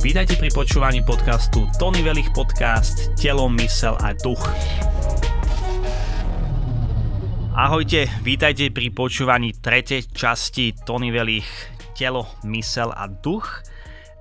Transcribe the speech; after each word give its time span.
Vítajte 0.00 0.40
pri 0.40 0.48
počúvaní 0.48 1.04
podcastu 1.04 1.68
Tony 1.76 2.00
Velich 2.00 2.32
Podcast 2.32 3.12
Telo, 3.20 3.52
mysel 3.52 4.00
a 4.00 4.16
duch. 4.16 4.40
Ahojte, 7.52 8.08
vítajte 8.24 8.72
pri 8.72 8.88
počúvaní 8.96 9.52
tretej 9.60 10.08
časti 10.08 10.72
Tony 10.88 11.12
Velich 11.12 11.46
Telo, 11.92 12.24
mysel 12.48 12.96
a 12.96 13.12
duch. 13.12 13.60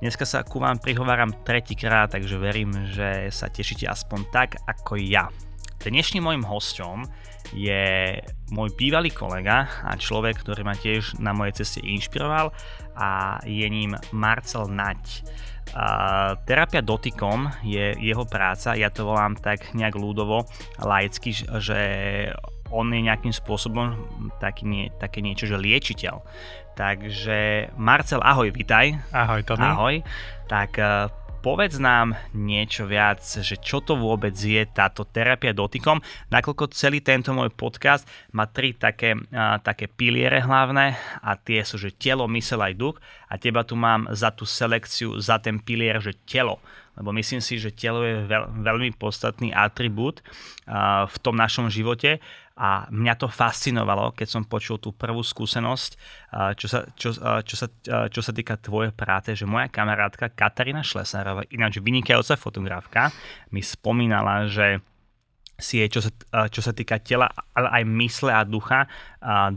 Dneska 0.03 0.27
sa 0.27 0.43
ku 0.43 0.59
vám 0.59 0.83
prihováram 0.83 1.31
tretíkrát, 1.47 2.11
takže 2.11 2.35
verím, 2.35 2.75
že 2.91 3.31
sa 3.31 3.47
tešíte 3.47 3.87
aspoň 3.87 4.19
tak 4.35 4.49
ako 4.67 4.99
ja. 4.99 5.31
Dnešným 5.79 6.27
môjim 6.27 6.43
hosťom 6.43 7.07
je 7.53 8.17
môj 8.53 8.69
bývalý 8.77 9.13
kolega 9.13 9.69
a 9.85 9.93
človek, 9.97 10.41
ktorý 10.41 10.61
ma 10.65 10.75
tiež 10.77 11.17
na 11.21 11.33
mojej 11.33 11.61
ceste 11.63 11.81
inšpiroval 11.81 12.53
a 12.97 13.39
je 13.45 13.67
ním 13.69 13.93
Marcel 14.13 14.69
Nať. 14.69 15.25
A 15.69 16.33
terapia 16.49 16.81
dotykom 16.81 17.45
je 17.61 17.93
jeho 18.01 18.25
práca, 18.25 18.73
ja 18.73 18.89
to 18.89 19.05
volám 19.05 19.37
tak 19.37 19.77
nejak 19.77 19.93
ľudovo, 19.93 20.49
laicky, 20.81 21.29
že 21.37 21.79
on 22.69 22.89
je 22.93 23.01
nejakým 23.05 23.33
spôsobom 23.33 23.97
taký 24.41 24.65
nie, 24.65 24.85
také 24.97 25.21
niečo, 25.21 25.49
že 25.49 25.57
liečiteľ. 25.57 26.21
Takže 26.77 27.69
Marcel, 27.75 28.23
ahoj, 28.23 28.49
vitaj. 28.49 28.97
Ahoj, 29.11 29.41
Tony. 29.43 29.67
Ahoj. 29.67 29.95
Tak 30.47 30.79
povedz 31.39 31.79
nám 31.79 32.19
niečo 32.35 32.83
viac, 32.83 33.23
že 33.23 33.55
čo 33.57 33.79
to 33.79 33.95
vôbec 33.95 34.35
je 34.35 34.67
táto 34.67 35.07
terapia 35.07 35.55
dotykom, 35.55 36.03
nakoľko 36.27 36.75
celý 36.75 36.99
tento 36.99 37.31
môj 37.31 37.49
podcast 37.55 38.03
má 38.35 38.45
tri 38.45 38.75
také, 38.75 39.15
uh, 39.15 39.57
také 39.63 39.87
piliere 39.87 40.43
hlavné 40.43 40.99
a 41.23 41.39
tie 41.39 41.63
sú, 41.63 41.79
že 41.79 41.95
telo, 41.95 42.27
mysel 42.27 42.59
aj 42.59 42.73
duch. 42.75 42.97
A 43.31 43.39
teba 43.39 43.63
tu 43.63 43.79
mám 43.79 44.09
za 44.11 44.33
tú 44.35 44.43
selekciu, 44.43 45.15
za 45.21 45.39
ten 45.39 45.61
pilier, 45.61 46.01
že 46.03 46.17
telo. 46.27 46.59
Lebo 46.99 47.15
myslím 47.15 47.39
si, 47.39 47.55
že 47.55 47.71
telo 47.71 48.03
je 48.03 48.27
veľ, 48.27 48.59
veľmi 48.59 48.91
podstatný 48.99 49.55
atribút 49.55 50.19
uh, 50.67 51.07
v 51.07 51.17
tom 51.23 51.39
našom 51.39 51.71
živote 51.71 52.19
a 52.59 52.91
mňa 52.91 53.15
to 53.15 53.31
fascinovalo, 53.31 54.11
keď 54.11 54.27
som 54.27 54.43
počul 54.43 54.83
tú 54.83 54.91
prvú 54.91 55.23
skúsenosť, 55.23 55.91
čo 56.59 56.67
sa, 56.67 56.83
čo, 56.91 57.15
čo 57.15 57.55
sa, 57.55 57.67
čo 58.11 58.19
sa 58.19 58.31
týka 58.35 58.59
tvojej 58.59 58.91
práce, 58.91 59.31
že 59.31 59.47
moja 59.47 59.71
kamarátka 59.71 60.35
Katarína 60.35 60.83
Šlesárová, 60.83 61.47
ináč 61.55 61.79
vynikajúca 61.79 62.35
fotografka, 62.35 63.15
mi 63.55 63.63
spomínala, 63.63 64.51
že 64.51 64.83
si 65.59 65.83
jej, 65.83 65.91
čo 65.91 65.99
sa, 65.99 66.11
čo 66.47 66.63
sa 66.63 66.71
týka 66.71 67.03
tela, 67.03 67.27
ale 67.51 67.67
aj 67.79 67.83
mysle 67.83 68.31
a 68.31 68.47
ducha, 68.47 68.87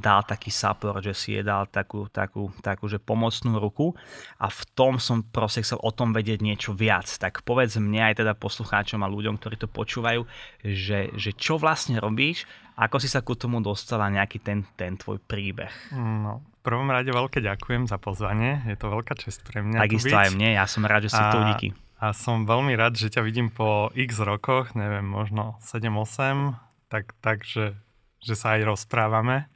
dal 0.03 0.27
taký 0.27 0.51
support, 0.51 0.99
že 0.99 1.15
si 1.15 1.39
jej 1.39 1.47
dal 1.47 1.71
takú, 1.71 2.11
takú, 2.11 2.51
takú 2.59 2.91
že 2.91 2.99
pomocnú 2.99 3.63
ruku 3.63 3.95
a 4.43 4.51
v 4.51 4.63
tom 4.75 4.99
som 4.99 5.23
proste 5.23 5.63
chcel 5.63 5.79
o 5.79 5.95
tom 5.95 6.11
vedieť 6.11 6.43
niečo 6.43 6.75
viac. 6.75 7.07
Tak 7.07 7.47
povedz 7.47 7.79
mne 7.79 8.11
aj 8.11 8.19
teda 8.19 8.35
poslucháčom 8.35 8.99
a 9.07 9.13
ľuďom, 9.15 9.39
ktorí 9.39 9.63
to 9.63 9.71
počúvajú, 9.71 10.27
že, 10.67 11.15
že 11.15 11.31
čo 11.39 11.55
vlastne 11.63 12.03
robíš, 12.03 12.51
ako 12.77 12.97
si 13.01 13.09
sa 13.09 13.21
ku 13.21 13.37
tomu 13.37 13.61
dostala 13.61 14.09
nejaký 14.09 14.41
ten, 14.41 14.65
ten 14.77 14.97
tvoj 14.97 15.21
príbeh. 15.23 15.93
No, 15.97 16.41
v 16.41 16.61
prvom 16.65 16.89
rade 16.89 17.11
veľké 17.11 17.43
ďakujem 17.43 17.91
za 17.91 17.99
pozvanie, 17.99 18.63
je 18.71 18.77
to 18.79 18.89
veľká 18.89 19.19
čest 19.19 19.43
pre 19.43 19.61
mňa 19.61 19.83
Takisto 19.83 20.15
aj 20.15 20.31
mne, 20.33 20.57
ja 20.57 20.65
som 20.65 20.87
rád, 20.87 21.07
že 21.07 21.15
si 21.15 21.23
a... 21.23 21.31
tu, 21.33 21.39
díky 21.55 21.69
a 22.03 22.11
som 22.11 22.43
veľmi 22.43 22.75
rád, 22.75 22.99
že 22.99 23.15
ťa 23.15 23.23
vidím 23.23 23.47
po 23.47 23.87
x 23.95 24.19
rokoch, 24.19 24.75
neviem, 24.75 25.07
možno 25.07 25.55
7-8, 25.63 26.59
tak, 26.91 27.15
tak 27.23 27.47
že, 27.47 27.79
že 28.19 28.35
sa 28.35 28.59
aj 28.59 28.75
rozprávame. 28.75 29.47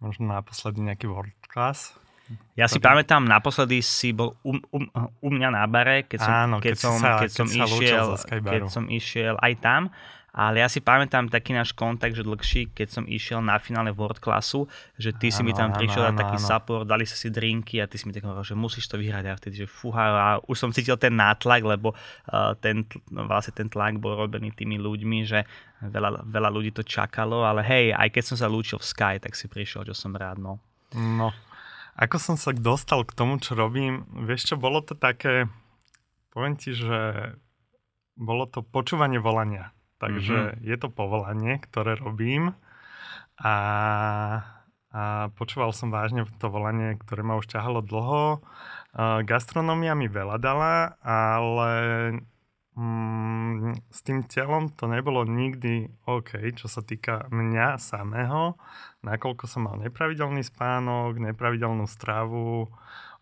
Možno 0.00 0.32
naposledy 0.32 0.80
nejaký 0.80 1.12
world 1.12 1.36
class. 1.44 1.92
Ja 2.56 2.72
si 2.72 2.80
pamätám, 2.80 3.28
naposledy 3.28 3.84
si 3.84 4.16
bol 4.16 4.32
u, 4.40 4.56
u, 4.56 4.78
u 4.96 5.28
mňa 5.28 5.48
na 5.52 5.68
bare, 5.68 6.08
keď 6.08 6.24
som, 6.24 6.32
Áno, 6.32 6.56
keď, 6.56 6.72
keď 6.72 6.78
som, 6.80 6.94
sa, 6.96 7.10
keď, 7.20 7.20
keď 7.20 7.32
som 7.36 7.48
išiel, 7.52 8.06
keď 8.40 8.62
som 8.72 8.84
išiel 8.88 9.34
aj 9.44 9.52
tam 9.60 9.82
ale 10.34 10.58
ja 10.58 10.66
si 10.66 10.82
pamätám 10.82 11.30
taký 11.30 11.54
náš 11.54 11.70
kontakt, 11.70 12.18
že 12.18 12.26
dlhší, 12.26 12.74
keď 12.74 12.88
som 12.90 13.04
išiel 13.06 13.38
na 13.38 13.54
finále 13.62 13.94
World 13.94 14.18
Classu, 14.18 14.66
že 14.98 15.14
ty 15.14 15.30
áno, 15.30 15.36
si 15.38 15.40
mi 15.46 15.54
tam 15.54 15.70
prišiel 15.70 16.10
dať 16.10 16.14
taký 16.18 16.38
áno. 16.42 16.48
support, 16.50 16.84
dali 16.90 17.06
sa 17.06 17.14
si 17.14 17.30
drinky 17.30 17.78
a 17.78 17.86
ty 17.86 17.94
si 17.94 18.10
mi 18.10 18.12
tak 18.12 18.26
hovoril, 18.26 18.42
že 18.42 18.58
musíš 18.58 18.90
to 18.90 18.98
vyhrať 18.98 19.24
a 19.30 19.38
vtedy, 19.38 19.62
že 19.62 19.70
fúha, 19.70 20.04
a 20.10 20.28
už 20.42 20.56
som 20.58 20.74
cítil 20.74 20.98
ten 20.98 21.14
nátlak, 21.14 21.62
lebo 21.62 21.94
uh, 21.94 22.58
ten, 22.58 22.82
no, 23.14 23.30
vlastne 23.30 23.54
ten 23.54 23.70
tlak 23.70 24.02
bol 24.02 24.18
robený 24.18 24.50
tými 24.50 24.74
ľuďmi, 24.74 25.22
že 25.22 25.46
veľa, 25.86 26.26
veľa 26.26 26.50
ľudí 26.50 26.74
to 26.74 26.82
čakalo, 26.82 27.46
ale 27.46 27.62
hej, 27.62 27.94
aj 27.94 28.10
keď 28.10 28.22
som 28.26 28.36
sa 28.42 28.50
lúčil 28.50 28.82
v 28.82 28.90
Sky, 28.90 29.14
tak 29.22 29.38
si 29.38 29.46
prišiel, 29.46 29.86
čo 29.86 29.94
som 29.94 30.10
rád, 30.18 30.42
no. 30.42 30.58
No, 30.94 31.30
ako 31.94 32.18
som 32.18 32.34
sa 32.34 32.50
dostal 32.50 33.06
k 33.06 33.14
tomu, 33.14 33.38
čo 33.38 33.54
robím, 33.54 34.02
vieš 34.26 34.50
čo, 34.50 34.54
bolo 34.58 34.82
to 34.82 34.98
také, 34.98 35.46
poviem 36.34 36.58
ti, 36.58 36.74
že 36.74 37.34
bolo 38.18 38.46
to 38.46 38.62
počúvanie 38.62 39.22
volania. 39.22 39.73
Takže 40.04 40.36
mm-hmm. 40.36 40.60
je 40.68 40.76
to 40.76 40.88
povolanie, 40.92 41.56
ktoré 41.64 41.96
robím 41.96 42.52
a, 43.40 43.56
a 44.92 45.02
počúval 45.32 45.72
som 45.72 45.88
vážne 45.88 46.28
to 46.36 46.52
volanie, 46.52 47.00
ktoré 47.00 47.24
ma 47.24 47.40
už 47.40 47.48
ťahalo 47.48 47.80
dlho. 47.80 48.44
Uh, 48.92 49.24
gastronomia 49.24 49.96
mi 49.96 50.06
veľa 50.06 50.36
dala, 50.36 51.00
ale 51.00 51.72
mm, 52.76 53.80
s 53.88 53.98
tým 54.04 54.28
telom 54.28 54.68
to 54.70 54.86
nebolo 54.86 55.24
nikdy 55.24 55.88
OK, 56.04 56.36
čo 56.52 56.68
sa 56.68 56.84
týka 56.84 57.26
mňa 57.32 57.80
samého, 57.80 58.60
nakoľko 59.00 59.48
som 59.48 59.66
mal 59.66 59.80
nepravidelný 59.80 60.44
spánok, 60.44 61.16
nepravidelnú 61.16 61.88
stravu, 61.88 62.68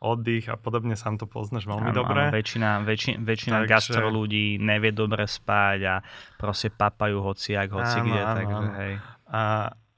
oddych 0.02 0.50
a 0.50 0.58
podobne, 0.58 0.98
sám 0.98 1.22
to 1.22 1.30
poznáš 1.30 1.70
veľmi 1.70 1.94
áno, 1.94 2.02
dobre. 2.02 2.26
Áno, 2.26 2.34
väčšina, 2.34 2.82
väčšina, 2.82 3.16
väčšina 3.22 3.56
takže... 3.62 3.70
gastro 3.70 4.10
ľudí 4.10 4.58
nevie 4.58 4.90
dobre 4.90 5.30
spať 5.30 5.78
a 5.86 5.94
proste 6.34 6.74
papajú 6.74 7.22
hociak, 7.22 7.70
hoci 7.70 7.98
áno, 8.02 8.06
kde, 8.10 8.20
áno, 8.20 8.36
takže 8.36 8.56
áno. 8.58 8.72
hej. 8.82 8.94
A 9.32 9.42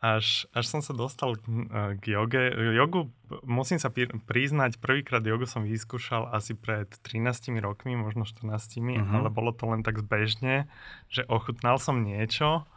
až, 0.05 0.45
až 0.53 0.65
som 0.69 0.85
sa 0.85 0.93
dostal 0.93 1.41
k, 1.41 1.45
k 1.97 2.05
joge. 2.13 2.53
Jogu, 2.77 3.09
musím 3.41 3.81
sa 3.81 3.89
priznať, 4.29 4.77
prvýkrát 4.77 5.25
jogu 5.25 5.49
som 5.49 5.65
vyskúšal 5.65 6.29
asi 6.29 6.53
pred 6.53 6.93
13 7.01 7.57
rokmi, 7.65 7.97
možno 7.97 8.29
14, 8.29 8.45
uh-huh. 8.45 9.01
Mhm. 9.01 9.15
ale 9.17 9.29
bolo 9.33 9.57
to 9.57 9.65
len 9.65 9.81
tak 9.81 10.05
zbežne, 10.05 10.69
že 11.09 11.25
ochutnal 11.33 11.81
som 11.81 12.05
niečo 12.05 12.69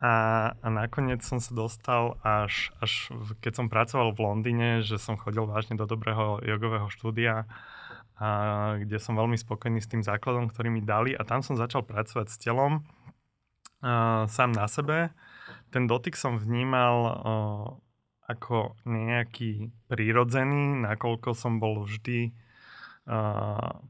a, 0.00 0.14
a 0.56 0.66
nakoniec 0.72 1.20
som 1.20 1.44
sa 1.44 1.52
dostal 1.52 2.16
až, 2.24 2.72
až 2.80 3.12
keď 3.44 3.52
som 3.52 3.66
pracoval 3.68 4.16
v 4.16 4.24
Londýne, 4.24 4.68
že 4.80 4.96
som 4.96 5.20
chodil 5.20 5.44
vážne 5.44 5.76
do 5.76 5.84
dobrého 5.84 6.40
jogového 6.40 6.88
štúdia, 6.88 7.44
a, 8.16 8.80
kde 8.80 8.96
som 8.96 9.12
veľmi 9.12 9.36
spokojný 9.36 9.76
s 9.84 9.92
tým 9.92 10.00
základom, 10.00 10.48
ktorý 10.48 10.72
mi 10.72 10.80
dali 10.80 11.12
a 11.12 11.20
tam 11.28 11.44
som 11.44 11.60
začal 11.60 11.84
pracovať 11.84 12.32
s 12.32 12.40
telom 12.40 12.80
a, 13.84 14.24
sám 14.24 14.56
na 14.56 14.64
sebe. 14.72 15.12
Ten 15.68 15.84
dotyk 15.84 16.16
som 16.16 16.40
vnímal 16.40 16.96
a, 17.04 17.12
ako 18.24 18.80
nejaký 18.88 19.68
prírodzený, 19.84 20.80
nakoľko 20.80 21.36
som 21.36 21.60
bol 21.60 21.84
vždy 21.84 22.32
a, 23.04 23.84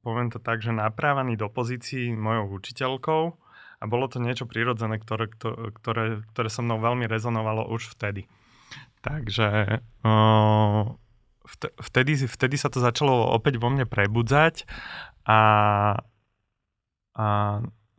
poviem 0.00 0.32
to 0.32 0.40
tak, 0.40 0.64
že 0.64 0.72
naprávaný 0.72 1.36
do 1.36 1.52
pozícií 1.52 2.16
mojou 2.16 2.56
učiteľkou 2.56 3.41
a 3.82 3.84
bolo 3.90 4.06
to 4.06 4.22
niečo 4.22 4.46
prirodzené, 4.46 5.02
ktoré, 5.02 5.26
ktoré, 5.26 6.22
ktoré 6.30 6.48
so 6.48 6.62
mnou 6.62 6.78
veľmi 6.78 7.10
rezonovalo 7.10 7.66
už 7.66 7.98
vtedy. 7.98 8.30
Takže 9.02 9.82
vtedy, 11.82 12.12
vtedy 12.30 12.54
sa 12.54 12.70
to 12.70 12.78
začalo 12.78 13.34
opäť 13.34 13.58
vo 13.58 13.66
mne 13.66 13.90
prebudzať 13.90 14.62
a, 15.26 15.40
a 17.18 17.26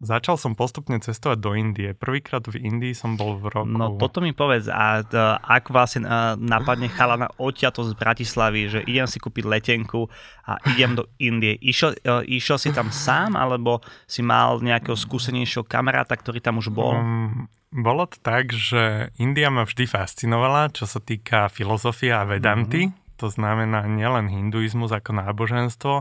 Začal 0.04 0.36
som 0.36 0.52
postupne 0.52 1.00
cestovať 1.00 1.40
do 1.40 1.56
Indie. 1.56 1.96
Prvýkrát 1.96 2.44
v 2.44 2.60
Indii 2.60 2.92
som 2.92 3.16
bol 3.16 3.40
v 3.40 3.56
roku... 3.56 3.72
No 3.72 3.96
toto 3.96 4.20
mi 4.20 4.36
povedz, 4.36 4.68
a 4.68 5.00
ak 5.40 5.72
vlastne 5.72 6.04
napadne 6.36 6.92
chalana 6.92 7.32
odtiaľto 7.40 7.88
z 7.88 7.96
Bratislavy, 7.96 8.62
že 8.68 8.80
idem 8.84 9.08
si 9.08 9.24
kúpiť 9.24 9.48
letenku 9.48 10.12
a 10.44 10.60
idem 10.76 11.00
do 11.00 11.08
Indie. 11.24 11.56
Išiel, 11.56 11.96
uh, 12.04 12.20
išiel 12.28 12.60
si 12.60 12.76
tam 12.76 12.92
sám, 12.92 13.40
alebo 13.40 13.80
si 14.04 14.20
mal 14.20 14.60
nejakého 14.60 15.00
skúsenejšieho 15.00 15.64
kamaráta, 15.64 16.20
ktorý 16.20 16.44
tam 16.44 16.60
už 16.60 16.68
bol? 16.68 17.00
Um, 17.00 17.48
bolo 17.72 18.04
to 18.04 18.20
tak, 18.20 18.52
že 18.52 19.08
India 19.16 19.48
ma 19.48 19.64
vždy 19.64 19.88
fascinovala, 19.88 20.68
čo 20.76 20.84
sa 20.84 21.00
týka 21.00 21.48
filozofie 21.48 22.12
a 22.12 22.28
vedanty. 22.28 22.92
Mm-hmm 22.92 23.03
to 23.18 23.30
znamená 23.30 23.86
nielen 23.86 24.28
hinduizmus 24.28 24.90
ako 24.90 25.14
náboženstvo, 25.14 25.94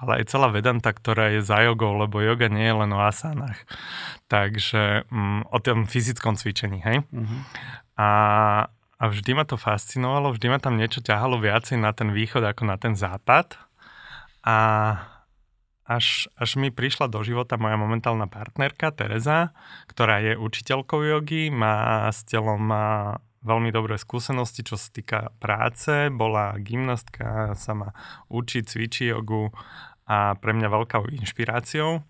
ale 0.00 0.10
aj 0.22 0.24
celá 0.32 0.48
vedanta, 0.48 0.90
ktorá 0.90 1.36
je 1.36 1.44
za 1.44 1.60
jogou, 1.62 1.94
lebo 1.96 2.24
yoga 2.24 2.48
nie 2.48 2.64
je 2.64 2.74
len 2.74 2.90
o 2.92 3.00
asanách. 3.00 3.60
Takže 4.26 5.06
um, 5.12 5.44
o 5.52 5.58
tom 5.60 5.84
fyzickom 5.84 6.34
cvičení, 6.40 6.80
hej? 6.80 7.04
Uh-huh. 7.12 7.40
A, 8.00 8.10
a 8.96 9.04
vždy 9.06 9.36
ma 9.36 9.44
to 9.44 9.60
fascinovalo, 9.60 10.32
vždy 10.32 10.46
ma 10.48 10.58
tam 10.58 10.80
niečo 10.80 11.04
ťahalo 11.04 11.36
viacej 11.38 11.76
na 11.76 11.92
ten 11.92 12.10
východ 12.10 12.42
ako 12.42 12.62
na 12.64 12.76
ten 12.80 12.96
západ. 12.96 13.60
A, 14.46 14.58
až, 15.86 16.26
až 16.34 16.50
mi 16.58 16.74
prišla 16.74 17.06
do 17.06 17.22
života 17.22 17.54
moja 17.54 17.78
momentálna 17.78 18.26
partnerka 18.26 18.90
Tereza, 18.90 19.54
ktorá 19.86 20.18
je 20.18 20.34
učiteľkou 20.34 20.98
jogy, 21.06 21.52
má 21.54 22.08
s 22.10 22.26
telom 22.26 22.58
má 22.58 23.22
veľmi 23.46 23.70
dobré 23.70 23.94
skúsenosti, 23.96 24.66
čo 24.66 24.74
sa 24.74 24.90
týka 24.90 25.30
práce, 25.38 26.10
bola 26.10 26.58
gymnastka, 26.58 27.54
sama 27.54 27.94
učí, 28.26 28.66
cvičí 28.66 29.08
jogu 29.08 29.54
a 30.10 30.34
pre 30.34 30.50
mňa 30.52 30.66
veľkou 30.66 31.08
inšpiráciou. 31.22 32.02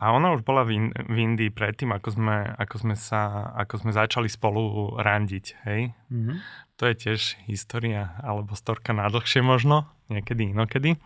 A 0.00 0.16
ona 0.16 0.32
už 0.32 0.42
bola 0.48 0.64
v, 0.64 0.80
in, 0.80 0.86
v 0.96 1.16
Indii 1.28 1.52
predtým, 1.52 1.92
ako 1.92 2.16
sme, 2.16 2.56
ako, 2.56 2.76
sme 2.80 2.96
sa, 2.96 3.52
ako 3.52 3.84
sme 3.84 3.92
začali 3.92 4.32
spolu 4.32 4.96
randiť, 4.96 5.46
hej? 5.68 5.92
Mm-hmm. 6.08 6.36
To 6.80 6.82
je 6.88 6.94
tiež 6.96 7.20
história, 7.44 8.16
alebo 8.24 8.56
storka 8.56 8.96
na 8.96 9.12
dlhšie 9.12 9.44
možno, 9.44 9.84
niekedy 10.08 10.56
inokedy. 10.56 10.96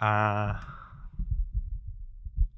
A, 0.00 0.12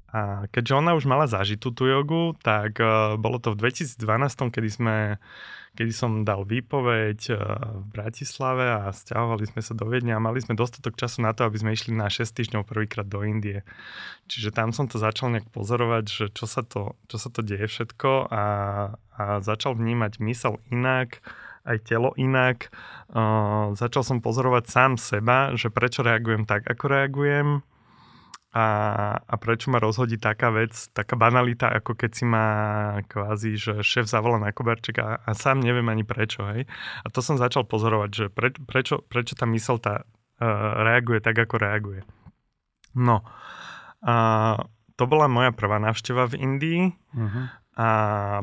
a 0.09 0.49
keďže 0.49 0.73
ona 0.73 0.97
už 0.97 1.05
mala 1.05 1.29
zažitú 1.29 1.69
tú 1.69 1.85
jogu, 1.85 2.33
tak 2.41 2.81
uh, 2.81 3.13
bolo 3.15 3.37
to 3.37 3.53
v 3.53 3.69
2012, 3.69 4.01
kedy 4.49 4.69
sme 4.69 4.95
kedy 5.77 5.93
som 5.93 6.25
dal 6.25 6.49
výpoveď 6.49 7.19
uh, 7.29 7.37
v 7.77 7.85
Bratislave 7.93 8.65
a 8.67 8.89
stiahovali 8.89 9.45
sme 9.45 9.61
sa 9.61 9.77
do 9.77 9.85
Viedne 9.85 10.17
a 10.17 10.23
mali 10.23 10.41
sme 10.41 10.57
dostatok 10.57 10.97
času 10.97 11.21
na 11.21 11.37
to, 11.37 11.45
aby 11.45 11.61
sme 11.61 11.77
išli 11.77 11.93
na 11.93 12.09
6 12.09 12.25
týždňov 12.25 12.65
prvýkrát 12.65 13.05
do 13.05 13.21
Indie. 13.21 13.61
Čiže 14.25 14.49
tam 14.49 14.73
som 14.73 14.89
to 14.89 14.97
začal 14.97 15.29
nejak 15.29 15.45
pozorovať, 15.53 16.05
že 16.09 16.25
čo 16.33 16.49
sa 16.49 16.65
to, 16.65 16.97
čo 17.05 17.17
sa 17.21 17.29
to 17.29 17.45
deje 17.45 17.69
všetko 17.69 18.33
a, 18.33 18.43
a 19.13 19.23
začal 19.45 19.77
vnímať 19.77 20.17
mysel 20.25 20.57
inak, 20.73 21.21
aj 21.69 21.85
telo 21.85 22.17
inak. 22.17 22.73
Uh, 23.13 23.77
začal 23.77 24.01
som 24.01 24.25
pozorovať 24.25 24.65
sám 24.65 24.91
seba, 24.97 25.53
že 25.53 25.69
prečo 25.69 26.01
reagujem 26.01 26.49
tak, 26.49 26.65
ako 26.65 26.85
reagujem 26.89 27.61
a, 28.49 28.65
a 29.21 29.35
prečo 29.37 29.69
ma 29.69 29.77
rozhodí 29.77 30.17
taká 30.17 30.49
vec, 30.49 30.89
taká 30.89 31.13
banalita, 31.13 31.69
ako 31.69 31.93
keď 31.93 32.11
si 32.17 32.25
ma 32.25 32.45
kvázi, 33.05 33.53
že 33.61 33.73
šéf 33.85 34.09
zavolá 34.09 34.41
na 34.41 34.49
koberček 34.49 34.97
a, 34.97 35.21
a 35.21 35.31
sám 35.37 35.61
neviem 35.61 35.85
ani 35.85 36.01
prečo. 36.01 36.41
Hej? 36.49 36.65
A 37.05 37.07
to 37.13 37.21
som 37.21 37.37
začal 37.37 37.69
pozorovať, 37.69 38.09
že 38.09 38.25
pre, 38.33 38.49
prečo, 38.57 39.05
prečo 39.05 39.37
tá 39.37 39.45
mysl 39.45 39.77
tá, 39.77 40.01
uh, 40.01 40.81
reaguje 40.81 41.21
tak, 41.21 41.37
ako 41.37 41.61
reaguje. 41.61 42.01
No, 42.97 43.21
a 44.01 44.15
to 44.97 45.03
bola 45.05 45.29
moja 45.29 45.53
prvá 45.53 45.79
návšteva 45.79 46.27
v 46.27 46.39
Indii. 46.41 46.81
Uh-huh. 47.15 47.45
A 47.79 47.87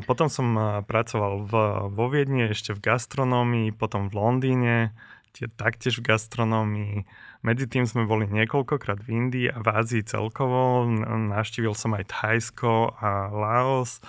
potom 0.08 0.32
som 0.32 0.56
e, 0.56 0.62
pracoval 0.88 1.44
v, 1.44 1.52
vo 1.92 2.06
Viedni, 2.08 2.48
ešte 2.48 2.72
v 2.72 2.80
gastronómii, 2.80 3.76
potom 3.76 4.08
v 4.08 4.16
Londýne, 4.16 4.96
tie, 5.36 5.52
taktiež 5.52 6.00
v 6.00 6.08
gastronómii. 6.16 7.04
Medzi 7.46 7.70
tým 7.70 7.86
sme 7.86 8.10
boli 8.10 8.26
niekoľkokrát 8.26 9.06
v 9.06 9.08
Indii 9.14 9.46
a 9.54 9.62
v 9.62 9.68
Ázii 9.70 10.02
celkovo. 10.02 10.82
Navštívil 11.06 11.78
som 11.78 11.94
aj 11.94 12.10
Thajsko 12.10 12.98
a 12.98 13.30
Laos 13.30 14.02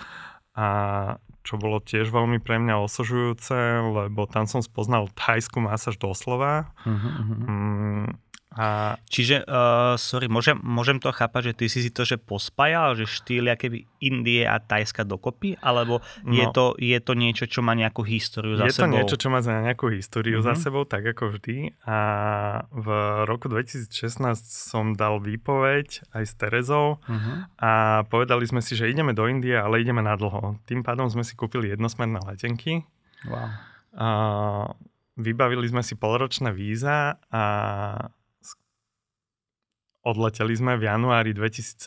a 0.58 0.66
čo 1.46 1.54
bolo 1.56 1.78
tiež 1.78 2.10
veľmi 2.10 2.42
pre 2.42 2.58
mňa 2.58 2.82
osožujúce, 2.82 3.56
lebo 3.80 4.26
tam 4.26 4.50
som 4.50 4.60
spoznal 4.60 5.06
thajskú 5.14 5.64
masáž 5.64 5.96
doslova. 5.96 6.74
Uh-huh, 6.84 7.08
uh-huh. 7.08 8.12
A... 8.58 8.98
Čiže, 9.06 9.46
uh, 9.46 9.94
sorry, 9.94 10.26
môžem, 10.26 10.58
môžem 10.58 10.98
to 10.98 11.14
chápať, 11.14 11.54
že 11.54 11.62
ty 11.62 11.64
si 11.70 11.78
si 11.86 11.94
to 11.94 12.02
že 12.02 12.18
pospájal, 12.18 12.98
že 12.98 13.06
štýl 13.06 13.54
keby 13.54 13.86
Indie 14.02 14.42
a 14.42 14.58
Tajska 14.58 15.06
dokopy, 15.06 15.54
alebo 15.62 16.02
no, 16.26 16.34
je, 16.34 16.42
to, 16.50 16.74
je 16.74 16.98
to 16.98 17.14
niečo, 17.14 17.46
čo 17.46 17.62
má 17.62 17.78
nejakú 17.78 18.02
históriu 18.02 18.58
za 18.58 18.66
je 18.66 18.74
sebou? 18.74 18.82
Je 18.82 18.82
to 18.82 18.94
niečo, 18.98 19.16
čo 19.22 19.28
má 19.30 19.38
nejakú 19.38 19.94
históriu 19.94 20.42
mm-hmm. 20.42 20.50
za 20.50 20.54
mhm. 20.58 20.60
sebou, 20.66 20.82
tak 20.90 21.06
ako 21.06 21.38
vždy. 21.38 21.78
A 21.86 21.98
v 22.74 22.88
roku 23.30 23.46
2016 23.46 23.94
som 24.42 24.98
dal 24.98 25.22
výpoveď 25.22 26.10
aj 26.10 26.24
s 26.26 26.34
Terezou 26.34 26.98
mm-hmm. 27.06 27.62
a 27.62 27.70
povedali 28.10 28.42
sme 28.42 28.58
si, 28.58 28.74
že 28.74 28.90
ideme 28.90 29.14
do 29.14 29.30
Indie, 29.30 29.54
ale 29.54 29.86
ideme 29.86 30.02
na 30.02 30.18
dlho. 30.18 30.58
Tým 30.66 30.82
pádom 30.82 31.06
sme 31.06 31.22
si 31.22 31.38
kúpili 31.38 31.70
jednosmerné 31.70 32.18
letenky. 32.26 32.82
Wow. 33.22 33.54
A 33.94 34.06
vybavili 35.18 35.66
sme 35.70 35.82
si 35.86 35.94
polročné 35.94 36.50
víza 36.54 37.22
a 37.30 37.42
Odleteli 40.08 40.56
sme 40.56 40.80
v 40.80 40.88
januári 40.88 41.36
2017. 41.36 41.84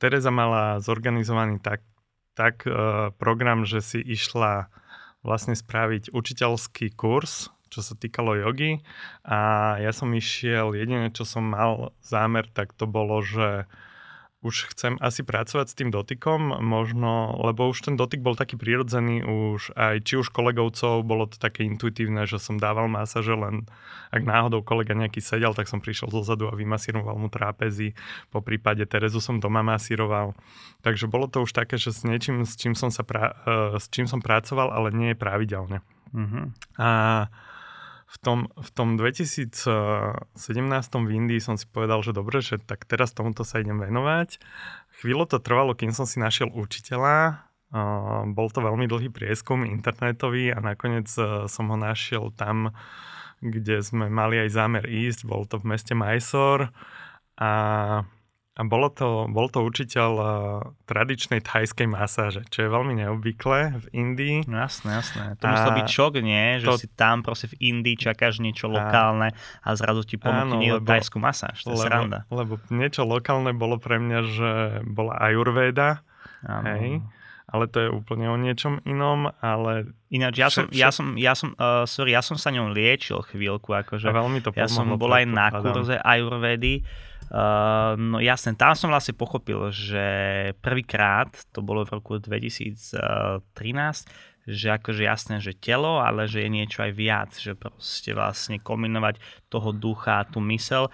Tereza 0.00 0.32
mala 0.32 0.80
zorganizovaný 0.80 1.60
tak, 1.60 1.84
tak 2.32 2.64
uh, 2.64 3.12
program, 3.20 3.68
že 3.68 3.84
si 3.84 4.00
išla 4.00 4.72
vlastne 5.20 5.52
spraviť 5.52 6.16
učiteľský 6.16 6.96
kurz, 6.96 7.52
čo 7.68 7.84
sa 7.84 7.92
týkalo 7.92 8.40
jogy. 8.40 8.80
A 9.28 9.76
ja 9.76 9.92
som 9.92 10.08
išiel, 10.16 10.72
jediné, 10.72 11.12
čo 11.12 11.28
som 11.28 11.52
mal 11.52 11.92
zámer, 12.00 12.48
tak 12.48 12.72
to 12.72 12.88
bolo, 12.88 13.20
že 13.20 13.68
už 14.46 14.70
chcem 14.70 14.94
asi 15.02 15.26
pracovať 15.26 15.66
s 15.66 15.74
tým 15.74 15.90
dotykom, 15.90 16.62
možno, 16.62 17.34
lebo 17.42 17.66
už 17.66 17.90
ten 17.90 17.98
dotyk 17.98 18.22
bol 18.22 18.38
taký 18.38 18.54
prirodzený, 18.54 19.26
už 19.26 19.74
aj 19.74 20.06
či 20.06 20.22
už 20.22 20.30
kolegovcov, 20.30 21.02
bolo 21.02 21.26
to 21.26 21.42
také 21.42 21.66
intuitívne, 21.66 22.22
že 22.30 22.38
som 22.38 22.62
dával 22.62 22.86
masaže, 22.86 23.34
len 23.34 23.66
ak 24.14 24.22
náhodou 24.22 24.62
kolega 24.62 24.94
nejaký 24.94 25.18
sedel, 25.18 25.50
tak 25.50 25.66
som 25.66 25.82
prišiel 25.82 26.14
zozadu 26.14 26.46
a 26.46 26.54
vymasíroval 26.54 27.18
mu 27.18 27.26
trápezy, 27.26 27.98
po 28.30 28.38
prípade 28.38 28.86
Terezu 28.86 29.18
som 29.18 29.42
doma 29.42 29.66
masíroval. 29.66 30.38
Takže 30.86 31.10
bolo 31.10 31.26
to 31.26 31.42
už 31.42 31.50
také, 31.50 31.74
že 31.74 31.90
s 31.90 32.06
niečím, 32.06 32.46
s 32.46 32.54
čím 32.54 32.78
som, 32.78 32.94
sa 32.94 33.02
pra, 33.02 33.34
uh, 33.42 33.74
s 33.82 33.90
čím 33.90 34.06
som 34.06 34.22
pracoval, 34.22 34.70
ale 34.70 34.94
nie 34.94 35.10
je 35.12 35.18
pravidelne. 35.18 35.82
Uh-huh. 36.14 36.54
A 36.78 36.88
v 38.06 38.16
tom, 38.22 38.38
v 38.54 38.70
tom 38.70 38.94
2017 38.94 39.42
v 41.02 41.10
Indii 41.10 41.42
som 41.42 41.58
si 41.58 41.66
povedal, 41.66 42.06
že 42.06 42.14
dobre, 42.14 42.38
že 42.38 42.62
tak 42.62 42.86
teraz 42.86 43.10
tomuto 43.10 43.42
sa 43.42 43.58
idem 43.58 43.82
venovať. 43.82 44.38
Chvíľu 45.02 45.26
to 45.26 45.42
trvalo, 45.42 45.74
kým 45.74 45.90
som 45.90 46.06
si 46.06 46.22
našiel 46.22 46.48
učiteľa. 46.54 47.42
Bol 48.30 48.48
to 48.54 48.62
veľmi 48.62 48.86
dlhý 48.86 49.10
prieskum 49.10 49.66
internetový 49.66 50.54
a 50.54 50.62
nakoniec 50.62 51.10
uh, 51.18 51.50
som 51.50 51.66
ho 51.66 51.74
našiel 51.74 52.30
tam, 52.38 52.70
kde 53.42 53.82
sme 53.82 54.06
mali 54.06 54.38
aj 54.38 54.54
zámer 54.54 54.86
ísť. 54.86 55.26
Bol 55.26 55.44
to 55.50 55.58
v 55.58 55.74
meste 55.74 55.92
Mysore 55.92 56.70
a 57.36 57.50
a 58.56 58.64
bolo 58.64 58.88
to, 58.88 59.28
bol 59.28 59.52
to 59.52 59.60
učiteľ 59.60 60.10
uh, 60.16 60.28
tradičnej 60.88 61.44
thajskej 61.44 61.84
masáže, 61.84 62.40
čo 62.48 62.64
je 62.64 62.68
veľmi 62.72 62.96
neobvyklé 63.04 63.84
v 63.84 63.86
Indii. 63.92 64.48
No 64.48 64.64
jasné, 64.64 64.96
jasné. 64.96 65.36
To 65.36 65.44
a 65.44 65.52
musel 65.52 65.70
byť 65.76 65.88
šok, 65.92 66.12
nie? 66.24 66.64
Že 66.64 66.68
to... 66.72 66.80
si 66.80 66.88
tam 66.96 67.20
proste 67.20 67.52
v 67.52 67.60
Indii 67.60 68.00
čakáš 68.00 68.40
niečo 68.40 68.72
lokálne 68.72 69.36
a 69.60 69.68
zrazu 69.76 70.08
ti 70.08 70.16
ponúkne 70.16 70.56
niekto 70.56 70.88
thajskú 70.88 71.20
masáž. 71.20 71.68
To 71.68 71.76
je 71.76 71.76
lebo, 71.76 71.84
sranda. 71.84 72.18
Lebo 72.32 72.56
niečo 72.72 73.04
lokálne 73.04 73.52
bolo 73.52 73.76
pre 73.76 74.00
mňa, 74.00 74.20
že 74.24 74.50
bola 74.88 75.20
ajurveda. 75.20 76.00
Hej 76.40 77.04
ale 77.46 77.70
to 77.70 77.78
je 77.78 77.88
úplne 77.94 78.26
o 78.26 78.34
niečom 78.34 78.82
inom, 78.82 79.30
ale... 79.38 79.94
Ináč, 80.10 80.34
ja 80.42 80.50
som, 80.50 80.66
ja 80.74 80.90
som, 80.90 81.14
ja 81.14 81.38
som, 81.38 81.54
uh, 81.54 81.86
sorry, 81.86 82.10
ja 82.10 82.18
som 82.18 82.34
sa 82.34 82.50
ňou 82.50 82.74
liečil 82.74 83.22
chvíľku, 83.22 83.70
akože... 83.70 84.10
A 84.10 84.18
veľmi 84.18 84.42
to 84.42 84.50
Ja 84.58 84.66
som 84.66 84.90
bol 84.98 85.14
aj 85.14 85.30
na 85.30 85.54
kurze 85.54 85.94
Ayurvedy 86.02 86.82
Uh, 87.26 87.98
no 87.98 88.22
jasne, 88.22 88.54
tam 88.54 88.78
som 88.78 88.86
vlastne 88.86 89.16
pochopil, 89.18 89.74
že 89.74 90.06
prvýkrát, 90.62 91.34
to 91.50 91.58
bolo 91.58 91.82
v 91.82 91.98
roku 91.98 92.22
2013, 92.22 93.42
že 94.46 94.68
akože 94.70 95.02
jasné, 95.02 95.42
že 95.42 95.58
telo, 95.58 95.98
ale 95.98 96.30
že 96.30 96.46
je 96.46 96.50
niečo 96.54 96.86
aj 96.86 96.92
viac, 96.94 97.34
že 97.34 97.58
proste 97.58 98.14
vlastne 98.14 98.62
kombinovať 98.62 99.18
toho 99.50 99.74
ducha 99.74 100.22
a 100.22 100.28
tú 100.28 100.38
mysel 100.46 100.86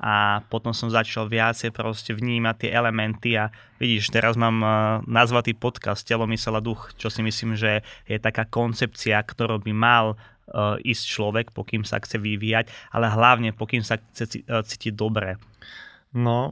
a 0.00 0.40
potom 0.48 0.72
som 0.72 0.88
začal 0.88 1.28
viacej 1.28 1.76
proste 1.76 2.16
vnímať 2.16 2.56
tie 2.56 2.70
elementy 2.72 3.36
a 3.36 3.52
vidíš, 3.76 4.08
teraz 4.08 4.32
mám 4.32 4.56
uh, 4.64 4.72
nazvatý 5.04 5.52
podcast 5.52 6.08
Telo, 6.08 6.24
mysel 6.30 6.56
a 6.56 6.64
duch, 6.64 6.96
čo 6.96 7.12
si 7.12 7.20
myslím, 7.20 7.52
že 7.52 7.84
je 8.08 8.16
taká 8.16 8.48
koncepcia, 8.48 9.20
ktorú 9.20 9.60
by 9.60 9.72
mal 9.76 10.16
uh, 10.16 10.80
ísť 10.80 11.04
človek, 11.04 11.46
pokým 11.52 11.84
sa 11.84 12.00
chce 12.00 12.16
vyvíjať, 12.16 12.72
ale 12.96 13.12
hlavne 13.12 13.52
pokým 13.52 13.84
sa 13.84 14.00
chce 14.00 14.40
cítiť 14.40 14.96
dobre. 14.96 15.36
No, 16.10 16.50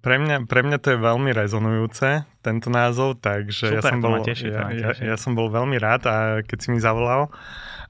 pre 0.00 0.16
mňa, 0.16 0.48
pre 0.48 0.64
mňa 0.64 0.78
to 0.80 0.96
je 0.96 0.98
veľmi 1.04 1.36
rezonujúce, 1.36 2.24
tento 2.40 2.72
názov, 2.72 3.20
takže 3.20 3.76
Super, 3.76 3.76
ja, 3.76 3.82
som 3.84 4.00
bol, 4.00 4.14
teší, 4.24 4.48
ja, 4.48 4.72
ja, 4.72 4.90
ja 4.96 5.16
som 5.20 5.36
bol 5.36 5.52
veľmi 5.52 5.76
rád 5.76 6.08
a 6.08 6.16
keď 6.40 6.58
si 6.64 6.68
mi 6.72 6.80
zavolal 6.80 7.28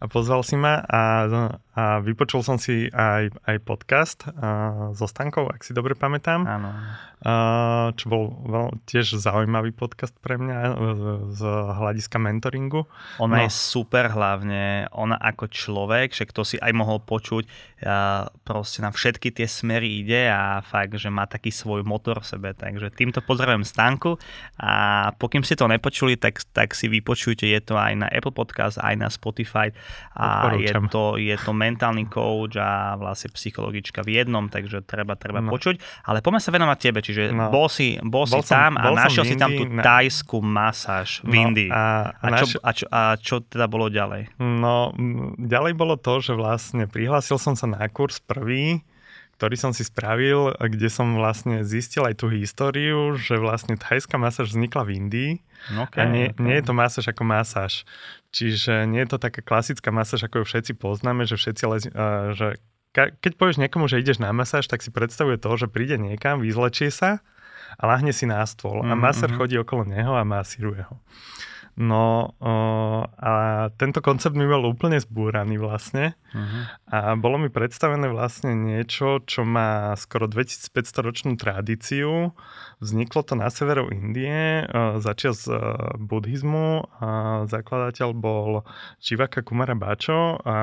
a 0.00 0.04
pozval 0.08 0.40
si 0.40 0.56
ma 0.56 0.80
a, 0.80 1.28
a 1.76 1.82
vypočul 2.00 2.40
som 2.40 2.56
si 2.56 2.88
aj, 2.88 3.36
aj 3.44 3.56
podcast 3.60 4.24
a, 4.32 4.90
so 4.96 5.04
Stankou, 5.04 5.44
ak 5.52 5.60
si 5.60 5.76
dobre 5.76 5.92
pamätám. 5.92 6.48
Áno 6.48 6.72
čo 7.92 8.04
bol 8.08 8.32
veľ, 8.48 8.80
tiež 8.88 9.20
zaujímavý 9.20 9.76
podcast 9.76 10.16
pre 10.24 10.40
mňa 10.40 10.58
z 11.36 11.40
hľadiska 11.76 12.16
mentoringu. 12.16 12.88
Ona 13.20 13.36
no. 13.36 13.42
je 13.44 13.50
super 13.52 14.08
hlavne, 14.08 14.88
ona 14.96 15.20
ako 15.20 15.52
človek, 15.52 16.16
že 16.16 16.24
kto 16.24 16.48
si 16.48 16.56
aj 16.56 16.72
mohol 16.72 17.04
počuť, 17.04 17.44
proste 18.40 18.80
na 18.80 18.88
všetky 18.88 19.36
tie 19.36 19.44
smery 19.44 20.00
ide 20.00 20.32
a 20.32 20.64
fakt, 20.64 20.96
že 20.96 21.12
má 21.12 21.28
taký 21.28 21.52
svoj 21.52 21.84
motor 21.84 22.24
v 22.24 22.28
sebe. 22.32 22.48
Takže 22.56 22.88
týmto 22.88 23.20
pozdravujem 23.20 23.68
Stanku 23.68 24.16
A 24.56 24.72
pokým 25.20 25.44
ste 25.44 25.60
to 25.60 25.68
nepočuli, 25.68 26.16
tak, 26.16 26.40
tak 26.56 26.72
si 26.72 26.88
vypočujte, 26.88 27.44
je 27.44 27.60
to 27.60 27.76
aj 27.76 28.00
na 28.00 28.08
Apple 28.08 28.32
Podcast, 28.32 28.80
aj 28.80 28.96
na 28.96 29.12
Spotify 29.12 29.68
a 30.14 30.52
je 30.58 30.72
to, 30.90 31.16
je 31.16 31.36
to 31.38 31.52
mentálny 31.54 32.04
coach 32.10 32.58
a 32.58 32.98
vlastne 32.98 33.30
psychologička 33.30 34.02
v 34.02 34.20
jednom, 34.20 34.50
takže 34.50 34.82
treba, 34.82 35.14
treba 35.14 35.38
no. 35.38 35.50
počuť. 35.54 36.06
Ale 36.06 36.20
poďme 36.20 36.40
sa 36.42 36.50
venovať 36.50 36.78
tebe, 36.82 36.98
čiže 37.00 37.22
no. 37.30 37.48
bol 37.48 37.70
si, 37.70 37.96
bol, 38.02 38.26
bol 38.26 38.42
si 38.42 38.50
som, 38.50 38.74
tam 38.74 38.80
a 38.80 38.90
našiel 38.90 39.24
si 39.24 39.36
tam 39.38 39.54
tú 39.54 39.64
na... 39.70 39.82
tajskú 39.82 40.42
masáž 40.42 41.22
v 41.22 41.34
no, 41.34 41.40
Indii. 41.46 41.70
A, 41.70 42.10
a, 42.14 42.26
naš... 42.26 42.54
čo, 42.54 42.58
a, 42.60 42.70
čo, 42.74 42.86
a 42.90 43.00
čo 43.16 43.36
teda 43.46 43.70
bolo 43.70 43.86
ďalej? 43.86 44.34
No, 44.42 44.90
ďalej 45.38 45.72
bolo 45.78 45.94
to, 45.94 46.18
že 46.18 46.34
vlastne 46.34 46.90
prihlásil 46.90 47.38
som 47.38 47.54
sa 47.54 47.70
na 47.70 47.86
kurz 47.86 48.18
prvý, 48.18 48.82
ktorý 49.40 49.56
som 49.56 49.72
si 49.72 49.88
spravil, 49.88 50.52
kde 50.60 50.92
som 50.92 51.16
vlastne 51.16 51.64
zistil 51.64 52.04
aj 52.04 52.20
tú 52.20 52.28
históriu, 52.28 53.16
že 53.16 53.40
vlastne 53.40 53.80
thajská 53.80 54.20
masáž 54.20 54.52
vznikla 54.52 54.84
v 54.84 54.90
Indii 55.00 55.32
okay, 55.80 55.96
a 55.96 56.02
nie, 56.04 56.28
okay. 56.28 56.44
nie 56.44 56.60
je 56.60 56.64
to 56.68 56.76
masáž 56.76 57.08
ako 57.08 57.24
masáž. 57.24 57.88
Čiže 58.30 58.86
nie 58.86 59.02
je 59.02 59.10
to 59.10 59.18
taká 59.18 59.42
klasická 59.42 59.90
masáž, 59.90 60.26
ako 60.26 60.42
ju 60.42 60.44
všetci 60.46 60.72
poznáme, 60.78 61.26
že 61.26 61.34
všetci 61.34 61.64
lezi, 61.66 61.88
uh, 61.90 62.30
že 62.30 62.62
keď 62.94 63.32
povieš 63.38 63.62
niekomu, 63.62 63.86
že 63.86 64.02
ideš 64.02 64.18
na 64.18 64.34
masáž, 64.34 64.66
tak 64.66 64.82
si 64.82 64.90
predstavuje 64.90 65.38
to, 65.38 65.50
že 65.54 65.70
príde 65.70 65.94
niekam, 65.94 66.42
vyzlečie 66.42 66.90
sa 66.90 67.22
a 67.78 67.82
lahne 67.86 68.10
si 68.10 68.26
na 68.26 68.42
stôl 68.42 68.82
mm, 68.82 68.90
a 68.90 68.94
masár 68.98 69.30
mm-hmm. 69.30 69.38
chodí 69.38 69.54
okolo 69.62 69.86
neho 69.86 70.18
a 70.18 70.26
masíruje 70.26 70.82
ho. 70.82 70.98
No 71.80 72.36
a 73.16 73.32
tento 73.80 74.04
koncept 74.04 74.36
mi 74.36 74.44
bol 74.44 74.68
úplne 74.68 75.00
zbúraný 75.00 75.56
vlastne 75.56 76.12
uh-huh. 76.28 76.62
a 76.92 76.98
bolo 77.16 77.40
mi 77.40 77.48
predstavené 77.48 78.04
vlastne 78.12 78.52
niečo, 78.52 79.24
čo 79.24 79.48
má 79.48 79.96
skoro 79.96 80.28
2500 80.28 80.76
ročnú 81.00 81.32
tradíciu. 81.40 82.36
Vzniklo 82.84 83.24
to 83.24 83.32
na 83.32 83.48
severu 83.48 83.88
Indie, 83.88 84.68
začal 85.00 85.32
z 85.32 85.56
buddhizmu 85.96 87.00
a 87.00 87.08
zakladateľ 87.48 88.08
bol 88.12 88.60
Čivaka 89.00 89.40
Kumara 89.40 89.72
Bačo, 89.72 90.36
a 90.44 90.56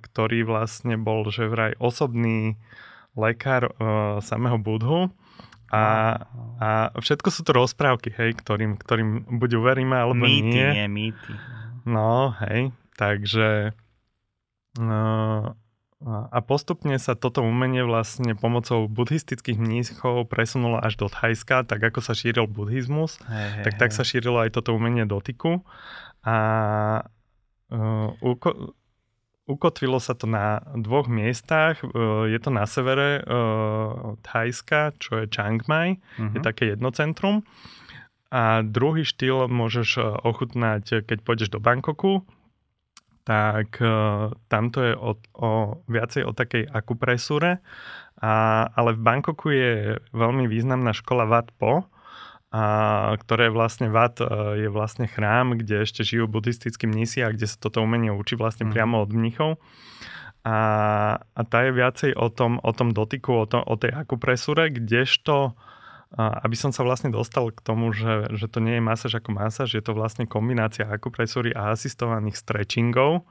ktorý 0.00 0.48
vlastne 0.48 0.96
bol 0.96 1.28
že 1.28 1.44
vraj 1.44 1.76
osobný 1.76 2.56
lekár 3.12 3.68
samého 4.24 4.56
Budhu 4.56 5.12
a, 5.72 5.84
a 6.60 6.68
všetko 6.98 7.28
sú 7.32 7.40
to 7.46 7.52
rozprávky, 7.56 8.12
hej, 8.14 8.36
ktorým, 8.36 8.76
ktorým 8.76 9.40
buď 9.40 9.50
uveríme, 9.58 9.96
alebo 9.96 10.24
mýty, 10.24 10.54
nie. 10.54 10.68
nie 10.84 10.88
mýty. 10.88 11.32
No, 11.84 12.32
hej, 12.40 12.72
takže 12.96 13.72
no, 14.80 15.02
a 16.04 16.38
postupne 16.44 17.00
sa 17.00 17.16
toto 17.16 17.40
umenie 17.40 17.80
vlastne 17.80 18.36
pomocou 18.36 18.84
buddhistických 18.92 19.56
mníchov 19.56 20.28
presunulo 20.28 20.76
až 20.76 21.00
do 21.00 21.08
Thajska, 21.08 21.64
tak 21.64 21.80
ako 21.80 22.04
sa 22.04 22.12
šíril 22.12 22.44
buddhizmus, 22.44 23.20
hej, 23.24 23.64
tak 23.64 23.72
hej, 23.76 23.80
tak 23.80 23.90
sa 23.96 24.04
šírilo 24.04 24.36
aj 24.44 24.52
toto 24.52 24.76
umenie 24.76 25.08
dotyku. 25.08 25.64
A 26.24 26.36
uh, 27.72 28.08
Ukotvilo 29.44 30.00
sa 30.00 30.16
to 30.16 30.24
na 30.24 30.64
dvoch 30.72 31.04
miestach. 31.04 31.84
E, 31.84 31.88
je 32.32 32.38
to 32.40 32.48
na 32.48 32.64
severe 32.64 33.20
uh, 33.20 34.16
Thajska, 34.24 34.96
čo 34.96 35.20
je 35.20 35.28
Chiang 35.28 35.60
Mai. 35.68 36.00
Uh-huh. 36.16 36.32
Je 36.32 36.40
mhm. 36.40 36.46
také 36.46 36.64
jedno 36.72 36.88
centrum. 36.96 37.44
A 38.32 38.64
druhý 38.64 39.04
štýl 39.04 39.46
môžeš 39.52 39.88
e, 39.96 40.02
ochutnať, 40.02 41.04
keď 41.04 41.18
pôjdeš 41.20 41.52
do 41.52 41.60
Bangkoku, 41.60 42.24
tak 43.24 43.80
tamto 44.52 44.84
je 44.84 44.92
o, 44.92 45.16
o, 45.16 45.80
viacej 45.88 46.28
o 46.28 46.36
takej 46.36 46.68
akupresúre. 46.68 47.64
A, 48.20 48.32
ale 48.68 48.92
v 48.92 49.00
Bangkoku 49.00 49.48
je 49.48 49.96
veľmi 50.12 50.44
významná 50.44 50.92
škola 50.92 51.24
Wat 51.24 51.48
Po, 51.56 51.88
a 52.54 52.62
ktoré 53.18 53.50
vlastne 53.50 53.90
Vat 53.90 54.22
e, 54.22 54.26
je 54.62 54.68
vlastne 54.70 55.10
chrám, 55.10 55.58
kde 55.58 55.82
ešte 55.82 56.06
žijú 56.06 56.30
buddhistickí 56.30 56.86
mnisi 56.86 57.26
a 57.26 57.34
kde 57.34 57.50
sa 57.50 57.58
toto 57.58 57.82
umenie 57.82 58.14
učí 58.14 58.38
vlastne 58.38 58.70
mm. 58.70 58.70
priamo 58.70 59.02
od 59.02 59.10
mnichov. 59.10 59.50
A, 60.46 60.58
a 61.18 61.40
tá 61.42 61.66
je 61.66 61.72
viacej 61.74 62.10
o 62.14 62.30
tom, 62.30 62.62
o 62.62 62.70
tom 62.70 62.94
dotyku, 62.94 63.42
o, 63.42 63.44
to, 63.50 63.58
o 63.58 63.74
tej 63.74 63.90
akupresúre, 63.98 64.70
kdežto 64.70 65.58
aby 66.14 66.54
som 66.54 66.70
sa 66.70 66.86
vlastne 66.86 67.10
dostal 67.10 67.50
k 67.50 67.58
tomu, 67.58 67.90
že, 67.90 68.30
že 68.38 68.46
to 68.46 68.62
nie 68.62 68.78
je 68.78 68.86
masáž 68.86 69.18
ako 69.18 69.34
masáž, 69.34 69.74
je 69.74 69.82
to 69.82 69.98
vlastne 69.98 70.30
kombinácia 70.30 70.86
akupresúry 70.86 71.50
a 71.50 71.74
asistovaných 71.74 72.38
stretchingov, 72.38 73.26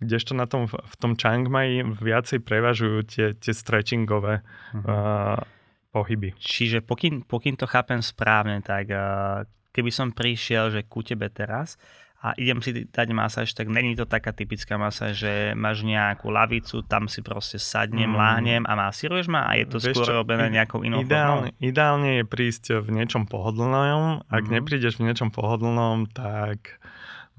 kdežto 0.00 0.32
na 0.32 0.48
tom, 0.48 0.64
v 0.64 0.94
tom 0.96 1.12
Chiang 1.12 1.44
Mai 1.52 1.84
viacej 1.84 2.40
prevažujú 2.40 2.98
tie, 3.04 3.26
tie 3.36 3.52
stretchingové 3.52 4.40
mm-hmm. 4.40 4.84
uh, 4.88 5.44
pohyby. 5.92 6.32
Čiže 6.40 6.80
pokým, 6.80 7.22
pokým 7.22 7.54
to 7.54 7.68
chápem 7.68 8.00
správne, 8.00 8.64
tak 8.64 8.88
uh, 8.88 9.44
keby 9.76 9.92
som 9.92 10.10
prišiel, 10.10 10.72
že 10.72 10.80
ku 10.88 11.04
tebe 11.04 11.28
teraz 11.28 11.76
a 12.22 12.38
idem 12.38 12.62
si 12.62 12.86
dať 12.86 13.08
masáž, 13.10 13.50
tak 13.50 13.66
není 13.66 13.98
to 13.98 14.06
taká 14.06 14.30
typická 14.30 14.78
masáž, 14.78 15.26
že 15.26 15.32
máš 15.58 15.82
nejakú 15.82 16.30
lavicu, 16.30 16.86
tam 16.86 17.10
si 17.10 17.18
proste 17.18 17.58
sadnem, 17.58 18.14
mm. 18.14 18.16
láhnem 18.16 18.62
a 18.62 18.78
masíruješ 18.78 19.26
ma 19.26 19.42
a 19.42 19.58
je 19.58 19.66
to 19.66 19.82
Vieš 19.82 19.90
skôr 19.90 20.06
čo, 20.06 20.14
robené 20.22 20.46
nejakou 20.46 20.86
inou 20.86 21.02
ideálne, 21.02 21.50
formou? 21.50 21.66
Ideálne 21.66 22.10
je 22.22 22.24
prísť 22.24 22.64
v 22.78 22.88
niečom 22.94 23.26
pohodlnom. 23.26 24.22
Ak 24.30 24.46
mm. 24.46 24.54
neprídeš 24.54 25.02
v 25.02 25.10
niečom 25.10 25.34
pohodlnom, 25.34 26.06
tak 26.14 26.78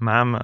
Mám 0.02 0.34
uh, 0.34 0.42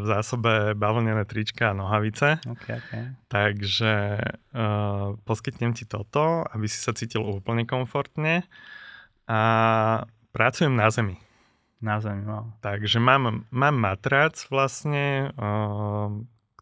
v 0.00 0.04
zásobe 0.08 0.72
bavlnené 0.72 1.28
trička 1.28 1.70
a 1.70 1.76
nohavice, 1.76 2.40
okay, 2.48 2.80
okay. 2.80 3.04
takže 3.28 4.16
uh, 4.56 5.12
poskytnem 5.28 5.76
ti 5.76 5.84
toto, 5.84 6.48
aby 6.48 6.64
si 6.64 6.80
sa 6.80 6.96
cítil 6.96 7.20
úplne 7.20 7.68
komfortne 7.68 8.48
a 9.28 9.40
pracujem 10.32 10.72
na 10.72 10.88
zemi. 10.88 11.20
Na 11.84 12.00
zemi, 12.00 12.24
no. 12.24 12.56
Takže 12.64 12.96
mám, 12.96 13.44
mám 13.52 13.76
matrac 13.76 14.40
vlastne, 14.48 15.36
uh, 15.36 16.08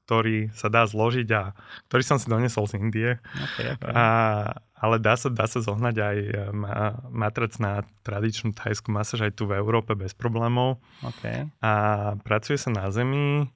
ktorý 0.02 0.50
sa 0.50 0.66
dá 0.66 0.82
zložiť 0.86 1.28
a 1.30 1.54
ktorý 1.90 2.02
som 2.02 2.18
si 2.18 2.26
donesol 2.26 2.66
z 2.66 2.78
Indie. 2.78 3.10
Okay, 3.54 3.74
okay. 3.74 3.90
A, 3.94 4.04
ale 4.76 5.00
dá 5.00 5.16
sa, 5.16 5.32
dá 5.32 5.48
sa 5.48 5.64
zohnať 5.64 5.96
aj 5.96 6.16
e, 6.20 6.30
matrac 7.08 7.56
na 7.56 7.82
tradičnú 8.04 8.52
thajskú 8.52 8.92
masáž 8.92 9.32
aj 9.32 9.32
tu 9.40 9.48
v 9.48 9.56
Európe 9.56 9.96
bez 9.96 10.12
problémov. 10.12 10.84
Okay. 11.00 11.48
A 11.64 11.72
pracuje 12.20 12.60
sa 12.60 12.68
na 12.68 12.92
zemi 12.92 13.48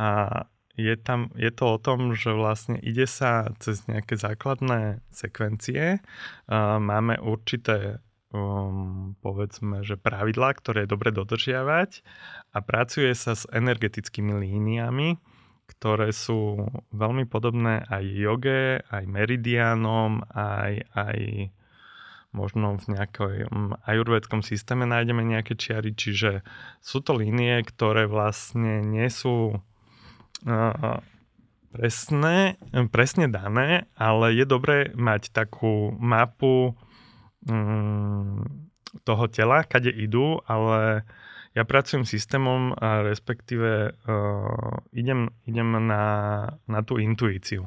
a 0.00 0.42
je, 0.76 0.96
tam, 0.96 1.32
je 1.36 1.48
to 1.52 1.76
o 1.76 1.78
tom, 1.80 2.12
že 2.12 2.32
vlastne 2.32 2.76
ide 2.80 3.08
sa 3.08 3.52
cez 3.60 3.84
nejaké 3.88 4.16
základné 4.20 5.00
sekvencie. 5.08 6.04
Máme 6.52 7.16
určité 7.16 8.04
um, 8.36 9.16
povedzme, 9.24 9.80
že 9.80 9.96
pravidlá, 9.96 10.52
ktoré 10.60 10.84
je 10.84 10.92
dobre 10.92 11.10
dodržiavať 11.16 12.04
a 12.52 12.58
pracuje 12.60 13.12
sa 13.16 13.32
s 13.32 13.48
energetickými 13.48 14.36
líniami, 14.36 15.16
ktoré 15.66 16.14
sú 16.14 16.70
veľmi 16.94 17.26
podobné 17.26 17.82
aj 17.90 18.04
joge, 18.06 18.80
aj 18.86 19.04
meridianom, 19.06 20.22
aj, 20.30 20.72
aj 20.94 21.18
možno 22.36 22.76
v 22.76 22.96
nejakom 22.96 23.80
ajurvedskom 23.82 24.44
systéme 24.44 24.84
nájdeme 24.84 25.24
nejaké 25.24 25.56
čiary, 25.56 25.96
čiže 25.96 26.44
sú 26.84 27.00
to 27.00 27.16
línie, 27.16 27.64
ktoré 27.64 28.04
vlastne 28.04 28.84
nie 28.84 29.08
sú 29.08 29.56
uh, 29.56 31.00
presné, 31.72 32.56
presne 32.92 33.26
dané, 33.28 33.88
ale 33.96 34.36
je 34.36 34.44
dobré 34.44 34.92
mať 34.92 35.32
takú 35.32 35.92
mapu 35.96 36.76
um, 37.48 38.40
toho 39.04 39.24
tela, 39.28 39.64
kade 39.64 39.92
idú, 39.92 40.40
ale 40.48 41.04
ja 41.56 41.64
pracujem 41.64 42.04
systémom 42.04 42.76
a 42.76 43.00
respektíve 43.00 43.96
uh, 43.96 44.76
idem, 44.92 45.32
idem 45.48 45.72
na, 45.88 46.04
na 46.68 46.80
tú 46.84 47.00
intuíciu. 47.00 47.64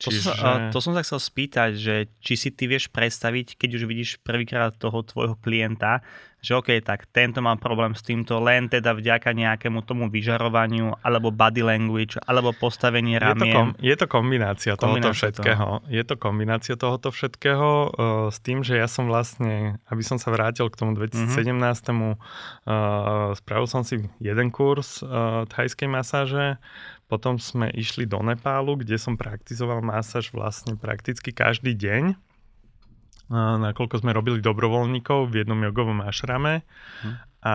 Čiže... 0.00 0.32
To, 0.32 0.36
som, 0.36 0.56
to 0.72 0.78
som 0.80 0.92
sa 0.96 1.04
chcel 1.04 1.20
spýtať, 1.20 1.70
že 1.76 1.94
či 2.20 2.36
si 2.36 2.48
ty 2.52 2.68
vieš 2.68 2.92
predstaviť, 2.92 3.56
keď 3.56 3.70
už 3.80 3.82
vidíš 3.84 4.10
prvýkrát 4.20 4.76
toho 4.76 5.00
tvojho 5.04 5.36
klienta, 5.40 6.04
že 6.40 6.56
OK, 6.56 6.80
tak 6.80 7.04
tento 7.12 7.44
má 7.44 7.52
problém 7.60 7.92
s 7.92 8.00
týmto 8.00 8.40
len 8.40 8.66
teda 8.66 8.96
vďaka 8.96 9.36
nejakému 9.36 9.84
tomu 9.84 10.08
vyžarovaniu, 10.08 10.96
alebo 11.04 11.28
body 11.28 11.60
language, 11.60 12.16
alebo 12.24 12.56
postavenie 12.56 13.20
ramien. 13.20 13.44
Je 13.44 13.52
to, 13.52 13.56
kom, 13.56 13.68
je 13.76 13.94
to 13.96 14.06
kombinácia, 14.08 14.72
kombinácia 14.74 14.80
tohoto 14.80 15.10
všetkého. 15.12 15.66
Toho. 15.80 15.92
Je 15.92 16.02
to 16.02 16.14
kombinácia 16.16 16.74
tohoto 16.80 17.08
všetkého 17.12 17.68
uh, 17.68 17.88
s 18.32 18.38
tým, 18.40 18.64
že 18.64 18.80
ja 18.80 18.88
som 18.88 19.04
vlastne, 19.06 19.76
aby 19.92 20.00
som 20.00 20.16
sa 20.16 20.32
vrátil 20.32 20.72
k 20.72 20.76
tomu 20.80 20.96
2017. 20.96 21.52
Mm-hmm. 21.52 22.12
Uh, 22.64 23.36
spravil 23.36 23.68
som 23.68 23.84
si 23.84 24.08
jeden 24.16 24.48
kurz 24.48 25.04
uh, 25.04 25.44
thajskej 25.52 25.88
masáže, 25.92 26.56
potom 27.10 27.42
sme 27.42 27.68
išli 27.74 28.06
do 28.06 28.22
Nepálu, 28.22 28.78
kde 28.78 28.94
som 28.94 29.18
praktizoval 29.18 29.82
masáž 29.82 30.30
vlastne 30.30 30.78
prakticky 30.78 31.34
každý 31.34 31.74
deň, 31.74 32.14
nakoľko 33.30 34.02
sme 34.02 34.10
robili 34.10 34.42
dobrovoľníkov 34.42 35.30
v 35.30 35.46
jednom 35.46 35.62
jogovom 35.62 36.02
ašrame. 36.02 36.66
Hm. 37.06 37.14
A 37.46 37.54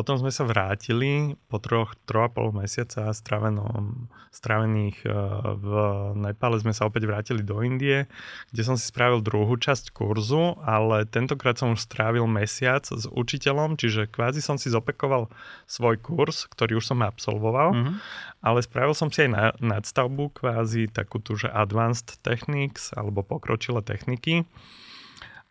potom 0.00 0.16
sme 0.16 0.32
sa 0.32 0.48
vrátili 0.48 1.36
po 1.52 1.60
troch, 1.60 1.92
troch 2.08 2.24
a 2.24 2.32
pol 2.32 2.56
mesiaca 2.56 3.12
stravenom, 3.12 4.08
stravených 4.32 5.04
e, 5.04 5.12
v 5.60 5.70
Nepále 6.16 6.56
sme 6.56 6.72
sa 6.72 6.88
opäť 6.88 7.04
vrátili 7.04 7.44
do 7.44 7.60
Indie, 7.60 8.08
kde 8.48 8.62
som 8.64 8.80
si 8.80 8.88
spravil 8.88 9.20
druhú 9.20 9.60
časť 9.60 9.92
kurzu, 9.92 10.56
ale 10.64 11.04
tentokrát 11.04 11.60
som 11.60 11.76
už 11.76 11.84
strávil 11.84 12.24
mesiac 12.24 12.88
s 12.88 13.04
učiteľom, 13.12 13.76
čiže 13.76 14.08
kvázi 14.08 14.40
som 14.40 14.56
si 14.56 14.72
zopekoval 14.72 15.28
svoj 15.68 16.00
kurz, 16.00 16.48
ktorý 16.48 16.80
už 16.80 16.96
som 16.96 17.04
absolvoval, 17.04 17.76
mm-hmm. 17.76 17.96
ale 18.40 18.64
spravil 18.64 18.96
som 18.96 19.12
si 19.12 19.28
aj 19.28 19.30
na, 19.36 19.44
nadstavbu, 19.60 20.32
kvázi 20.32 20.88
takú 20.88 21.20
tu, 21.20 21.36
že 21.36 21.52
advanced 21.52 22.16
techniques 22.24 22.88
alebo 22.96 23.20
pokročilé 23.20 23.84
techniky 23.84 24.48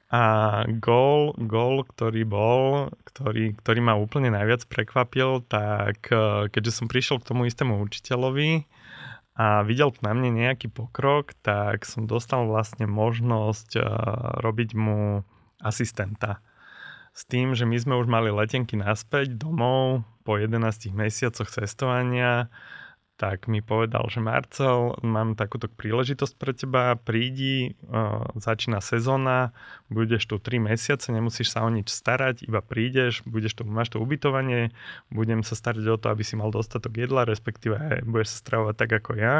a 0.10 0.24
gól, 0.82 1.38
gól, 1.38 1.86
ktorý 1.86 2.25
bol, 2.25 2.89
ktorý, 3.06 3.54
ktorý 3.62 3.80
ma 3.86 3.94
úplne 3.94 4.34
najviac 4.34 4.66
prekvapil, 4.66 5.46
tak 5.46 6.10
e, 6.10 6.50
keďže 6.50 6.82
som 6.82 6.89
prišiel 6.89 7.22
k 7.22 7.30
tomu 7.30 7.46
istému 7.46 7.78
učiteľovi 7.86 8.66
a 9.39 9.62
videl 9.63 9.94
na 10.01 10.12
mne 10.12 10.34
nejaký 10.36 10.68
pokrok, 10.74 11.38
tak 11.46 11.86
som 11.86 12.10
dostal 12.10 12.44
vlastne 12.44 12.92
možnosť 12.92 13.80
uh, 13.80 13.84
robiť 14.44 14.75
mu 14.75 15.24
asistenta. 15.63 16.44
S 17.16 17.24
tým, 17.24 17.56
že 17.56 17.63
my 17.63 17.80
sme 17.80 17.96
už 18.04 18.12
mali 18.12 18.36
letenky 18.36 18.75
naspäť 18.75 19.39
domov 19.39 20.04
po 20.28 20.36
11 20.36 20.92
mesiacoch 20.92 21.48
cestovania, 21.48 22.51
tak 23.20 23.52
mi 23.52 23.60
povedal, 23.60 24.08
že 24.08 24.24
Marcel, 24.24 24.96
mám 25.04 25.36
takúto 25.36 25.68
príležitosť 25.68 26.34
pre 26.40 26.56
teba, 26.56 26.96
prídi, 26.96 27.76
uh, 27.92 28.24
začína 28.40 28.80
sezóna, 28.80 29.52
budeš 29.92 30.32
tu 30.32 30.40
3 30.40 30.72
mesiace, 30.72 31.12
nemusíš 31.12 31.52
sa 31.52 31.68
o 31.68 31.70
nič 31.70 31.92
starať, 31.92 32.48
iba 32.48 32.64
prídeš, 32.64 33.20
budeš 33.28 33.60
tu, 33.60 33.68
máš 33.68 33.92
tu 33.92 34.00
ubytovanie, 34.00 34.72
budem 35.12 35.44
sa 35.44 35.60
starať 35.60 35.84
o 35.92 36.00
to, 36.00 36.08
aby 36.08 36.24
si 36.24 36.40
mal 36.40 36.48
dostatok 36.48 36.96
jedla, 36.96 37.28
respektíve 37.28 38.08
budeš 38.08 38.40
sa 38.40 38.48
stravovať 38.48 38.76
tak 38.80 38.92
ako 39.04 39.12
ja. 39.20 39.36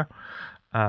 A 0.76 0.84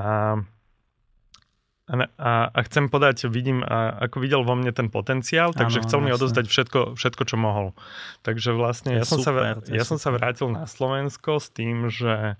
a, 1.90 1.94
a, 2.14 2.32
a 2.54 2.58
chcem 2.62 2.86
podať, 2.86 3.26
vidím, 3.26 3.66
a, 3.66 4.06
ako 4.06 4.22
videl 4.22 4.46
vo 4.46 4.54
mne 4.54 4.70
ten 4.70 4.86
potenciál, 4.86 5.50
takže 5.50 5.82
ano, 5.82 5.84
chcel 5.88 5.98
mi 6.00 6.10
odozdať 6.14 6.46
všetko, 6.46 6.80
všetko, 6.94 7.22
čo 7.26 7.36
mohol. 7.36 7.74
Takže 8.22 8.54
vlastne 8.54 9.02
ja 9.02 9.04
som, 9.04 9.18
super, 9.18 9.60
sa, 9.60 9.66
ja 9.66 9.82
som 9.82 9.98
sa 9.98 10.14
vrátil 10.14 10.46
na 10.54 10.70
Slovensko 10.70 11.42
s 11.42 11.50
tým, 11.50 11.90
že 11.90 12.38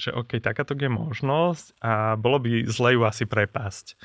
že 0.00 0.16
OK, 0.16 0.40
takáto 0.40 0.72
je 0.72 0.88
možnosť 0.88 1.76
a 1.84 2.16
bolo 2.16 2.40
by 2.40 2.64
zle 2.64 2.96
ju 2.96 3.04
asi 3.04 3.28
prepásť. 3.28 4.00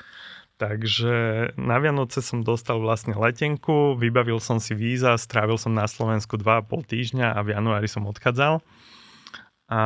Takže 0.56 1.52
na 1.60 1.78
Vianoce 1.84 2.24
som 2.24 2.40
dostal 2.40 2.80
vlastne 2.80 3.12
letenku, 3.12 4.00
vybavil 4.00 4.40
som 4.40 4.56
si 4.60 4.72
víza, 4.72 5.20
strávil 5.20 5.60
som 5.60 5.76
na 5.76 5.84
Slovensku 5.84 6.40
2,5 6.40 6.92
týždňa 6.96 7.36
a 7.36 7.40
v 7.44 7.56
januári 7.60 7.92
som 7.92 8.08
odchádzal. 8.08 8.64
A 9.66 9.82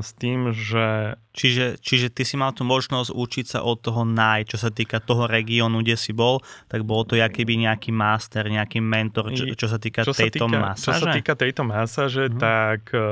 s 0.00 0.16
tým, 0.16 0.56
že... 0.56 1.14
Čiže, 1.36 1.78
čiže 1.78 2.08
ty 2.10 2.24
si 2.24 2.34
mal 2.34 2.50
tú 2.50 2.64
možnosť 2.66 3.12
učiť 3.14 3.46
sa 3.46 3.60
od 3.62 3.78
toho 3.78 4.02
naj, 4.02 4.48
čo 4.50 4.58
sa 4.58 4.72
týka 4.72 4.98
toho 4.98 5.28
regiónu, 5.30 5.84
kde 5.84 6.00
si 6.00 6.16
bol, 6.16 6.42
tak 6.66 6.82
bolo 6.82 7.04
to 7.06 7.14
jakýby 7.14 7.60
nejaký 7.60 7.94
master, 7.94 8.48
nejaký 8.48 8.82
mentor, 8.82 9.30
čo, 9.36 9.46
čo 9.54 9.68
sa 9.70 9.78
týka 9.78 10.02
čo 10.02 10.16
tejto 10.16 10.48
sa 10.48 10.50
týka, 10.50 10.58
masáže? 10.58 10.88
Čo 10.88 10.94
sa 10.98 11.14
týka 11.14 11.32
tejto 11.38 11.62
masáže, 11.62 12.24
mm-hmm. 12.26 12.40
tak 12.40 12.80
eh, 12.90 13.02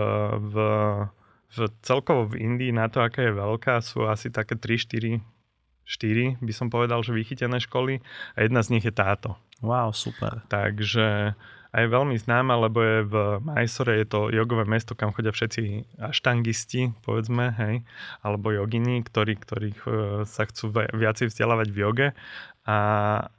v 0.41 0.55
v, 1.55 1.71
celkovo 1.85 2.27
v 2.31 2.43
Indii 2.43 2.75
na 2.75 2.91
to, 2.91 3.05
aká 3.05 3.23
je 3.23 3.33
veľká, 3.35 3.79
sú 3.85 4.09
asi 4.09 4.33
také 4.33 4.59
3, 4.59 5.23
4, 5.23 5.23
4 5.87 6.43
by 6.43 6.53
som 6.53 6.67
povedal, 6.67 7.01
že 7.07 7.15
vychytené 7.15 7.63
školy 7.63 8.03
a 8.35 8.39
jedna 8.43 8.61
z 8.67 8.79
nich 8.79 8.85
je 8.85 8.91
táto. 8.91 9.39
Wow, 9.63 9.95
super. 9.95 10.43
Takže 10.51 11.39
aj 11.77 11.85
veľmi 11.93 12.17
známa, 12.17 12.57
lebo 12.57 12.81
je 12.81 12.99
v 13.05 13.15
Mysore, 13.45 14.01
je 14.01 14.07
to 14.09 14.33
jogové 14.33 14.65
mesto, 14.65 14.97
kam 14.97 15.13
chodia 15.13 15.31
všetci 15.31 15.85
aštangisti, 16.01 16.97
povedzme, 17.05 17.53
hej, 17.53 17.75
alebo 18.25 18.49
jogini, 18.49 19.05
ktorí, 19.05 19.37
ktorých 19.37 19.81
e, 19.85 19.91
sa 20.25 20.49
chcú 20.49 20.73
viacej 20.73 21.29
vzdelávať 21.29 21.69
v 21.69 21.77
joge 21.77 22.09
a, 22.65 22.79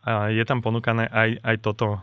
a 0.06 0.12
je 0.30 0.44
tam 0.46 0.62
ponúkané 0.62 1.10
aj, 1.10 1.42
aj 1.42 1.56
toto 1.66 1.98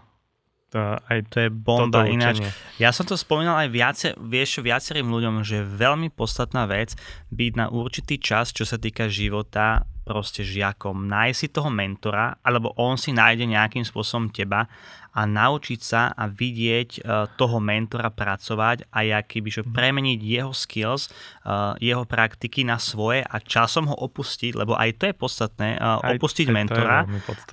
aj 0.78 1.18
to 1.30 1.36
je 1.46 1.48
bomba 1.50 2.10
ináč. 2.10 2.42
Ja 2.82 2.90
som 2.90 3.06
to 3.06 3.14
spomínal 3.14 3.62
aj 3.62 3.68
viace, 3.70 4.08
vieš, 4.18 4.58
viacerým 4.60 5.06
ľuďom, 5.06 5.46
že 5.46 5.62
je 5.62 5.70
veľmi 5.70 6.10
podstatná 6.10 6.66
vec 6.66 6.98
byť 7.30 7.52
na 7.54 7.66
určitý 7.70 8.18
čas, 8.18 8.50
čo 8.50 8.66
sa 8.66 8.76
týka 8.76 9.06
života 9.06 9.86
proste 10.04 10.44
žiakom. 10.44 11.08
Nájsť 11.08 11.38
si 11.38 11.48
toho 11.48 11.72
mentora, 11.72 12.36
alebo 12.44 12.76
on 12.76 13.00
si 13.00 13.14
nájde 13.14 13.48
nejakým 13.48 13.86
spôsobom 13.86 14.28
teba 14.28 14.68
a 15.14 15.22
naučiť 15.30 15.80
sa 15.80 16.10
a 16.10 16.26
vidieť 16.26 16.90
uh, 17.00 17.30
toho 17.38 17.62
mentora 17.62 18.10
pracovať 18.10 18.90
a 18.90 19.06
akýby, 19.14 19.48
že 19.48 19.62
mhm. 19.62 19.70
premeniť 19.70 20.20
jeho 20.20 20.50
skills, 20.50 21.08
uh, 21.46 21.78
jeho 21.78 22.02
praktiky 22.02 22.66
na 22.66 22.82
svoje 22.82 23.22
a 23.22 23.36
časom 23.38 23.86
ho 23.86 23.94
opustiť, 23.94 24.58
lebo 24.58 24.74
aj 24.74 24.90
to 24.98 25.04
je 25.10 25.14
podstatné, 25.14 25.68
aj, 25.78 26.18
opustiť 26.18 26.46
aj 26.50 26.54
mentora 26.54 26.98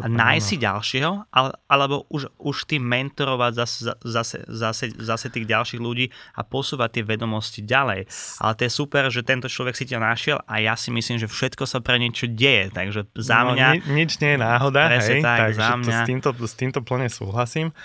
a 0.01 0.05
nájsť 0.09 0.45
si 0.45 0.55
ďalšieho, 0.57 1.13
ale, 1.29 1.49
alebo 1.69 2.09
už, 2.09 2.33
už 2.41 2.65
tým 2.65 2.81
mentorovať 2.81 3.51
zase, 3.53 3.77
zase, 4.01 4.37
zase, 4.49 4.85
zase 4.97 5.27
tých 5.29 5.45
ďalších 5.45 5.81
ľudí 5.81 6.09
a 6.33 6.41
posúvať 6.41 6.99
tie 6.99 7.03
vedomosti 7.05 7.61
ďalej. 7.61 8.09
Ale 8.41 8.51
to 8.57 8.61
je 8.65 8.71
super, 8.73 9.03
že 9.13 9.21
tento 9.21 9.45
človek 9.45 9.77
si 9.77 9.85
ťa 9.85 9.99
našiel 10.01 10.37
a 10.49 10.57
ja 10.57 10.73
si 10.73 10.89
myslím, 10.89 11.21
že 11.21 11.29
všetko 11.29 11.69
sa 11.69 11.77
pre 11.83 12.01
niečo 12.01 12.25
deje, 12.25 12.73
takže 12.73 13.05
za 13.13 13.45
no, 13.45 13.53
mňa... 13.53 13.67
No, 13.69 13.93
ni, 13.93 14.01
nič 14.01 14.17
nie 14.17 14.33
je 14.33 14.39
náhoda, 14.41 14.81
hej, 14.97 15.21
tak, 15.21 15.37
takže 15.49 15.61
za 15.61 15.75
mňa... 15.77 15.93
s, 15.93 15.99
týmto, 16.09 16.29
s 16.33 16.53
týmto 16.57 16.79
plne 16.81 17.07
súhlasím 17.11 17.50
súhlasím. 17.51 17.75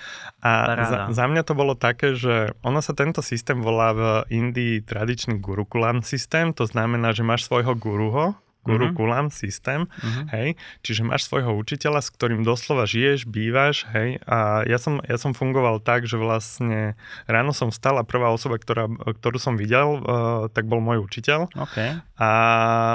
A 0.43 0.51
za, 0.87 0.99
za 1.11 1.25
mňa 1.27 1.43
to 1.43 1.55
bolo 1.59 1.75
také, 1.75 2.15
že 2.15 2.55
ono 2.63 2.79
sa 2.79 2.95
tento 2.95 3.19
systém 3.19 3.59
volá 3.59 3.91
v 3.91 4.03
Indii 4.31 4.87
tradičný 4.87 5.43
gurukulam 5.43 6.07
systém, 6.07 6.55
to 6.55 6.71
znamená, 6.71 7.11
že 7.11 7.27
máš 7.27 7.51
svojho 7.51 7.75
guruho, 7.75 8.39
gurukulam 8.67 9.31
mm-hmm. 9.31 9.41
systém, 9.47 9.81
mm-hmm. 9.87 10.27
hej, 10.35 10.49
čiže 10.83 11.07
máš 11.07 11.31
svojho 11.31 11.55
učiteľa, 11.55 12.03
s 12.03 12.11
ktorým 12.11 12.43
doslova 12.43 12.85
žiješ, 12.85 13.31
bývaš, 13.31 13.87
hej, 13.95 14.19
a 14.27 14.67
ja 14.67 14.79
som, 14.83 14.99
ja 15.07 15.17
som 15.17 15.33
fungoval 15.33 15.79
tak, 15.79 16.11
že 16.11 16.19
vlastne 16.19 16.99
ráno 17.31 17.55
som 17.55 17.71
vstal 17.71 18.03
a 18.03 18.05
prvá 18.05 18.35
osoba, 18.35 18.59
ktorá, 18.59 18.91
ktorú 18.91 19.39
som 19.39 19.55
videl, 19.55 20.03
uh, 20.03 20.51
tak 20.51 20.67
bol 20.67 20.83
môj 20.83 21.07
učiteľ. 21.07 21.47
Okay. 21.55 22.03
A 22.19 22.31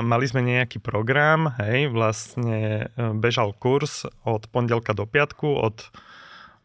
mali 0.04 0.28
sme 0.28 0.44
nejaký 0.44 0.84
program, 0.84 1.56
hej, 1.64 1.88
vlastne 1.88 2.92
e, 2.92 3.14
bežal 3.16 3.54
kurz 3.56 4.04
od 4.26 4.50
pondelka 4.50 4.92
do 4.98 5.06
piatku, 5.06 5.46
od 5.46 5.78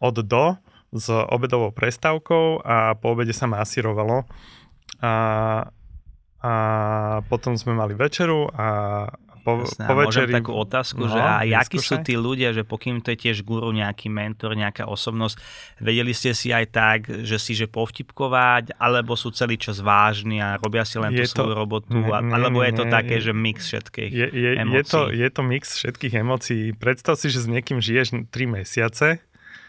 od 0.00 0.16
do 0.22 0.56
s 0.94 1.10
obedovou 1.10 1.74
prestávkou 1.74 2.62
a 2.64 2.94
po 2.96 3.12
obede 3.12 3.34
sa 3.34 3.50
masírovalo. 3.50 4.24
A, 5.02 5.12
a 6.40 6.52
potom 7.26 7.58
sme 7.58 7.76
mali 7.76 7.92
večeru 7.92 8.48
a 8.54 8.66
po, 9.46 9.62
Jasné, 9.62 9.86
po 9.86 9.94
večeri... 9.94 10.26
Môžem 10.26 10.38
takú 10.42 10.52
otázku, 10.58 11.02
no, 11.06 11.14
že 11.14 11.20
a 11.22 11.46
jakí 11.46 11.78
sú 11.78 12.02
tí 12.02 12.18
ľudia, 12.18 12.50
že 12.50 12.66
pokým 12.66 12.98
to 12.98 13.14
je 13.14 13.30
tiež 13.30 13.46
guru, 13.46 13.70
nejaký 13.70 14.10
mentor, 14.10 14.58
nejaká 14.58 14.90
osobnosť, 14.90 15.38
vedeli 15.78 16.10
ste 16.10 16.34
si 16.34 16.50
aj 16.50 16.66
tak, 16.74 16.98
že 17.22 17.38
si 17.38 17.54
že 17.54 17.70
povtipkovať, 17.70 18.74
alebo 18.74 19.14
sú 19.14 19.30
celý 19.30 19.54
čas 19.54 19.78
vážni 19.78 20.42
a 20.42 20.58
robia 20.58 20.82
si 20.82 20.98
len 20.98 21.14
je 21.14 21.30
tú 21.30 21.30
to, 21.30 21.34
svoju 21.46 21.54
robotu, 21.54 21.94
nie, 21.94 22.10
nie, 22.10 22.34
alebo 22.34 22.58
je 22.66 22.74
to 22.74 22.84
nie, 22.90 22.94
také, 22.98 23.22
je, 23.22 23.30
že 23.30 23.32
mix 23.38 23.58
všetkých 23.70 24.10
je, 24.10 24.26
je, 24.34 24.50
emócií? 24.58 24.82
Je 24.82 24.82
to, 24.82 25.00
je 25.14 25.28
to 25.30 25.42
mix 25.46 25.62
všetkých 25.78 26.14
emócií. 26.26 26.64
Predstav 26.74 27.14
si, 27.14 27.30
že 27.30 27.38
s 27.38 27.46
niekým 27.46 27.78
žiješ 27.78 28.26
3 28.26 28.34
mesiace 28.50 29.22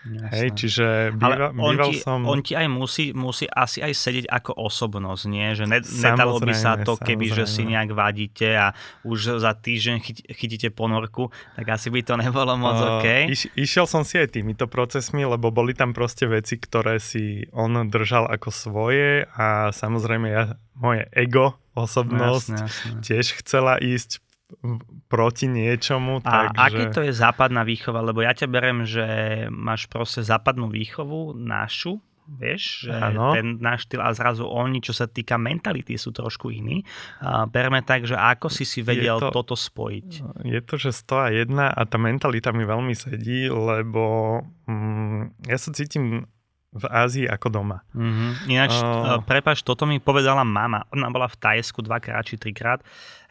Jasné. 0.06 0.30
Hej, 0.32 0.50
čiže 0.56 0.86
býva, 1.18 1.52
Ale 1.52 1.58
on 1.58 1.74
býval 1.76 1.90
ti, 1.92 1.96
som... 2.00 2.20
on 2.24 2.40
ti 2.40 2.54
aj 2.54 2.68
musí, 2.70 3.06
musí 3.12 3.46
asi 3.50 3.82
aj 3.84 3.94
sedieť 3.98 4.26
ako 4.30 4.52
osobnosť, 4.56 5.24
nie? 5.28 5.48
Že 5.58 5.66
ne, 5.68 5.80
nedalo 5.84 6.38
by 6.40 6.54
sa 6.54 6.80
to, 6.80 6.96
keby 6.96 7.34
že 7.34 7.50
si 7.50 7.68
nejak 7.68 7.92
vadíte 7.92 8.48
a 8.56 8.72
už 9.04 9.42
za 9.42 9.52
týždeň 9.58 9.98
chyt, 10.00 10.18
chytíte 10.32 10.70
ponorku, 10.72 11.34
tak 11.60 11.66
asi 11.76 11.92
by 11.92 12.06
to 12.06 12.14
nebolo 12.16 12.56
moc 12.56 12.78
uh, 12.78 12.88
OK. 13.02 13.28
Iš, 13.34 13.58
išiel 13.58 13.86
som 13.90 14.08
si 14.08 14.22
aj 14.22 14.38
týmito 14.38 14.70
procesmi, 14.70 15.28
lebo 15.28 15.52
boli 15.52 15.76
tam 15.76 15.92
proste 15.92 16.30
veci, 16.30 16.56
ktoré 16.56 17.02
si 17.02 17.50
on 17.52 17.76
držal 17.90 18.30
ako 18.32 18.50
svoje 18.54 19.28
a 19.36 19.74
samozrejme 19.76 20.28
ja, 20.30 20.56
moje 20.78 21.04
ego, 21.12 21.58
osobnosť 21.78 22.54
jasne, 22.54 22.66
jasne. 22.66 23.00
tiež 23.06 23.26
chcela 23.44 23.78
ísť 23.78 24.24
proti 25.12 25.48
niečomu. 25.52 26.24
A 26.24 26.52
takže... 26.52 26.64
aký 26.64 26.84
to 26.96 27.02
je 27.04 27.14
západná 27.14 27.68
výchova? 27.68 28.00
Lebo 28.00 28.24
ja 28.24 28.32
ťa 28.32 28.48
berem, 28.48 28.88
že 28.88 29.06
máš 29.52 29.92
proste 29.92 30.24
západnú 30.24 30.72
výchovu, 30.72 31.36
našu, 31.36 32.00
vieš, 32.28 32.92
že 32.92 32.96
ano. 32.96 33.32
ten 33.32 33.56
náš 33.64 33.88
štýl 33.88 34.04
a 34.04 34.12
zrazu 34.12 34.44
oni, 34.44 34.84
čo 34.84 34.92
sa 34.92 35.08
týka 35.08 35.40
mentality, 35.40 35.96
sú 35.96 36.12
trošku 36.12 36.52
iní. 36.52 36.84
Berme 37.52 37.80
tak, 37.88 38.04
že 38.04 38.20
ako 38.20 38.52
si 38.52 38.68
si 38.68 38.84
vedel 38.84 39.20
to, 39.20 39.32
toto 39.32 39.56
spojiť? 39.56 40.10
Je 40.44 40.60
to, 40.60 40.76
že 40.76 40.92
101 40.92 41.48
a 41.56 41.82
tá 41.88 41.98
mentalita 42.00 42.52
mi 42.52 42.68
veľmi 42.68 42.94
sedí, 42.94 43.48
lebo 43.48 44.40
mm, 44.68 45.48
ja 45.48 45.58
sa 45.58 45.72
cítim 45.72 46.28
v 46.78 46.86
Ázii 46.86 47.26
ako 47.26 47.48
doma. 47.48 47.82
Mm-hmm. 47.96 48.30
Ináč, 48.52 48.74
uh, 48.78 49.24
prepač, 49.24 49.64
toto 49.64 49.88
mi 49.88 50.04
povedala 50.04 50.44
mama. 50.44 50.84
Ona 50.94 51.10
bola 51.10 51.26
v 51.32 51.40
Tajsku 51.40 51.80
dvakrát 51.82 52.28
či 52.28 52.36
trikrát 52.36 52.84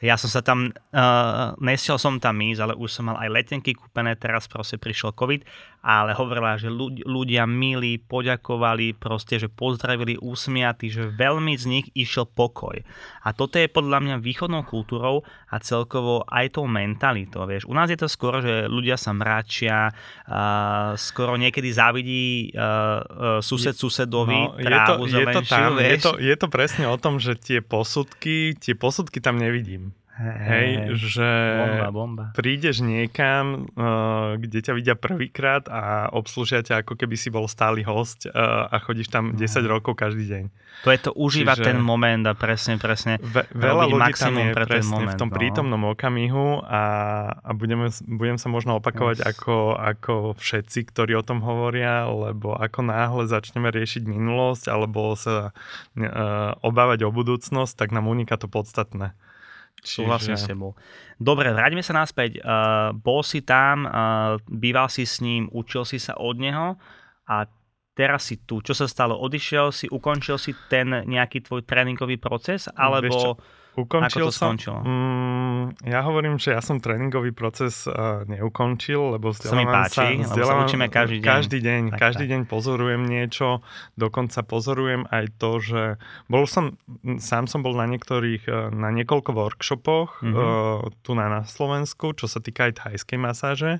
ja 0.04 0.20
som 0.20 0.28
sa 0.28 0.44
tam, 0.44 0.68
uh, 0.72 1.56
nesiel 1.56 1.96
som 1.96 2.20
tam 2.20 2.36
ísť, 2.36 2.60
ale 2.60 2.74
už 2.76 2.90
som 2.92 3.08
mal 3.08 3.16
aj 3.16 3.32
letenky 3.32 3.72
kúpené, 3.72 4.12
teraz 4.12 4.44
proste 4.44 4.76
prišiel 4.76 5.16
COVID, 5.16 5.40
ale 5.86 6.12
hovorila, 6.12 6.58
že 6.60 6.68
ľudia 7.06 7.46
milí, 7.46 7.96
poďakovali, 8.02 8.92
proste, 8.98 9.38
že 9.38 9.48
pozdravili 9.48 10.18
úsmiatí, 10.18 10.90
že 10.90 11.08
veľmi 11.14 11.54
z 11.54 11.64
nich 11.64 11.86
išiel 11.94 12.26
pokoj. 12.26 12.82
A 13.22 13.28
toto 13.32 13.56
je 13.56 13.70
podľa 13.70 14.02
mňa 14.02 14.16
východnou 14.18 14.66
kultúrou 14.66 15.22
a 15.46 15.56
celkovo 15.62 16.26
aj 16.26 16.58
tou 16.58 16.66
mentalitou, 16.66 17.46
vieš. 17.46 17.70
U 17.70 17.72
nás 17.72 17.86
je 17.86 17.96
to 17.96 18.10
skoro, 18.10 18.42
že 18.42 18.66
ľudia 18.66 18.98
sa 18.98 19.14
mračia, 19.14 19.94
uh, 20.26 20.98
skoro 20.98 21.38
niekedy 21.38 21.70
závidí 21.70 22.50
uh, 22.52 22.58
uh, 22.58 23.38
sused 23.38 23.78
susedovi 23.78 24.34
no, 24.34 24.58
trávu 24.58 25.06
je 25.06 25.12
to, 25.12 25.18
je 25.22 25.24
to 25.30 25.40
tam, 25.46 25.70
vieš. 25.78 25.88
Je 25.88 25.98
to, 26.02 26.12
je 26.18 26.34
to 26.34 26.46
presne 26.50 26.84
o 26.90 26.96
tom, 26.98 27.22
že 27.22 27.38
tie 27.38 27.62
posudky, 27.62 28.58
tie 28.58 28.74
posudky 28.74 29.22
tam 29.22 29.38
nevidím. 29.38 29.85
Hej, 30.16 30.96
že 30.96 31.28
bomba, 31.60 31.88
bomba. 31.92 32.24
prídeš 32.32 32.80
niekam, 32.80 33.68
uh, 33.76 34.40
kde 34.40 34.64
ťa 34.64 34.72
vidia 34.72 34.96
prvýkrát 34.96 35.68
a 35.68 36.08
obslúžia 36.08 36.64
ťa 36.64 36.80
ako 36.80 36.96
keby 36.96 37.20
si 37.20 37.28
bol 37.28 37.44
stály 37.44 37.84
host 37.84 38.24
uh, 38.24 38.64
a 38.72 38.80
chodíš 38.80 39.12
tam 39.12 39.36
10 39.36 39.44
no. 39.44 39.76
rokov 39.76 39.92
každý 39.92 40.24
deň. 40.24 40.44
To 40.84 40.88
je 40.88 41.00
to 41.04 41.12
užívať 41.12 41.56
Čiže 41.60 41.68
ten 41.68 41.78
moment 41.84 42.24
a 42.24 42.32
presne, 42.32 42.80
presne 42.80 43.20
ve, 43.20 43.44
veľa 43.52 43.84
ľudí 43.92 44.12
tam 44.16 44.40
je 44.40 44.56
pre 44.56 44.64
presne 44.64 45.04
moment, 45.04 45.12
v 45.12 45.20
tom 45.20 45.28
no. 45.28 45.34
prítomnom 45.36 45.82
okamihu 45.92 46.64
a, 46.64 46.82
a 47.36 47.50
budeme, 47.52 47.92
budem 48.08 48.40
sa 48.40 48.48
možno 48.48 48.80
opakovať 48.80 49.20
yes. 49.20 49.28
ako, 49.36 49.76
ako 49.76 50.14
všetci, 50.40 50.96
ktorí 50.96 51.12
o 51.12 51.24
tom 51.24 51.44
hovoria, 51.44 52.08
lebo 52.08 52.56
ako 52.56 52.88
náhle 52.88 53.28
začneme 53.28 53.68
riešiť 53.68 54.08
minulosť 54.08 54.72
alebo 54.72 55.12
sa 55.12 55.52
uh, 55.52 56.56
obávať 56.64 57.04
o 57.04 57.12
budúcnosť, 57.12 57.76
tak 57.76 57.92
nám 57.92 58.08
uniká 58.08 58.40
to 58.40 58.48
podstatné. 58.48 59.12
Súhlasím 59.86 60.34
Čiže... 60.34 60.42
s 60.42 60.50
tebou. 60.50 60.74
Dobre, 61.16 61.54
vráťme 61.54 61.80
sa 61.80 61.94
naspäť. 61.94 62.42
Uh, 62.42 62.90
bol 62.92 63.22
si 63.22 63.40
tam, 63.46 63.86
uh, 63.86 64.36
býval 64.50 64.90
si 64.90 65.06
s 65.06 65.22
ním, 65.22 65.46
učil 65.54 65.86
si 65.86 66.02
sa 66.02 66.18
od 66.18 66.36
neho 66.36 66.74
a 67.30 67.46
teraz 67.96 68.28
si 68.28 68.42
tu. 68.44 68.60
Čo 68.60 68.76
sa 68.76 68.84
stalo? 68.90 69.16
Odišiel 69.16 69.72
si, 69.72 69.86
ukončil 69.88 70.36
si 70.36 70.52
ten 70.68 71.06
nejaký 71.06 71.46
tvoj 71.46 71.64
tréningový 71.64 72.20
proces? 72.20 72.68
Alebo 72.76 73.40
ukončil 73.76 74.26
ako 74.26 74.32
to 74.32 74.34
som, 74.34 74.56
skončilo? 74.56 74.78
Mm, 74.80 75.64
ja 75.84 76.00
hovorím, 76.00 76.40
že 76.40 76.56
ja 76.56 76.64
som 76.64 76.80
tréningový 76.80 77.36
proces 77.36 77.84
uh, 77.84 78.24
neukončil, 78.24 79.14
lebo 79.14 79.30
vzdelávam 79.36 79.86
sa, 79.86 79.92
páči, 79.92 80.24
sa, 80.24 80.32
vzdelávam, 80.32 80.66
sa 80.66 80.88
každý 80.88 81.16
deň. 81.20 81.28
Každý 81.28 81.58
deň, 81.60 81.82
tak, 81.92 81.98
každý 82.00 82.24
tak. 82.24 82.32
deň 82.32 82.40
pozorujem 82.48 83.02
niečo, 83.04 83.60
dokonca 84.00 84.40
pozorujem 84.42 85.02
aj 85.12 85.24
to, 85.36 85.50
že 85.60 85.82
bol 86.32 86.48
som, 86.48 86.80
sám 87.20 87.44
som 87.46 87.60
bol 87.60 87.76
na 87.76 87.84
niektorých, 87.86 88.48
uh, 88.48 88.72
na 88.72 88.88
niekoľko 88.90 89.30
workshopoch 89.36 90.24
mm-hmm. 90.24 90.34
uh, 90.34 90.88
tu 91.04 91.12
na, 91.12 91.28
na 91.28 91.42
Slovensku, 91.44 92.16
čo 92.16 92.26
sa 92.26 92.40
týka 92.40 92.72
aj 92.72 92.80
thajskej 92.80 93.18
masáže, 93.20 93.72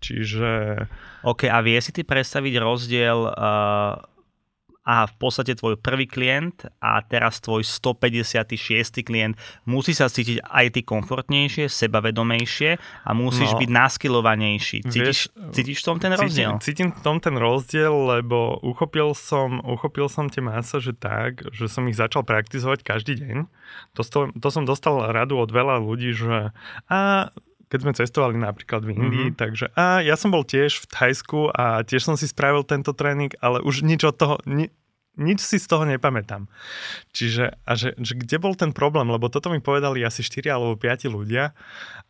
čiže... 0.00 0.84
OK, 1.26 1.50
a 1.50 1.58
vie 1.60 1.76
si 1.84 1.92
ty 1.92 2.02
predstaviť 2.06 2.54
rozdiel 2.56 3.18
uh, 3.28 4.15
a 4.86 5.10
v 5.10 5.14
podstate 5.18 5.58
tvoj 5.58 5.74
prvý 5.82 6.06
klient 6.06 6.70
a 6.78 7.02
teraz 7.02 7.42
tvoj 7.42 7.66
156. 7.66 9.02
klient 9.02 9.34
musí 9.66 9.90
sa 9.90 10.06
cítiť 10.06 10.46
aj 10.46 10.66
ty 10.78 10.80
komfortnejšie, 10.86 11.66
sebavedomejšie 11.66 12.78
a 13.02 13.10
musíš 13.10 13.50
no, 13.50 13.58
byť 13.58 13.70
naskilovanejší. 13.74 14.78
Cítiš, 14.86 15.02
vieš, 15.02 15.20
cítiš 15.50 15.78
v 15.82 15.86
tom 15.90 15.98
ten 15.98 16.12
rozdiel? 16.14 16.50
Cítim, 16.62 16.62
cítim 16.62 16.88
v 16.94 17.00
tom 17.02 17.16
ten 17.18 17.34
rozdiel, 17.34 17.90
lebo 17.90 18.62
uchopil 18.62 19.18
som, 19.18 19.58
uchopil 19.66 20.06
som 20.06 20.30
tie 20.30 20.40
masáže 20.40 20.94
tak, 20.94 21.42
že 21.50 21.66
som 21.66 21.82
ich 21.90 21.98
začal 21.98 22.22
praktizovať 22.22 22.86
každý 22.86 23.18
deň. 23.18 23.36
To, 23.98 24.02
to 24.30 24.48
som 24.54 24.62
dostal 24.62 25.02
radu 25.10 25.42
od 25.42 25.50
veľa 25.50 25.82
ľudí, 25.82 26.14
že 26.14 26.54
a 26.86 27.28
keď 27.66 27.78
sme 27.82 27.92
cestovali 27.98 28.36
napríklad 28.38 28.86
v 28.86 28.94
Indii, 28.94 29.26
mm-hmm. 29.30 29.40
takže 29.40 29.66
a 29.74 29.98
ja 30.02 30.14
som 30.14 30.30
bol 30.30 30.46
tiež 30.46 30.82
v 30.82 30.86
Thajsku 30.86 31.50
a 31.50 31.82
tiež 31.82 32.06
som 32.06 32.14
si 32.14 32.30
spravil 32.30 32.62
tento 32.62 32.94
tréning, 32.94 33.34
ale 33.42 33.58
už 33.62 33.82
nič 33.82 34.06
od 34.06 34.14
toho, 34.14 34.34
ni, 34.46 34.70
nič 35.16 35.40
si 35.42 35.56
z 35.56 35.66
toho 35.66 35.88
nepamätám. 35.88 36.46
Čiže, 37.10 37.58
a 37.64 37.72
že, 37.74 37.96
že 37.96 38.14
kde 38.14 38.36
bol 38.38 38.54
ten 38.54 38.70
problém, 38.70 39.08
lebo 39.08 39.32
toto 39.32 39.48
mi 39.48 39.58
povedali 39.58 40.04
asi 40.04 40.20
4 40.22 40.52
alebo 40.52 40.76
5 40.76 41.08
ľudia 41.08 41.56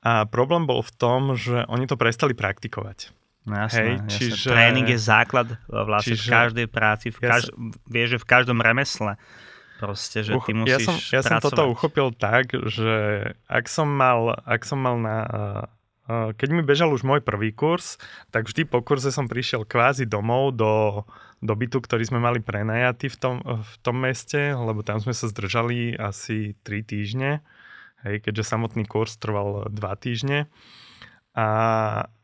a 0.03 0.27
problém 0.27 0.67
bol 0.67 0.83
v 0.83 0.93
tom, 0.99 1.39
že 1.39 1.65
oni 1.71 1.87
to 1.87 1.97
prestali 1.97 2.35
praktikovať. 2.35 3.15
No 3.47 3.63
jasné, 3.63 3.79
Hej, 3.79 3.93
jasné. 3.95 4.11
Čiže, 4.11 4.49
Tréning 4.51 4.89
je 4.91 4.99
základ 4.99 5.49
vlastne 5.71 6.19
čiže, 6.19 6.27
v 6.27 6.35
každej 6.35 6.67
práci, 6.67 7.07
v 7.15 7.19
kaž, 7.23 7.43
vieš, 7.87 8.19
že 8.19 8.19
v 8.19 8.27
každom 8.27 8.59
remesle. 8.59 9.15
Proste, 9.77 10.25
že 10.25 10.33
ty 10.49 10.57
musíš 10.57 10.73
Ja 10.73 10.79
som, 10.81 10.97
ja 11.13 11.21
som 11.21 11.37
toto 11.41 11.69
uchopil 11.69 12.09
tak, 12.17 12.53
že 12.53 12.97
ak 13.45 13.69
som 13.69 13.89
mal, 13.89 14.33
ak 14.49 14.65
som 14.65 14.81
mal 14.81 14.97
na... 14.97 15.17
keď 16.09 16.49
mi 16.49 16.63
bežal 16.65 16.89
už 16.97 17.05
môj 17.05 17.21
prvý 17.21 17.53
kurz, 17.53 18.01
tak 18.33 18.49
vždy 18.49 18.65
po 18.65 18.81
kurze 18.81 19.13
som 19.13 19.29
prišiel 19.29 19.69
kvázi 19.69 20.09
domov 20.09 20.57
do, 20.57 21.05
do 21.45 21.53
bytu, 21.53 21.85
ktorý 21.85 22.09
sme 22.09 22.25
mali 22.25 22.41
prenajatý 22.41 23.13
v 23.13 23.17
tom, 23.21 23.37
v 23.45 23.75
tom 23.85 24.01
meste, 24.01 24.57
lebo 24.57 24.81
tam 24.81 24.97
sme 24.97 25.13
sa 25.13 25.29
zdržali 25.29 25.93
asi 25.93 26.57
3 26.65 26.81
týždne, 26.81 27.45
hej, 28.07 28.25
keďže 28.25 28.49
samotný 28.49 28.89
kurz 28.89 29.21
trval 29.21 29.69
2 29.69 29.77
týždne. 30.01 30.49
A, 31.37 31.47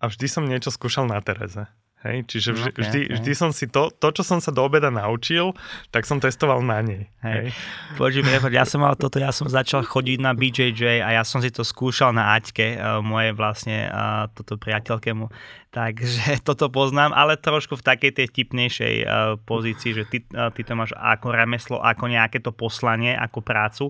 a 0.01 0.05
vždy 0.09 0.25
som 0.25 0.49
niečo 0.49 0.73
skúšal 0.73 1.05
na 1.05 1.21
Tereze. 1.21 1.69
Hej, 2.03 2.27
čiže 2.27 2.51
vždy, 2.51 2.71
okay, 2.75 2.83
vždy, 2.83 3.01
okay. 3.07 3.15
vždy 3.15 3.33
som 3.39 3.51
si 3.55 3.71
to, 3.71 3.87
to, 3.95 4.11
čo 4.11 4.27
som 4.27 4.43
sa 4.43 4.51
do 4.51 4.67
obeda 4.67 4.91
naučil, 4.91 5.55
tak 5.95 6.03
som 6.03 6.19
testoval 6.19 6.59
na 6.59 6.83
nej. 6.83 7.07
Hej. 7.23 7.55
Hej. 7.55 8.51
ja 8.51 8.67
som 8.67 8.83
mal 8.83 8.99
toto, 8.99 9.23
ja 9.23 9.31
som 9.31 9.47
začal 9.47 9.87
chodiť 9.87 10.19
na 10.19 10.35
BJJ 10.35 10.99
a 10.99 11.15
ja 11.15 11.23
som 11.23 11.39
si 11.39 11.55
to 11.55 11.63
skúšal 11.63 12.11
na 12.11 12.35
Aťke, 12.35 12.75
uh, 12.75 12.99
moje 12.99 13.31
vlastne 13.39 13.87
uh, 13.87 14.27
toto 14.35 14.59
priateľkému 14.59 15.31
Takže 15.73 16.37
toto 16.49 16.69
poznám, 16.69 17.17
ale 17.17 17.41
trošku 17.41 17.81
v 17.81 17.85
takej 17.85 18.13
tej 18.13 18.29
tipnejšej 18.29 18.95
uh, 19.03 19.41
pozícii, 19.41 19.97
že 19.97 20.05
ty, 20.05 20.21
uh, 20.37 20.53
ty 20.53 20.69
to 20.69 20.77
máš 20.77 20.93
ako 20.93 21.33
remeslo, 21.33 21.81
ako 21.81 22.13
nejaké 22.13 22.45
to 22.45 22.53
poslanie, 22.53 23.17
ako 23.17 23.41
prácu, 23.41 23.85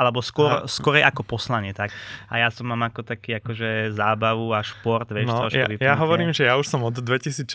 alebo 0.00 0.24
skôr, 0.24 0.64
skôr 0.64 1.04
ako 1.04 1.28
poslanie. 1.28 1.76
Tak. 1.76 1.92
A 2.32 2.40
ja 2.40 2.48
som 2.48 2.64
mám 2.64 2.88
ako 2.88 3.04
taký 3.04 3.36
akože 3.36 3.92
zábavu 3.92 4.56
a 4.56 4.64
šport, 4.64 5.12
vieš, 5.12 5.28
no, 5.28 5.52
ja, 5.52 5.68
ja 5.76 5.94
hovorím, 6.00 6.32
že 6.32 6.48
ja 6.48 6.56
už 6.56 6.72
som 6.72 6.80
od 6.80 6.96
2016. 6.96 7.52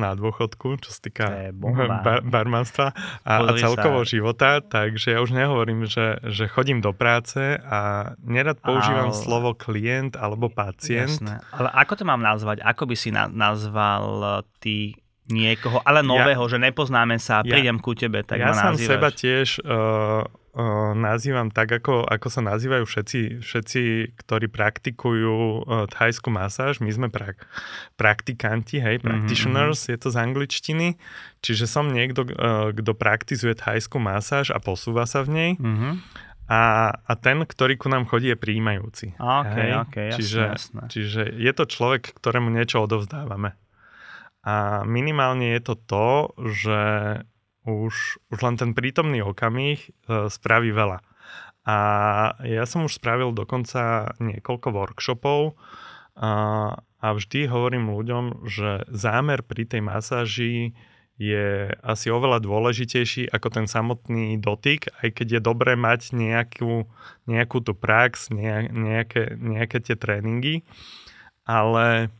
na 0.00 0.16
dôchodku, 0.16 0.80
čo 0.80 0.88
sa 0.88 1.00
týka 1.04 1.52
bar, 2.06 2.24
barmanstva 2.24 2.96
a, 3.28 3.32
a 3.44 3.52
celkovo 3.60 4.08
sa. 4.08 4.08
života, 4.08 4.48
takže 4.64 5.12
ja 5.12 5.20
už 5.20 5.36
nehovorím, 5.36 5.84
že, 5.84 6.16
že 6.24 6.48
chodím 6.48 6.80
do 6.80 6.96
práce 6.96 7.60
a 7.60 8.12
nerad 8.24 8.56
používam 8.64 9.12
ale... 9.12 9.20
slovo 9.20 9.52
klient 9.52 10.16
alebo 10.16 10.48
pacient. 10.48 11.20
Jasné. 11.20 11.44
Ale 11.52 11.68
ako 11.76 11.92
to 11.92 12.04
mám 12.08 12.24
nazvať? 12.24 12.64
Ako 12.64 12.88
by 12.88 12.96
si 12.96 13.17
na, 13.18 13.24
nazval 13.26 14.06
eh, 14.22 14.32
ty 14.62 14.76
niekoho, 15.28 15.84
ale 15.84 16.00
nového, 16.00 16.40
ja, 16.48 16.50
že 16.56 16.58
nepoznáme 16.58 17.20
sa 17.20 17.40
a 17.40 17.42
prídem 17.44 17.76
ja, 17.76 17.84
ku 17.84 17.92
tebe, 17.92 18.24
tak 18.24 18.40
ja 18.40 18.48
ma 18.48 18.72
nazývaš. 18.72 18.88
Ja 18.88 18.92
seba 18.96 19.08
tiež 19.12 19.48
uh, 19.60 20.24
uh, 20.24 20.92
nazývam 20.96 21.52
tak, 21.52 21.68
ako, 21.68 22.08
ako 22.08 22.28
sa 22.32 22.40
nazývajú 22.40 22.88
všetci, 22.88 23.44
všetci 23.44 23.80
ktorí 24.24 24.48
praktikujú 24.48 25.36
uh, 25.36 25.84
thajskú 25.92 26.32
masáž. 26.32 26.80
My 26.80 26.88
sme 26.88 27.08
pra, 27.12 27.36
praktikanti, 28.00 28.80
hej, 28.80 28.98
mhm, 28.98 29.04
practitioners, 29.04 29.84
mm-hmm. 29.84 29.92
je 29.92 29.98
to 30.00 30.08
z 30.08 30.16
angličtiny. 30.16 30.88
Čiže 31.44 31.68
som 31.68 31.92
niekto, 31.92 32.24
uh, 32.24 32.72
kto 32.72 32.96
praktizuje 32.96 33.52
thajskú 33.52 34.00
masáž 34.00 34.48
a 34.50 34.58
posúva 34.58 35.04
sa 35.04 35.20
v 35.20 35.28
nej. 35.28 35.50
Mm-hmm. 35.60 35.92
A, 36.48 36.88
a 36.96 37.12
ten, 37.20 37.44
ktorý 37.44 37.76
ku 37.76 37.92
nám 37.92 38.08
chodí, 38.08 38.32
je 38.32 38.40
príjmajúci. 38.40 39.12
OK, 39.20 39.52
Hej? 39.52 39.70
OK, 39.84 39.96
jasné, 40.00 40.16
čiže, 40.16 40.42
jasné. 40.48 40.82
čiže 40.88 41.22
je 41.36 41.52
to 41.52 41.64
človek, 41.68 42.02
ktorému 42.16 42.48
niečo 42.48 42.88
odovzdávame. 42.88 43.52
A 44.48 44.80
minimálne 44.88 45.52
je 45.52 45.60
to 45.60 45.74
to, 45.76 46.08
že 46.48 46.80
už, 47.68 47.94
už 48.32 48.38
len 48.40 48.56
ten 48.56 48.72
prítomný 48.72 49.20
okamih 49.20 49.76
e, 49.76 49.88
spraví 50.32 50.72
veľa. 50.72 51.04
A 51.68 51.76
ja 52.48 52.64
som 52.64 52.88
už 52.88 52.96
spravil 52.96 53.36
dokonca 53.36 54.16
niekoľko 54.16 54.72
workshopov 54.72 55.52
a, 56.16 56.32
a 56.80 57.06
vždy 57.12 57.44
hovorím 57.44 57.92
ľuďom, 57.92 58.48
že 58.48 58.88
zámer 58.88 59.44
pri 59.44 59.68
tej 59.68 59.84
masáži 59.84 60.72
je 61.18 61.74
asi 61.82 62.14
oveľa 62.14 62.38
dôležitejší 62.38 63.34
ako 63.34 63.48
ten 63.50 63.66
samotný 63.66 64.38
dotyk, 64.38 64.94
aj 65.02 65.18
keď 65.18 65.26
je 65.38 65.40
dobré 65.42 65.74
mať 65.74 66.14
nejakú, 66.14 66.86
nejakú 67.26 67.58
tú 67.58 67.74
prax, 67.74 68.30
nejaké, 68.30 69.34
nejaké 69.34 69.78
tie 69.82 69.98
tréningy, 69.98 70.62
ale 71.42 72.14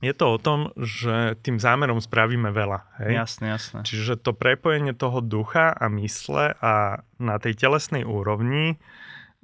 je 0.00 0.12
to 0.16 0.36
o 0.36 0.38
tom, 0.40 0.72
že 0.76 1.36
tým 1.44 1.60
zámerom 1.60 2.00
spravíme 2.00 2.52
veľa. 2.52 2.88
Hej? 3.04 3.12
Jasne, 3.24 3.46
jasne. 3.56 3.78
Čiže 3.84 4.20
to 4.20 4.32
prepojenie 4.32 4.96
toho 4.96 5.20
ducha 5.24 5.72
a 5.72 5.88
mysle 5.92 6.56
a 6.60 7.04
na 7.20 7.36
tej 7.36 7.56
telesnej 7.56 8.08
úrovni 8.08 8.80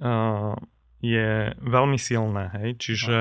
uh, 0.01 0.57
je 1.05 1.53
veľmi 1.61 2.01
silné. 2.01 2.53
Hej? 2.57 2.69
Čiže 2.81 3.19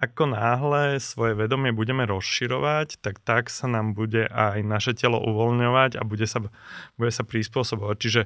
ako 0.00 0.32
náhle 0.32 0.96
svoje 0.96 1.36
vedomie 1.36 1.76
budeme 1.76 2.08
rozširovať, 2.08 3.04
tak 3.04 3.20
tak 3.20 3.52
sa 3.52 3.68
nám 3.68 3.92
bude 3.92 4.24
aj 4.32 4.64
naše 4.64 4.96
telo 4.96 5.20
uvoľňovať 5.20 6.00
a 6.00 6.02
bude 6.08 6.24
sa, 6.24 6.40
bude 6.96 7.12
sa 7.12 7.20
prispôsobovať. 7.20 7.96
Čiže 8.00 8.22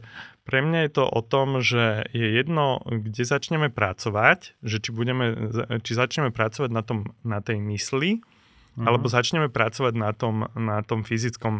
pre 0.46 0.62
mňa 0.62 0.86
je 0.86 0.90
to 0.94 1.04
o 1.04 1.20
tom, 1.26 1.58
že 1.58 2.06
je 2.14 2.38
jedno, 2.38 2.78
kde 2.86 3.26
začneme 3.26 3.74
pracovať, 3.74 4.54
že 4.62 4.78
či, 4.78 4.90
budeme, 4.94 5.34
či 5.82 5.92
začneme 5.98 6.30
pracovať 6.30 6.70
na, 6.70 6.86
tom, 6.86 7.10
na 7.26 7.42
tej 7.42 7.58
mysli, 7.58 8.22
mm-hmm. 8.22 8.86
alebo 8.86 9.10
začneme 9.10 9.50
pracovať 9.50 9.94
na 9.98 10.14
tom, 10.14 10.46
na 10.54 10.78
tom 10.86 11.02
fyzickom 11.02 11.58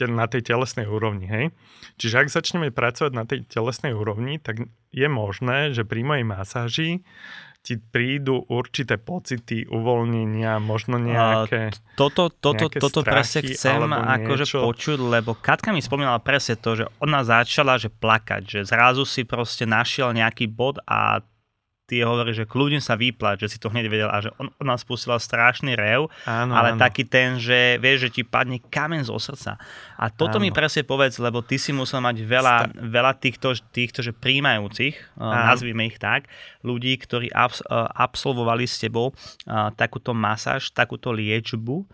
na 0.00 0.24
tej 0.24 0.42
telesnej 0.48 0.88
úrovni. 0.88 1.28
Hej? 1.28 1.44
Čiže 2.00 2.24
ak 2.24 2.28
začneme 2.32 2.72
pracovať 2.72 3.12
na 3.12 3.28
tej 3.28 3.44
telesnej 3.44 3.92
úrovni, 3.92 4.40
tak 4.40 4.64
je 4.88 5.08
možné, 5.08 5.76
že 5.76 5.84
pri 5.84 6.00
mojej 6.00 6.24
masáži 6.24 6.90
ti 7.62 7.78
prídu 7.78 8.42
určité 8.50 8.98
pocity 8.98 9.70
uvoľnenia, 9.70 10.58
možno 10.58 10.98
nejaké 10.98 11.70
Toto, 11.94 12.26
toto, 12.26 12.66
nejaké 12.66 12.82
toto 12.82 13.06
presne 13.06 13.46
chcem 13.46 13.86
akože 13.86 14.58
počuť, 14.58 14.98
lebo 14.98 15.38
Katka 15.38 15.70
mi 15.70 15.78
spomínala 15.78 16.18
presne 16.18 16.58
to, 16.58 16.74
že 16.74 16.90
ona 16.98 17.22
začala 17.22 17.78
že 17.78 17.86
plakať, 17.86 18.42
že 18.42 18.60
zrazu 18.66 19.06
si 19.06 19.22
proste 19.22 19.62
našiel 19.62 20.10
nejaký 20.10 20.50
bod 20.50 20.82
a 20.90 21.22
ty 21.92 22.00
hovorí, 22.00 22.32
že 22.32 22.48
kľudne 22.48 22.80
sa 22.80 22.96
vyplať, 22.96 23.44
že 23.44 23.52
si 23.52 23.58
to 23.60 23.68
hneď 23.68 23.92
vedel 23.92 24.08
a 24.08 24.24
že 24.24 24.32
on, 24.40 24.48
ona 24.56 24.80
spustila 24.80 25.20
strašný 25.20 25.76
rev, 25.76 26.08
áno, 26.24 26.56
ale 26.56 26.72
áno. 26.72 26.80
taký 26.80 27.04
ten, 27.04 27.36
že 27.36 27.76
vieš, 27.76 28.08
že 28.08 28.10
ti 28.16 28.22
padne 28.24 28.64
kamen 28.64 29.04
zo 29.04 29.20
srdca. 29.20 29.60
A 30.00 30.08
toto 30.08 30.40
áno. 30.40 30.48
mi 30.48 30.48
presne 30.48 30.88
povedz, 30.88 31.20
lebo 31.20 31.44
ty 31.44 31.60
si 31.60 31.68
musel 31.76 32.00
mať 32.00 32.24
veľa, 32.24 32.56
Sta- 32.64 32.72
veľa 32.80 33.12
týchto, 33.20 33.52
týchto 33.76 34.00
že 34.00 34.16
príjmajúcich, 34.16 35.20
áno. 35.20 35.52
nazvime 35.52 35.84
ich 35.84 36.00
tak, 36.00 36.32
ľudí, 36.64 36.96
ktorí 36.96 37.28
abs- 37.28 37.60
absolvovali 37.92 38.64
s 38.64 38.80
tebou 38.80 39.12
takúto 39.76 40.16
masáž, 40.16 40.72
takúto 40.72 41.12
liečbu 41.12 41.84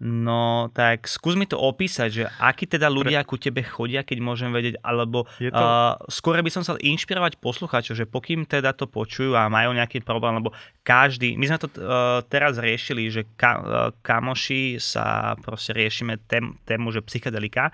No 0.00 0.72
tak 0.72 1.04
skús 1.04 1.36
mi 1.36 1.44
to 1.44 1.60
opísať, 1.60 2.08
že 2.08 2.24
akí 2.40 2.64
teda 2.64 2.88
ľudia 2.88 3.20
ku 3.28 3.36
tebe 3.36 3.60
chodia, 3.60 4.00
keď 4.00 4.18
môžem 4.24 4.48
vedieť, 4.48 4.80
alebo 4.80 5.28
to... 5.36 5.52
uh, 5.52 6.00
skôr 6.08 6.40
by 6.40 6.48
som 6.48 6.64
sa 6.64 6.80
inšpirovať 6.80 7.36
poslucháčov, 7.36 8.00
že 8.00 8.08
pokým 8.08 8.48
teda 8.48 8.72
to 8.72 8.88
počujú 8.88 9.36
a 9.36 9.52
majú 9.52 9.76
nejaký 9.76 10.00
problém, 10.00 10.40
lebo 10.40 10.56
každý, 10.80 11.36
my 11.36 11.44
sme 11.52 11.58
to 11.60 11.68
uh, 11.76 12.24
teraz 12.32 12.56
riešili, 12.56 13.12
že 13.12 13.28
ka, 13.36 13.52
uh, 13.60 13.64
kamoši 14.00 14.80
sa 14.80 15.36
proste 15.36 15.76
riešime 15.76 16.16
tém, 16.24 16.56
tému, 16.64 16.96
že 16.96 17.04
psychedelika 17.04 17.68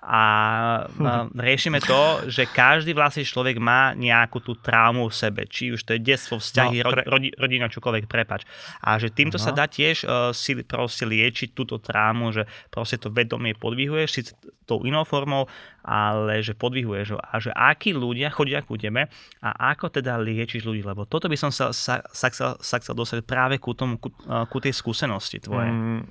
a 0.00 0.22
uh, 0.88 1.28
riešime 1.48 1.80
to, 1.84 2.28
že 2.32 2.48
každý 2.48 2.96
vlastne 2.96 3.24
človek 3.24 3.60
má 3.60 3.92
nejakú 3.92 4.40
tú 4.40 4.56
traumu 4.56 5.12
v 5.12 5.14
sebe, 5.14 5.44
či 5.44 5.72
už 5.76 5.84
to 5.84 5.92
je 5.96 6.00
detstvo, 6.00 6.40
vzťahy, 6.40 6.80
no, 6.80 6.92
pre... 6.92 7.02
rodi, 7.04 7.28
rodina, 7.36 7.68
čokoľvek, 7.68 8.04
prepač. 8.08 8.48
A 8.80 8.96
že 8.96 9.12
týmto 9.12 9.36
uh-huh. 9.36 9.52
sa 9.52 9.56
dá 9.56 9.68
tiež 9.68 10.04
uh, 10.04 10.32
si 10.32 10.56
proste 10.64 11.04
liečiť 11.04 11.52
túto 11.52 11.69
trámu, 11.78 12.32
že 12.34 12.48
proste 12.72 12.98
to 12.98 13.12
vedomie 13.12 13.54
podvihuješ, 13.54 14.08
síce 14.10 14.32
tou 14.66 14.82
inou 14.82 15.04
formou, 15.06 15.46
ale 15.86 16.42
že 16.42 16.56
podvihuješ 16.56 17.20
a 17.20 17.34
že 17.38 17.52
akí 17.54 17.94
ľudia 17.94 18.32
chodia 18.32 18.64
ku 18.64 18.80
tebe 18.80 19.06
a 19.44 19.48
ako 19.70 19.92
teda 19.92 20.18
liečiš 20.18 20.66
ľudí, 20.66 20.82
lebo 20.82 21.06
toto 21.06 21.30
by 21.30 21.36
som 21.36 21.52
sa, 21.52 21.70
sa, 21.70 22.00
sa, 22.10 22.28
sa, 22.32 22.46
sa 22.58 22.76
chcel 22.80 22.94
dostať 22.96 23.22
práve 23.22 23.60
ku, 23.60 23.76
tomu, 23.76 24.00
ku, 24.00 24.10
ku 24.24 24.58
tej 24.58 24.72
skúsenosti 24.72 25.42
tvojej. 25.42 25.70
Mm, 25.70 26.02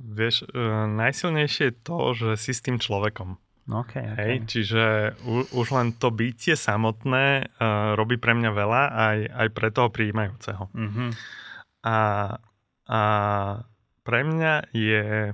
vieš, 0.00 0.46
uh, 0.50 0.86
najsilnejšie 0.88 1.64
je 1.70 1.74
to, 1.82 1.98
že 2.14 2.28
si 2.38 2.50
s 2.56 2.64
tým 2.64 2.78
človekom. 2.78 3.38
Okay, 3.64 4.04
okay. 4.04 4.16
Hej, 4.20 4.34
čiže 4.44 4.84
u, 5.24 5.40
už 5.56 5.72
len 5.72 5.96
to 5.96 6.12
bytie 6.12 6.52
samotné 6.52 7.48
uh, 7.48 7.96
robí 7.96 8.20
pre 8.20 8.36
mňa 8.36 8.50
veľa 8.52 8.82
aj, 8.92 9.18
aj 9.32 9.48
pre 9.56 9.68
toho 9.72 9.88
príjmajúceho. 9.88 10.68
Mm-hmm. 10.68 11.10
A, 11.88 11.98
a 12.84 13.00
pre 14.04 14.20
mňa 14.22 14.70
je, 14.76 15.32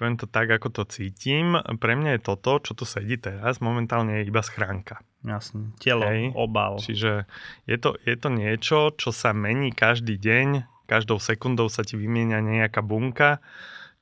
poviem 0.00 0.16
to 0.16 0.24
tak, 0.24 0.48
ako 0.48 0.72
to 0.72 0.82
cítim, 0.88 1.60
pre 1.78 1.94
mňa 1.94 2.18
je 2.18 2.20
toto, 2.24 2.58
čo 2.64 2.72
tu 2.72 2.88
sedí 2.88 3.20
teraz, 3.20 3.60
momentálne 3.60 4.24
je 4.24 4.32
iba 4.32 4.40
schránka. 4.40 5.04
Jasne, 5.22 5.76
telo, 5.76 6.08
Hej. 6.08 6.32
obal. 6.32 6.80
Čiže 6.80 7.28
je 7.68 7.76
to, 7.76 8.00
je 8.00 8.16
to 8.16 8.28
niečo, 8.32 8.78
čo 8.96 9.12
sa 9.12 9.36
mení 9.36 9.76
každý 9.76 10.16
deň, 10.16 10.64
každou 10.88 11.20
sekundou 11.20 11.68
sa 11.68 11.84
ti 11.84 12.00
vymieňa 12.00 12.40
nejaká 12.40 12.80
bunka, 12.80 13.44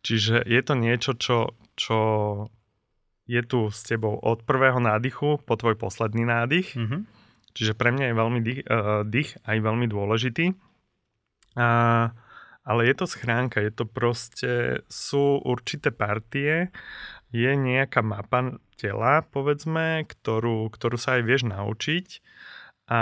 čiže 0.07 0.47
je 0.47 0.61
to 0.63 0.75
niečo, 0.79 1.19
čo, 1.19 1.59
čo 1.75 1.99
je 3.27 3.43
tu 3.43 3.75
s 3.75 3.83
tebou 3.83 4.15
od 4.23 4.47
prvého 4.47 4.79
nádychu 4.79 5.43
po 5.43 5.55
tvoj 5.59 5.75
posledný 5.75 6.23
nádych. 6.23 6.79
Mm-hmm. 6.79 7.01
Čiže 7.57 7.73
pre 7.75 7.91
mňa 7.91 8.13
je 8.13 8.15
veľmi 8.15 8.41
dých, 8.45 8.61
uh, 8.69 9.03
dých 9.03 9.41
aj 9.43 9.57
veľmi 9.65 9.87
dôležitý. 9.91 10.55
Uh, 11.57 12.13
ale 12.67 12.91
je 12.91 12.95
to 12.99 13.07
schránka, 13.07 13.63
je 13.63 13.71
to 13.71 13.87
proste, 13.87 14.83
sú 14.91 15.39
určité 15.47 15.95
partie, 15.95 16.75
je 17.31 17.53
nejaká 17.55 18.03
mapa 18.03 18.59
tela, 18.75 19.23
povedzme, 19.23 20.03
ktorú, 20.11 20.67
ktorú 20.75 20.99
sa 20.99 21.17
aj 21.17 21.23
vieš 21.23 21.43
naučiť 21.47 22.07
a 22.91 23.01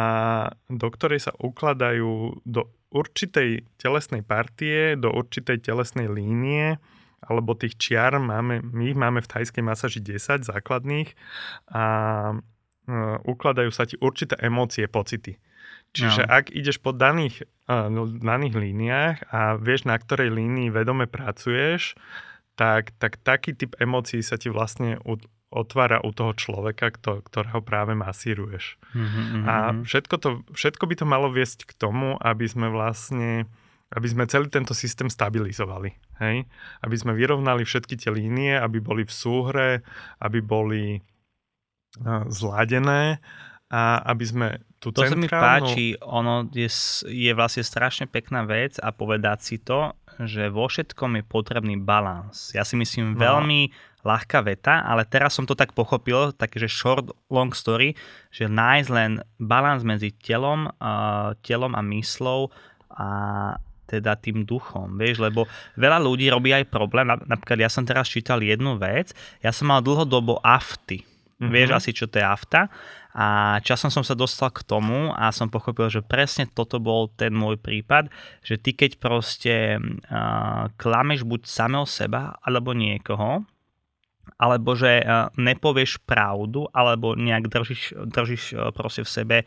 do 0.68 0.88
ktorej 0.92 1.28
sa 1.28 1.32
ukladajú 1.40 2.44
do 2.44 2.68
určitej 2.92 3.64
telesnej 3.80 4.20
partie, 4.22 5.00
do 5.00 5.10
určitej 5.10 5.64
telesnej 5.64 6.06
línie, 6.12 6.78
alebo 7.24 7.56
tých 7.56 7.80
čiar 7.80 8.20
máme, 8.20 8.60
my 8.60 8.84
ich 8.92 8.98
máme 8.98 9.24
v 9.24 9.30
thajskej 9.32 9.64
masáži 9.64 10.00
10 10.04 10.44
základných 10.44 11.16
a 11.72 11.84
e, 12.32 12.36
ukladajú 13.24 13.72
sa 13.72 13.88
ti 13.88 13.96
určité 13.96 14.36
emócie, 14.44 14.84
pocity. 14.86 15.40
Čiže 15.94 16.26
no. 16.26 16.30
ak 16.30 16.50
ideš 16.50 16.82
po 16.82 16.90
daných, 16.90 17.46
uh, 17.70 17.86
daných 18.18 18.54
líniách 18.58 19.16
a 19.30 19.54
vieš, 19.54 19.86
na 19.86 19.94
ktorej 19.94 20.34
línii 20.34 20.74
vedome 20.74 21.06
pracuješ, 21.06 21.94
tak, 22.58 22.90
tak 22.98 23.22
taký 23.22 23.54
typ 23.54 23.78
emócií 23.78 24.22
sa 24.22 24.34
ti 24.34 24.50
vlastne 24.50 24.98
otvára 25.54 26.02
u 26.02 26.10
toho 26.10 26.34
človeka, 26.34 26.90
kto, 26.90 27.22
ktorého 27.22 27.62
práve 27.62 27.94
masíruješ. 27.94 28.74
Mm-hmm, 28.90 29.42
a 29.46 29.54
všetko, 29.86 30.14
to, 30.18 30.28
všetko 30.50 30.84
by 30.90 30.94
to 30.98 31.06
malo 31.06 31.30
viesť 31.30 31.70
k 31.70 31.72
tomu, 31.78 32.18
aby 32.18 32.46
sme 32.50 32.70
vlastne 32.70 33.46
aby 33.94 34.10
sme 34.10 34.26
celý 34.26 34.50
tento 34.50 34.74
systém 34.74 35.06
stabilizovali. 35.06 35.94
Hej? 36.18 36.50
Aby 36.82 36.96
sme 36.98 37.14
vyrovnali 37.14 37.62
všetky 37.62 37.94
tie 37.94 38.10
línie, 38.10 38.58
aby 38.58 38.82
boli 38.82 39.06
v 39.06 39.14
súhre, 39.14 39.86
aby 40.18 40.42
boli 40.42 40.98
zladené 42.26 43.22
a 43.72 44.04
aby 44.12 44.24
sme 44.24 44.46
tú 44.78 44.92
to 44.92 45.00
centrálnu... 45.00 45.24
sa 45.24 45.24
mi 45.24 45.28
páči, 45.28 45.86
ono 46.04 46.44
je, 46.52 46.68
je 47.08 47.32
vlastne 47.32 47.64
strašne 47.64 48.04
pekná 48.04 48.44
vec 48.44 48.76
a 48.78 48.92
povedať 48.92 49.38
si 49.40 49.56
to, 49.56 49.96
že 50.20 50.52
vo 50.52 50.68
všetkom 50.68 51.18
je 51.18 51.24
potrebný 51.26 51.80
balans. 51.80 52.52
Ja 52.54 52.62
si 52.62 52.78
myslím 52.78 53.16
no. 53.16 53.24
veľmi 53.24 53.72
ľahká 54.04 54.44
veta, 54.44 54.84
ale 54.84 55.08
teraz 55.08 55.34
som 55.34 55.48
to 55.48 55.56
tak 55.56 55.72
pochopil, 55.72 56.30
takže 56.36 56.68
short, 56.68 57.08
long 57.32 57.56
story, 57.56 57.96
že 58.28 58.46
nájsť 58.46 58.88
len 58.92 59.24
balans 59.40 59.80
medzi 59.80 60.12
telom, 60.12 60.68
uh, 60.68 61.32
telom 61.40 61.72
a 61.72 61.80
myslou 61.80 62.52
a 62.92 63.08
teda 63.88 64.16
tým 64.16 64.44
duchom, 64.48 64.96
vieš, 64.96 65.20
lebo 65.20 65.48
veľa 65.76 66.00
ľudí 66.00 66.28
robí 66.32 66.52
aj 66.52 66.72
problém, 66.72 67.04
napríklad 67.08 67.64
ja 67.64 67.70
som 67.72 67.84
teraz 67.84 68.08
čítal 68.08 68.40
jednu 68.40 68.80
vec, 68.80 69.12
ja 69.44 69.52
som 69.52 69.68
mal 69.68 69.84
dlhodobo 69.84 70.40
afty, 70.40 71.04
mm-hmm. 71.38 71.50
vieš 71.50 71.70
asi, 71.74 71.90
čo 71.94 72.06
to 72.06 72.18
je 72.18 72.26
afta 72.26 72.70
a 73.14 73.58
časom 73.62 73.94
som 73.94 74.02
sa 74.02 74.18
dostal 74.18 74.50
k 74.50 74.66
tomu 74.66 75.14
a 75.14 75.30
som 75.30 75.46
pochopil, 75.46 75.86
že 75.86 76.02
presne 76.02 76.50
toto 76.50 76.82
bol 76.82 77.06
ten 77.14 77.30
môj 77.30 77.62
prípad, 77.62 78.10
že 78.42 78.58
ty 78.58 78.74
keď 78.74 78.98
proste 78.98 79.78
uh, 79.78 80.66
klameš 80.74 81.22
buď 81.22 81.46
samého 81.46 81.86
seba 81.86 82.34
alebo 82.42 82.74
niekoho, 82.74 83.46
alebo 84.36 84.74
že 84.74 85.00
uh, 85.00 85.30
nepovieš 85.38 86.02
pravdu, 86.02 86.66
alebo 86.74 87.14
nejak 87.14 87.48
držíš, 87.48 87.82
držíš 88.08 88.44
uh, 88.54 88.70
proste 88.74 89.02
v 89.06 89.10
sebe 89.10 89.38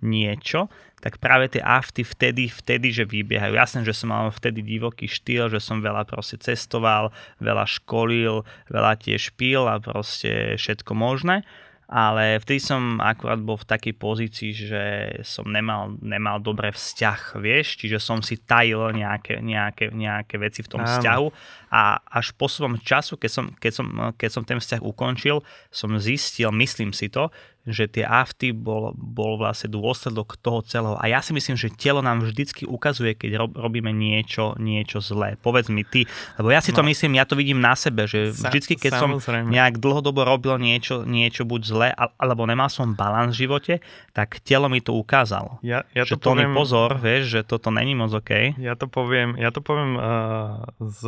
niečo, 0.00 0.72
tak 1.00 1.20
práve 1.20 1.48
tie 1.52 1.60
afty 1.64 2.04
vtedy, 2.04 2.48
vtedy, 2.48 2.92
že 2.92 3.04
vybiehajú. 3.08 3.56
Jasné, 3.56 3.80
že 3.84 3.96
som 3.96 4.12
mal 4.12 4.32
vtedy 4.32 4.64
divoký 4.64 5.08
štýl, 5.08 5.52
že 5.52 5.60
som 5.60 5.84
veľa 5.84 6.08
proste 6.08 6.40
cestoval, 6.40 7.12
veľa 7.40 7.64
školil, 7.68 8.44
veľa 8.68 8.96
tiež 9.00 9.36
pil 9.36 9.64
a 9.68 9.80
proste 9.80 10.56
všetko 10.56 10.92
možné 10.96 11.44
ale 11.90 12.38
vtedy 12.38 12.62
som 12.62 13.02
akurát 13.02 13.42
bol 13.42 13.58
v 13.58 13.66
takej 13.66 13.94
pozícii, 13.98 14.50
že 14.54 14.82
som 15.26 15.42
nemal, 15.50 15.98
nemal 15.98 16.38
dobré 16.38 16.70
vzťah, 16.70 17.34
vieš, 17.42 17.82
čiže 17.82 17.98
som 17.98 18.22
si 18.22 18.38
tajil 18.38 18.94
nejaké, 18.94 19.42
nejaké, 19.42 19.90
nejaké 19.90 20.38
veci 20.38 20.62
v 20.62 20.70
tom 20.70 20.86
Áno. 20.86 20.86
vzťahu 20.86 21.26
a 21.70 22.02
až 22.02 22.34
po 22.34 22.50
svojom 22.50 22.82
času, 22.82 23.14
keď 23.14 23.30
som, 23.30 23.44
keď, 23.54 23.72
som, 23.72 23.86
keď 24.18 24.30
som 24.34 24.42
ten 24.42 24.58
vzťah 24.58 24.82
ukončil, 24.82 25.46
som 25.70 25.94
zistil, 26.02 26.50
myslím 26.50 26.90
si 26.90 27.06
to, 27.06 27.30
že 27.68 27.92
tie 27.92 28.04
afty 28.08 28.56
bol, 28.56 28.96
bol 28.96 29.36
vlastne 29.36 29.68
dôsledok 29.68 30.40
toho 30.40 30.64
celého. 30.64 30.96
A 30.96 31.12
ja 31.12 31.20
si 31.20 31.36
myslím, 31.36 31.60
že 31.60 31.68
telo 31.68 32.00
nám 32.00 32.24
vždycky 32.24 32.64
ukazuje, 32.64 33.12
keď 33.12 33.30
rob, 33.36 33.52
robíme 33.52 33.92
niečo, 33.92 34.56
niečo 34.56 35.04
zlé. 35.04 35.36
Povedz 35.36 35.68
mi 35.68 35.84
ty, 35.84 36.08
lebo 36.40 36.48
ja 36.48 36.64
si 36.64 36.72
no. 36.72 36.80
to 36.80 36.82
myslím, 36.88 37.20
ja 37.20 37.28
to 37.28 37.36
vidím 37.36 37.60
na 37.60 37.76
sebe, 37.76 38.08
že 38.08 38.32
vždycky, 38.32 38.80
keď 38.80 38.92
Sa, 38.96 39.00
som 39.04 39.10
nejak 39.52 39.76
dlhodobo 39.76 40.24
robil 40.24 40.56
niečo, 40.56 41.04
niečo 41.04 41.44
buď 41.44 41.60
zlé, 41.60 41.88
alebo 42.16 42.48
nemal 42.48 42.72
som 42.72 42.96
balans 42.96 43.36
v 43.36 43.44
živote, 43.44 43.74
tak 44.16 44.40
telo 44.40 44.72
mi 44.72 44.80
to 44.80 44.96
ukázalo. 44.96 45.60
Ja, 45.60 45.84
ja 45.92 46.08
že 46.08 46.16
to 46.16 46.32
poviem, 46.32 46.56
pozor, 46.56 46.96
vieš, 46.96 47.28
že 47.28 47.40
toto 47.44 47.68
není 47.68 47.92
moc 47.92 48.10
OK. 48.16 48.56
Ja 48.56 48.72
to 48.72 48.88
poviem, 48.88 49.36
ja 49.36 49.52
to 49.52 49.60
poviem 49.60 50.00
uh, 50.00 50.64
z, 50.80 51.00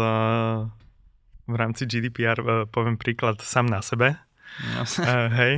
v 1.47 1.55
rámci 1.55 1.89
GDPR, 1.89 2.39
uh, 2.43 2.65
poviem 2.69 2.97
príklad 2.97 3.41
sám 3.43 3.69
na 3.69 3.81
sebe. 3.81 4.17
No. 4.77 4.85
Uh, 4.85 5.33
hej, 5.33 5.55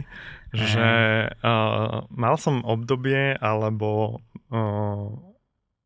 že 0.54 0.88
uh, 1.30 2.06
mal 2.14 2.34
som 2.38 2.62
obdobie, 2.62 3.34
alebo 3.42 4.22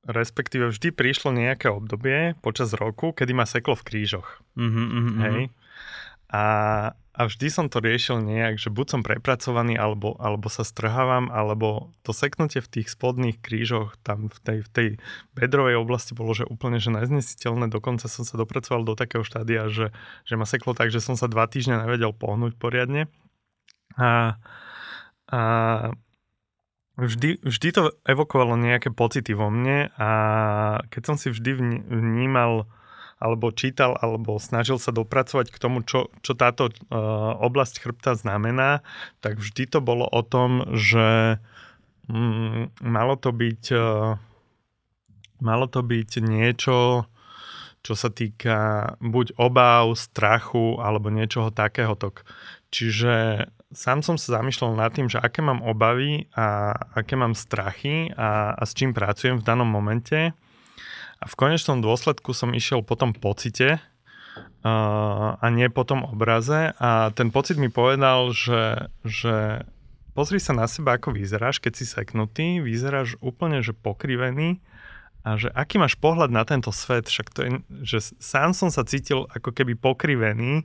respektíve 0.08 0.72
vždy 0.72 0.92
prišlo 0.92 1.32
nejaké 1.36 1.68
obdobie 1.68 2.32
počas 2.40 2.72
roku, 2.72 3.12
kedy 3.12 3.32
ma 3.36 3.44
seklo 3.44 3.76
v 3.76 3.86
krížoch. 3.86 4.40
Mm-hmm, 4.56 4.86
mm-hmm. 4.88 5.20
Hej. 5.24 5.40
A, 6.32 6.44
a 7.18 7.26
vždy 7.26 7.50
som 7.50 7.66
to 7.66 7.82
riešil 7.82 8.22
nejak, 8.22 8.62
že 8.62 8.70
buď 8.70 8.86
som 8.86 9.00
prepracovaný, 9.02 9.74
alebo, 9.74 10.14
alebo 10.22 10.46
sa 10.46 10.62
strhávam, 10.62 11.34
alebo 11.34 11.90
to 12.06 12.14
seknutie 12.14 12.62
v 12.62 12.70
tých 12.78 12.94
spodných 12.94 13.42
krížoch, 13.42 13.98
tam 14.06 14.30
v 14.30 14.38
tej, 14.38 14.58
v 14.62 14.68
tej 14.70 14.88
bedrovej 15.34 15.82
oblasti 15.82 16.14
bolo, 16.14 16.30
že 16.30 16.46
úplne 16.46 16.78
že 16.78 16.94
neznesiteľné. 16.94 17.74
Dokonca 17.74 18.06
som 18.06 18.22
sa 18.22 18.38
dopracoval 18.38 18.86
do 18.86 18.94
takého 18.94 19.26
štádia, 19.26 19.66
že, 19.66 19.90
že 20.22 20.34
ma 20.38 20.46
seklo 20.46 20.78
tak, 20.78 20.94
že 20.94 21.02
som 21.02 21.18
sa 21.18 21.26
dva 21.26 21.50
týždne 21.50 21.82
nevedel 21.82 22.14
pohnúť 22.14 22.54
poriadne. 22.54 23.10
A, 23.98 24.38
a 25.26 25.40
vždy, 26.94 27.42
vždy 27.42 27.68
to 27.74 27.98
evokovalo 28.06 28.54
nejaké 28.54 28.94
pocity 28.94 29.34
vo 29.34 29.50
mne 29.50 29.90
a 29.98 30.10
keď 30.86 31.02
som 31.02 31.16
si 31.18 31.34
vždy 31.34 31.82
vnímal 31.90 32.70
alebo 33.18 33.50
čítal, 33.50 33.98
alebo 33.98 34.38
snažil 34.38 34.78
sa 34.78 34.94
dopracovať 34.94 35.50
k 35.50 35.58
tomu, 35.58 35.82
čo, 35.82 36.10
čo 36.22 36.38
táto 36.38 36.70
uh, 36.70 37.34
oblasť 37.42 37.82
chrbta 37.82 38.14
znamená, 38.14 38.86
tak 39.18 39.42
vždy 39.42 39.66
to 39.66 39.78
bolo 39.82 40.06
o 40.06 40.22
tom, 40.22 40.70
že 40.74 41.38
mm, 42.06 42.78
malo 42.82 43.18
to 43.18 43.34
byť 43.34 43.62
uh, 43.74 44.16
malo 45.42 45.66
to 45.70 45.82
byť 45.82 46.10
niečo, 46.22 47.06
čo 47.82 47.94
sa 47.94 48.10
týka 48.10 48.94
buď 48.98 49.38
obáv, 49.38 49.94
strachu 49.94 50.82
alebo 50.82 51.14
niečoho 51.14 51.54
takéhoto. 51.54 52.10
Čiže 52.74 53.46
sám 53.72 54.04
som 54.04 54.16
sa 54.20 54.40
zamýšľal 54.40 54.76
nad 54.76 54.90
tým, 54.92 55.08
že 55.08 55.22
aké 55.22 55.40
mám 55.40 55.64
obavy 55.64 56.28
a 56.34 56.74
aké 56.92 57.14
mám 57.14 57.38
strachy 57.38 58.12
a, 58.12 58.52
a 58.54 58.62
s 58.66 58.74
čím 58.74 58.92
pracujem 58.92 59.40
v 59.40 59.46
danom 59.46 59.68
momente. 59.68 60.34
A 61.18 61.26
v 61.26 61.34
konečnom 61.34 61.82
dôsledku 61.82 62.30
som 62.30 62.54
išiel 62.54 62.86
po 62.86 62.94
tom 62.94 63.10
pocite 63.10 63.82
a 64.62 65.46
nie 65.50 65.70
po 65.70 65.82
tom 65.86 66.06
obraze. 66.06 66.74
A 66.78 67.10
ten 67.14 67.30
pocit 67.30 67.58
mi 67.58 67.70
povedal, 67.70 68.30
že, 68.34 68.90
že 69.02 69.66
pozri 70.14 70.42
sa 70.42 70.54
na 70.54 70.66
seba, 70.66 70.98
ako 70.98 71.14
vyzeráš, 71.14 71.62
keď 71.62 71.72
si 71.78 71.84
seknutý, 71.86 72.58
vyzeráš 72.58 73.18
úplne, 73.22 73.62
že 73.62 73.74
pokrivený 73.74 74.58
a 75.26 75.34
že 75.34 75.50
aký 75.50 75.82
máš 75.82 75.98
pohľad 75.98 76.30
na 76.30 76.46
tento 76.46 76.70
svet, 76.70 77.10
však 77.10 77.28
to 77.34 77.40
je, 77.42 77.50
že 77.82 77.98
sám 78.22 78.54
som 78.54 78.70
sa 78.70 78.86
cítil 78.86 79.26
ako 79.34 79.50
keby 79.50 79.74
pokrivený, 79.74 80.62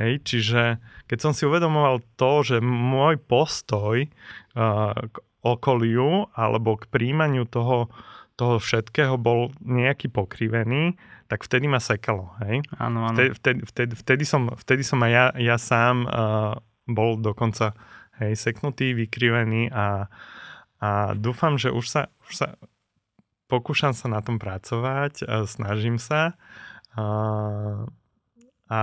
hej, 0.00 0.12
čiže 0.24 0.80
keď 1.04 1.18
som 1.20 1.32
si 1.36 1.44
uvedomoval 1.44 2.00
to, 2.16 2.32
že 2.42 2.56
môj 2.64 3.20
postoj 3.20 4.08
uh, 4.08 4.96
k 4.96 5.16
okoliu 5.44 6.32
alebo 6.32 6.80
k 6.80 6.88
príjmaniu 6.88 7.44
toho, 7.44 7.92
toho 8.40 8.56
všetkého 8.56 9.20
bol 9.20 9.52
nejaký 9.60 10.08
pokrivený, 10.08 10.96
tak 11.28 11.44
vtedy 11.44 11.68
ma 11.68 11.76
sekalo, 11.76 12.32
hej. 12.40 12.64
Áno, 12.80 13.04
áno. 13.04 13.14
Vtedy, 13.14 13.36
vtedy, 13.36 13.60
vtedy, 13.68 13.92
vtedy, 13.92 14.24
som, 14.24 14.48
vtedy 14.56 14.80
som 14.80 14.98
aj 15.04 15.12
ja, 15.12 15.26
ja 15.36 15.56
sám 15.60 16.08
uh, 16.08 16.56
bol 16.88 17.20
dokonca, 17.20 17.76
hej, 18.16 18.32
seknutý, 18.40 18.96
vykrivený 18.96 19.68
a, 19.68 20.08
a 20.80 21.12
dúfam, 21.12 21.60
že 21.60 21.68
už 21.68 21.84
sa, 21.84 22.02
už 22.24 22.34
sa 22.34 22.56
pokúšam 23.50 23.90
sa 23.90 24.06
na 24.06 24.22
tom 24.22 24.38
pracovať, 24.38 25.26
snažím 25.50 25.98
sa 25.98 26.38
a, 26.94 27.04
a 28.70 28.80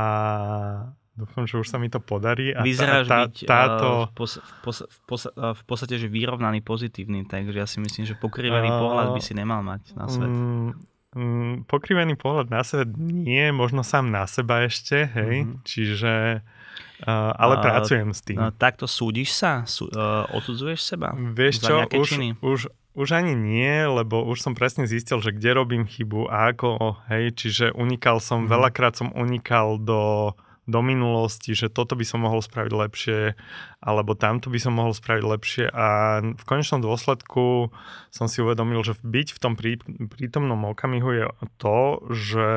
dúfam, 1.18 1.50
že 1.50 1.58
už 1.58 1.68
sa 1.68 1.82
mi 1.82 1.90
to 1.90 1.98
podarí. 1.98 2.54
A 2.54 2.62
Vyzeráš 2.62 3.10
tá, 3.10 3.26
byť 3.26 3.36
táto... 3.50 3.88
v, 4.08 4.14
pos, 4.14 4.32
v, 4.38 4.52
pos, 4.62 4.78
v, 4.86 5.00
pos, 5.10 5.22
v 5.34 5.64
podstate 5.66 5.98
že 5.98 6.08
vyrovnaný 6.08 6.62
pozitívny, 6.62 7.26
takže 7.26 7.58
ja 7.58 7.66
si 7.66 7.82
myslím, 7.82 8.06
že 8.06 8.14
pokrivený 8.14 8.70
uh, 8.70 8.78
pohľad 8.78 9.08
by 9.18 9.22
si 9.22 9.34
nemal 9.34 9.66
mať 9.66 9.98
na 9.98 10.06
svet. 10.06 10.30
Um, 10.30 10.78
um, 11.18 11.54
pokrivený 11.66 12.14
pohľad 12.16 12.54
na 12.54 12.62
svet 12.62 12.94
nie, 12.96 13.50
možno 13.50 13.82
sám 13.82 14.14
na 14.14 14.30
seba 14.30 14.64
ešte, 14.70 15.10
hej, 15.10 15.44
mm-hmm. 15.44 15.66
čiže 15.66 16.14
Uh, 16.98 17.30
ale 17.38 17.58
uh, 17.58 17.62
pracujem 17.62 18.10
s 18.10 18.26
tým. 18.26 18.42
Uh, 18.42 18.50
takto 18.50 18.90
súdiš 18.90 19.30
sa? 19.38 19.62
Sú, 19.70 19.86
uh, 19.86 20.26
odsudzuješ 20.34 20.82
seba? 20.82 21.14
Vieš 21.14 21.62
čo, 21.62 21.86
už, 21.94 22.10
už, 22.42 22.60
už 22.98 23.08
ani 23.14 23.38
nie, 23.38 23.86
lebo 23.86 24.26
už 24.26 24.42
som 24.42 24.58
presne 24.58 24.90
zistil, 24.90 25.22
že 25.22 25.30
kde 25.30 25.62
robím 25.62 25.86
chybu 25.86 26.26
a 26.26 26.50
ako, 26.50 26.98
hej, 27.14 27.38
čiže 27.38 27.66
unikal 27.78 28.18
som, 28.18 28.46
mm. 28.46 28.50
veľakrát 28.50 28.98
som 28.98 29.14
unikal 29.14 29.78
do, 29.78 30.34
do 30.68 30.84
minulosti, 30.84 31.56
že 31.56 31.72
toto 31.72 31.96
by 31.96 32.04
som 32.04 32.28
mohol 32.28 32.44
spraviť 32.44 32.74
lepšie, 32.76 33.20
alebo 33.80 34.20
tamto 34.20 34.52
by 34.52 34.60
som 34.60 34.76
mohol 34.76 34.92
spraviť 34.92 35.24
lepšie 35.24 35.66
a 35.72 36.20
v 36.36 36.44
konečnom 36.44 36.84
dôsledku 36.84 37.72
som 38.12 38.28
si 38.28 38.44
uvedomil, 38.44 38.84
že 38.84 39.00
byť 39.00 39.28
v 39.32 39.40
tom 39.40 39.56
prí, 39.56 39.80
prítomnom 40.12 40.60
okamihu 40.68 41.10
je 41.16 41.26
to, 41.56 42.04
že, 42.12 42.54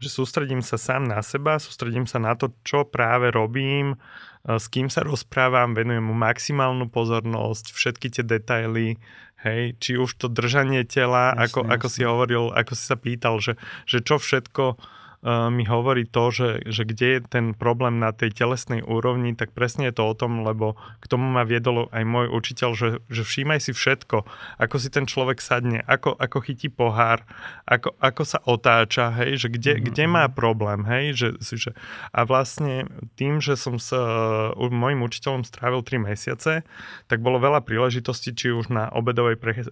že 0.00 0.08
sústredím 0.08 0.64
sa 0.64 0.80
sám 0.80 1.04
na 1.04 1.20
seba, 1.20 1.60
sústredím 1.60 2.08
sa 2.08 2.16
na 2.16 2.32
to, 2.32 2.56
čo 2.64 2.88
práve 2.88 3.28
robím, 3.28 4.00
s 4.48 4.64
kým 4.72 4.88
sa 4.88 5.04
rozprávam, 5.04 5.76
venujem 5.76 6.08
mu 6.08 6.16
maximálnu 6.16 6.88
pozornosť, 6.88 7.76
všetky 7.76 8.08
tie 8.08 8.24
detaily, 8.24 8.96
Hej, 9.38 9.78
či 9.78 9.94
už 9.94 10.18
to 10.18 10.26
držanie 10.26 10.82
tela, 10.82 11.30
jasne, 11.30 11.46
ako, 11.46 11.60
jasne. 11.62 11.74
ako 11.78 11.86
si 11.86 12.00
hovoril, 12.02 12.44
ako 12.50 12.72
si 12.74 12.84
sa 12.90 12.98
pýtal, 12.98 13.38
že, 13.38 13.54
že 13.86 14.02
čo 14.02 14.18
všetko 14.18 14.64
uh, 14.74 14.78
mi 15.26 15.66
hovorí 15.66 16.06
to, 16.06 16.30
že, 16.30 16.62
že 16.70 16.86
kde 16.86 17.18
je 17.18 17.20
ten 17.26 17.46
problém 17.50 17.98
na 17.98 18.14
tej 18.14 18.30
telesnej 18.30 18.86
úrovni, 18.86 19.34
tak 19.34 19.50
presne 19.50 19.90
je 19.90 19.98
to 19.98 20.06
o 20.06 20.14
tom, 20.14 20.46
lebo 20.46 20.78
k 21.02 21.10
tomu 21.10 21.26
ma 21.26 21.42
viedol 21.42 21.90
aj 21.90 22.04
môj 22.06 22.26
učiteľ, 22.30 22.70
že, 22.78 22.88
že 23.10 23.22
všímaj 23.26 23.58
si 23.58 23.74
všetko, 23.74 24.22
ako 24.62 24.76
si 24.78 24.88
ten 24.94 25.10
človek 25.10 25.42
sadne, 25.42 25.82
ako, 25.90 26.14
ako 26.14 26.38
chytí 26.46 26.70
pohár, 26.70 27.26
ako, 27.66 27.98
ako 27.98 28.22
sa 28.22 28.38
otáča, 28.46 29.10
hej, 29.18 29.42
že 29.42 29.48
kde, 29.50 29.72
mm-hmm. 29.74 29.86
kde 29.90 30.04
má 30.06 30.24
problém, 30.30 30.86
hej, 30.86 31.18
že, 31.18 31.28
že 31.42 31.70
a 32.14 32.22
vlastne 32.22 32.86
tým, 33.18 33.42
že 33.42 33.58
som 33.58 33.82
s 33.82 33.90
uh, 33.90 34.54
môjim 34.54 35.02
učiteľom 35.02 35.42
strávil 35.42 35.82
3 35.82 36.14
mesiace, 36.14 36.62
tak 37.10 37.18
bolo 37.18 37.42
veľa 37.42 37.66
príležitostí, 37.66 38.38
či 38.38 38.54
už 38.54 38.70
na 38.70 38.86
obedovej 38.94 39.34
pre, 39.34 39.66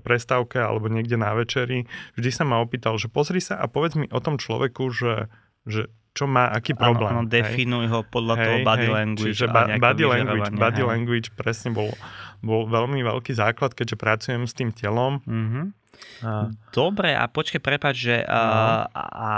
prestávke 0.00 0.56
alebo 0.56 0.88
niekde 0.88 1.20
na 1.20 1.36
večeri, 1.36 1.84
vždy 2.16 2.30
sa 2.32 2.48
ma 2.48 2.64
opýtal, 2.64 2.96
že 2.96 3.12
pozri 3.12 3.44
sa 3.44 3.60
a 3.60 3.68
povedz 3.68 4.00
mi 4.00 4.08
o 4.08 4.20
tom 4.24 4.40
človeku, 4.40 4.85
že, 4.90 5.30
že 5.66 5.88
čo 6.16 6.24
má, 6.24 6.48
aký 6.48 6.72
problém. 6.72 7.12
Áno, 7.12 7.28
definuj 7.28 7.92
ho 7.92 8.00
podľa 8.08 8.34
hej, 8.40 8.44
toho 8.48 8.58
body 8.64 8.88
hej, 8.88 8.94
language. 8.96 9.36
Čiže 9.36 9.46
ba- 9.52 9.68
body 9.76 10.04
language, 10.08 10.48
body 10.56 10.82
hej. 10.82 10.88
language 10.88 11.28
presne 11.36 11.76
bol, 11.76 11.92
bol 12.40 12.64
veľmi 12.64 13.04
veľký 13.04 13.36
základ, 13.36 13.76
keďže 13.76 14.00
pracujem 14.00 14.48
s 14.48 14.56
tým 14.56 14.72
telom. 14.72 15.20
Mm-hmm. 15.28 15.64
A... 16.24 16.48
Dobre, 16.72 17.12
a 17.12 17.28
počkej, 17.28 17.60
prepáč, 17.60 18.08
že 18.08 18.16
no. 18.24 18.32
a, 18.32 18.88
a, 18.96 19.32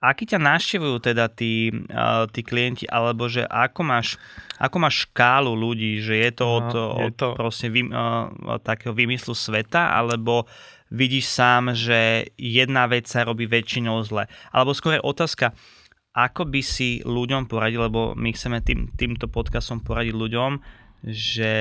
aký 0.00 0.24
ťa 0.28 0.40
navštevujú 0.40 0.96
teda 1.00 1.28
tí, 1.28 1.72
uh, 1.72 2.24
tí 2.28 2.40
klienti, 2.40 2.88
alebo 2.88 3.28
že 3.28 3.44
ako 3.44 3.80
máš, 3.84 4.16
ako 4.56 4.76
máš 4.80 5.08
škálu 5.08 5.52
ľudí, 5.52 6.00
že 6.00 6.24
je 6.24 6.30
to 6.32 6.44
od, 6.44 6.68
no, 6.72 6.84
je 7.04 7.12
to... 7.12 7.28
od 7.32 7.36
proste 7.36 7.68
vym, 7.68 7.92
uh, 7.92 8.32
takého 8.64 8.96
vymyslu 8.96 9.36
sveta, 9.36 9.92
alebo 9.92 10.48
vidíš 10.94 11.26
sám, 11.26 11.74
že 11.74 12.30
jedna 12.38 12.86
vec 12.86 13.10
sa 13.10 13.26
robí 13.26 13.50
väčšinou 13.50 13.98
zle. 14.06 14.30
Alebo 14.54 14.70
skôr 14.70 15.02
otázka, 15.02 15.50
ako 16.14 16.46
by 16.46 16.62
si 16.62 17.02
ľuďom 17.02 17.50
poradil, 17.50 17.90
lebo 17.90 18.14
my 18.14 18.30
chceme 18.30 18.62
tým, 18.62 18.94
týmto 18.94 19.26
podcastom 19.26 19.82
poradiť 19.82 20.14
ľuďom, 20.14 20.52
že, 21.04 21.54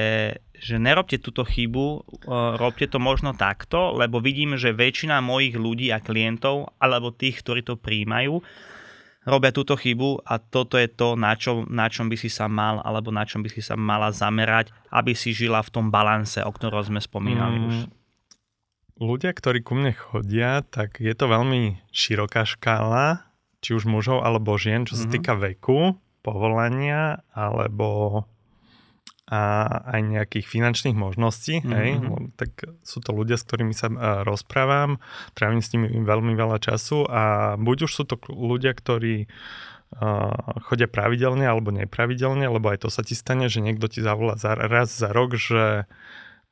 že 0.56 0.76
nerobte 0.78 1.18
túto 1.20 1.44
chybu, 1.44 2.06
robte 2.56 2.86
to 2.88 3.02
možno 3.02 3.34
takto, 3.34 3.98
lebo 3.98 4.22
vidím, 4.22 4.56
že 4.56 4.72
väčšina 4.72 5.20
mojich 5.20 5.58
ľudí 5.58 5.90
a 5.90 6.00
klientov, 6.00 6.72
alebo 6.78 7.12
tých, 7.12 7.42
ktorí 7.42 7.66
to 7.66 7.76
príjmajú, 7.76 8.40
robia 9.26 9.52
túto 9.52 9.74
chybu 9.74 10.24
a 10.24 10.38
toto 10.38 10.78
je 10.78 10.88
to, 10.88 11.18
na 11.18 11.36
čom, 11.36 11.68
na 11.68 11.90
čom 11.90 12.08
by 12.08 12.16
si 12.16 12.30
sa 12.30 12.48
mal, 12.48 12.80
alebo 12.86 13.12
na 13.12 13.26
čom 13.26 13.44
by 13.44 13.50
si 13.52 13.60
sa 13.60 13.74
mala 13.76 14.14
zamerať, 14.14 14.72
aby 14.94 15.12
si 15.12 15.36
žila 15.36 15.60
v 15.66 15.74
tom 15.74 15.92
balanse, 15.92 16.40
o 16.46 16.52
ktorom 16.54 16.86
sme 16.86 17.02
spomínali 17.04 17.58
mm. 17.60 17.66
už 17.68 17.76
ľudia, 19.00 19.32
ktorí 19.34 19.66
ku 19.66 19.74
mne 19.74 19.94
chodia, 19.94 20.62
tak 20.66 21.02
je 21.02 21.14
to 21.14 21.26
veľmi 21.30 21.82
široká 21.90 22.46
škála, 22.46 23.26
či 23.64 23.74
už 23.74 23.88
mužov 23.88 24.22
alebo 24.22 24.60
žien, 24.60 24.84
čo 24.84 25.00
sa 25.00 25.08
mm-hmm. 25.08 25.14
týka 25.16 25.34
veku, 25.40 25.80
povolania 26.22 27.24
alebo 27.32 28.24
a 29.24 29.40
aj 29.96 30.02
nejakých 30.04 30.46
finančných 30.46 31.00
možností, 31.00 31.64
mm-hmm. 31.64 31.74
hej, 31.74 31.90
tak 32.36 32.68
sú 32.84 33.00
to 33.00 33.16
ľudia, 33.16 33.40
s 33.40 33.48
ktorými 33.48 33.72
sa 33.72 33.88
rozprávam, 34.28 35.00
trávim 35.32 35.64
s 35.64 35.72
nimi 35.72 35.90
veľmi 35.90 36.36
veľa 36.36 36.60
času 36.60 37.08
a 37.08 37.56
buď 37.56 37.88
už 37.88 37.92
sú 37.92 38.04
to 38.04 38.20
ľudia, 38.30 38.76
ktorí 38.76 39.32
chodia 40.68 40.90
pravidelne 40.90 41.46
alebo 41.46 41.70
nepravidelne, 41.70 42.50
lebo 42.50 42.74
aj 42.74 42.84
to 42.84 42.90
sa 42.90 43.06
ti 43.06 43.14
stane, 43.14 43.48
že 43.48 43.62
niekto 43.62 43.86
ti 43.88 44.02
zavolá 44.02 44.36
za, 44.36 44.58
raz 44.58 44.90
za 44.90 45.14
rok, 45.14 45.38
že 45.38 45.86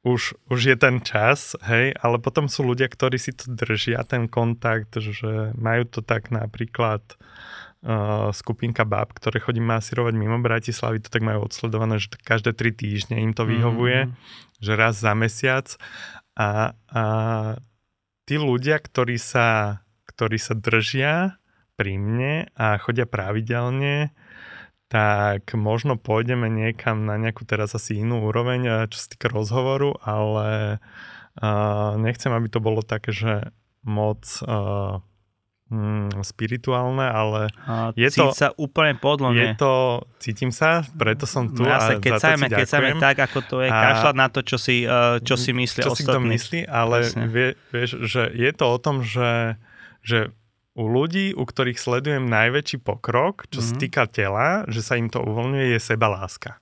už, 0.02 0.34
už 0.50 0.60
je 0.74 0.78
ten 0.78 0.98
čas, 1.06 1.54
hej, 1.62 1.94
ale 2.02 2.18
potom 2.18 2.50
sú 2.50 2.66
ľudia, 2.66 2.90
ktorí 2.90 3.22
si 3.22 3.38
to 3.38 3.54
držia, 3.54 4.02
ten 4.02 4.26
kontakt, 4.26 4.98
že 4.98 5.54
majú 5.54 5.86
to 5.86 6.02
tak 6.02 6.34
napríklad 6.34 7.06
uh, 7.86 8.34
skupinka 8.34 8.82
bab, 8.82 9.14
ktoré 9.14 9.38
chodí 9.38 9.62
masírovať 9.62 10.14
mimo 10.18 10.42
Bratislavy, 10.42 11.06
to 11.06 11.14
tak 11.14 11.22
majú 11.22 11.46
odsledované, 11.46 12.02
že 12.02 12.18
každé 12.18 12.58
tri 12.58 12.74
týždne 12.74 13.22
im 13.22 13.38
to 13.38 13.46
vyhovuje, 13.46 14.10
mm. 14.10 14.14
že 14.58 14.74
raz 14.74 14.98
za 14.98 15.14
mesiac 15.14 15.70
a, 16.34 16.74
a 16.90 17.04
tí 18.26 18.42
ľudia, 18.42 18.82
ktorí 18.82 19.22
sa, 19.22 19.82
ktorí 20.10 20.42
sa 20.42 20.58
držia 20.58 21.38
pri 21.78 22.02
mne 22.02 22.50
a 22.58 22.82
chodia 22.82 23.06
pravidelne, 23.06 24.14
tak 24.92 25.56
možno 25.56 25.96
pôjdeme 25.96 26.52
niekam 26.52 27.08
na 27.08 27.16
nejakú 27.16 27.48
teraz 27.48 27.72
asi 27.72 28.04
inú 28.04 28.28
úroveň, 28.28 28.62
eh, 28.68 28.76
čo 28.92 28.98
sa 29.00 29.08
týka 29.08 29.32
rozhovoru, 29.32 29.96
ale 30.04 30.84
uh, 31.40 31.96
nechcem, 31.96 32.28
aby 32.36 32.52
to 32.52 32.60
bolo 32.60 32.84
také, 32.84 33.16
že 33.16 33.56
moc 33.88 34.20
uh, 34.44 35.00
mm, 35.72 36.20
spirituálne, 36.28 37.08
ale 37.08 37.56
a 37.64 37.96
je 37.96 38.12
to... 38.12 38.36
sa 38.36 38.52
úplne 38.60 39.00
podľa 39.00 39.32
Je 39.32 39.48
to, 39.56 39.74
cítim 40.20 40.52
sa, 40.52 40.84
preto 41.00 41.24
som 41.24 41.48
tu 41.48 41.64
no, 41.64 41.72
a 41.72 41.96
keď 41.96 42.12
sa 42.20 42.36
keď 42.36 42.68
sa 42.68 42.84
tak, 43.00 43.18
ako 43.32 43.40
to 43.48 43.56
je, 43.64 43.72
a, 43.72 43.80
kašľať 43.80 44.16
na 44.20 44.28
to, 44.28 44.40
čo 44.44 44.58
si, 44.60 44.84
uh, 44.84 45.24
čo 45.24 45.40
si 45.40 45.56
myslí 45.56 45.88
čo 45.88 45.96
ostatní. 45.96 46.04
si 46.04 46.12
kto 46.12 46.20
myslí, 46.20 46.60
ale 46.68 46.98
vie, 47.32 47.48
vieš, 47.72 48.04
že 48.04 48.28
je 48.28 48.52
to 48.52 48.66
o 48.68 48.78
tom, 48.78 49.08
že, 49.08 49.56
že 50.04 50.36
u 50.82 50.90
ľudí, 50.90 51.38
u 51.38 51.46
ktorých 51.46 51.78
sledujem 51.78 52.26
najväčší 52.26 52.82
pokrok, 52.82 53.46
čo 53.54 53.62
mm-hmm. 53.62 53.78
sa 53.78 53.82
týka 53.82 54.04
tela, 54.10 54.48
že 54.66 54.82
sa 54.82 54.98
im 54.98 55.14
to 55.14 55.22
uvoľňuje, 55.22 55.78
je 55.78 55.80
sebaláska. 55.80 56.58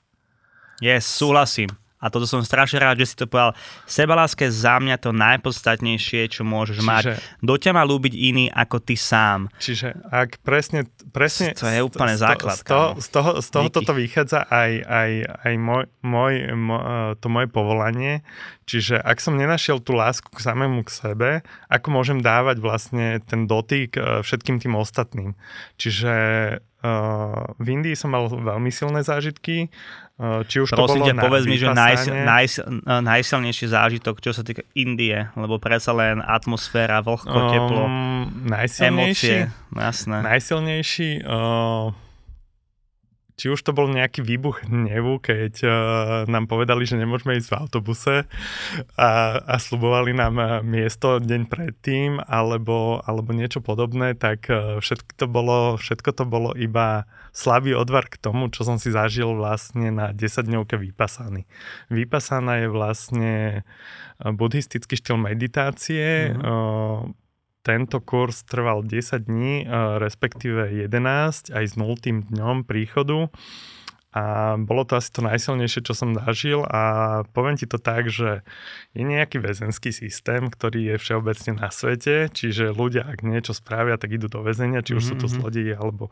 Yes, 0.83 1.07
súhlasím. 1.07 1.71
A 1.99 2.07
toto 2.07 2.23
som 2.23 2.39
strašne 2.39 2.79
rád, 2.79 3.03
že 3.03 3.11
si 3.11 3.15
to 3.19 3.27
povedal. 3.27 3.51
Sebaláska 3.83 4.47
je 4.47 4.55
za 4.55 4.79
mňa 4.79 4.95
to 5.03 5.11
najpodstatnejšie, 5.11 6.31
čo 6.31 6.47
môžeš 6.47 6.79
Čiže, 6.79 6.87
mať. 6.87 7.03
Do 7.43 7.59
ťa 7.59 7.75
má 7.75 7.83
ľúbiť 7.83 8.13
iný 8.15 8.47
ako 8.47 8.79
ty 8.79 8.95
sám. 8.95 9.51
Čiže 9.59 10.07
ak 10.07 10.39
presne... 10.39 10.87
presne 11.11 11.51
to 11.51 11.67
je 11.67 11.83
úplne 11.83 12.15
z, 12.15 12.23
základ. 12.23 12.55
Z, 12.55 12.63
toho, 12.63 12.87
z 12.97 13.07
toho, 13.11 13.31
z 13.43 13.47
toho 13.51 13.67
toto 13.67 13.91
vychádza 13.91 14.47
aj, 14.47 14.71
aj, 14.87 15.11
aj 15.43 15.53
môj, 15.59 15.83
môj, 15.99 16.33
môj, 16.55 16.81
to 17.19 17.27
moje 17.27 17.47
povolanie. 17.51 18.23
Čiže 18.63 19.01
ak 19.01 19.19
som 19.19 19.35
nenašiel 19.35 19.83
tú 19.83 19.97
lásku 19.97 20.29
k 20.31 20.39
samému 20.39 20.87
k 20.87 20.93
sebe, 20.93 21.29
ako 21.67 21.87
môžem 21.89 22.23
dávať 22.23 22.61
vlastne 22.61 23.17
ten 23.25 23.49
dotyk 23.49 23.97
e, 23.97 24.21
všetkým 24.21 24.61
tým 24.61 24.77
ostatným. 24.79 25.35
Čiže 25.75 26.13
Uh, 26.79 27.43
v 27.59 27.75
Indii 27.75 27.91
som 27.91 28.15
mal 28.15 28.31
veľmi 28.31 28.71
silné 28.71 29.03
zážitky. 29.03 29.67
Uh, 30.19 30.43
či 30.43 30.59
už 30.59 30.75
Prosím 30.75 30.83
to 30.83 30.83
bolo 30.83 31.05
ťa, 31.07 31.13
povedz 31.15 31.45
mi, 31.47 31.55
že 31.55 31.71
najs, 31.71 32.11
najs, 32.11 32.53
najsilnejší 32.83 33.71
zážitok, 33.71 34.19
čo 34.19 34.35
sa 34.35 34.43
týka 34.43 34.67
Indie, 34.75 35.31
lebo 35.39 35.63
predsa 35.63 35.95
len 35.95 36.19
atmosféra, 36.19 36.99
vlhko, 36.99 37.31
um, 37.31 37.47
teplo, 37.47 37.83
najsilnejší, 38.51 39.47
emócie, 39.47 39.79
jasné. 39.79 40.17
Najsilnejší... 40.19 41.23
Uh, 41.23 42.08
či 43.39 43.47
už 43.47 43.63
to 43.63 43.71
bol 43.71 43.87
nejaký 43.87 44.19
výbuch 44.19 44.67
hnevu, 44.67 45.23
keď 45.23 45.53
uh, 45.63 45.71
nám 46.27 46.51
povedali, 46.51 46.83
že 46.83 46.99
nemôžeme 46.99 47.39
ísť 47.39 47.47
v 47.47 47.57
autobuse 47.63 48.15
a, 48.99 49.11
a 49.39 49.55
slubovali 49.55 50.11
nám 50.11 50.35
uh, 50.35 50.47
miesto 50.59 51.23
deň 51.23 51.47
predtým, 51.47 52.19
alebo, 52.27 52.99
alebo 53.07 53.31
niečo 53.31 53.63
podobné, 53.63 54.19
tak 54.19 54.51
uh, 54.51 54.83
všetko, 54.83 55.11
to 55.15 55.25
bolo, 55.31 55.79
všetko 55.79 56.11
to 56.11 56.23
bolo 56.27 56.51
iba 56.59 57.07
slabý 57.31 57.71
odvar 57.79 58.11
k 58.11 58.19
tomu, 58.19 58.51
čo 58.51 58.67
som 58.67 58.75
si 58.75 58.91
zažil 58.91 59.31
vlastne 59.31 59.87
na 59.87 60.11
10 60.11 60.43
dňovke 60.43 60.75
Vypasany. 60.75 61.47
Vypasana 61.87 62.59
je 62.59 62.67
vlastne 62.67 63.33
buddhistický 64.19 64.99
štýl 64.99 65.15
meditácie, 65.15 66.35
mm-hmm. 66.35 66.43
uh, 66.43 67.07
tento 67.69 68.01
kurz 68.01 68.41
trval 68.49 68.81
10 68.81 69.29
dní, 69.29 69.69
respektíve 70.01 70.73
11, 70.89 71.53
aj 71.53 71.65
s 71.69 71.77
0. 71.77 72.01
dňom 72.33 72.65
príchodu. 72.65 73.29
A 74.09 74.57
bolo 74.57 74.89
to 74.89 74.97
asi 74.97 75.13
to 75.13 75.21
najsilnejšie, 75.21 75.85
čo 75.85 75.93
som 75.93 76.17
zažil 76.17 76.65
a 76.65 77.21
poviem 77.29 77.61
ti 77.61 77.69
to 77.69 77.77
tak, 77.77 78.09
že 78.09 78.41
je 78.97 79.05
nejaký 79.05 79.37
väzenský 79.37 79.93
systém, 79.93 80.49
ktorý 80.49 80.81
je 80.81 80.95
všeobecne 80.97 81.61
na 81.61 81.69
svete, 81.69 82.25
čiže 82.33 82.73
ľudia, 82.73 83.05
ak 83.05 83.21
niečo 83.21 83.53
spravia, 83.53 84.01
tak 84.01 84.17
idú 84.17 84.25
do 84.25 84.41
väzenia, 84.41 84.81
či 84.81 84.97
už 84.97 85.13
mm-hmm. 85.13 85.13
sú 85.13 85.21
to 85.21 85.27
mhm. 85.29 85.33
zlodeji 85.37 85.73
alebo 85.77 86.09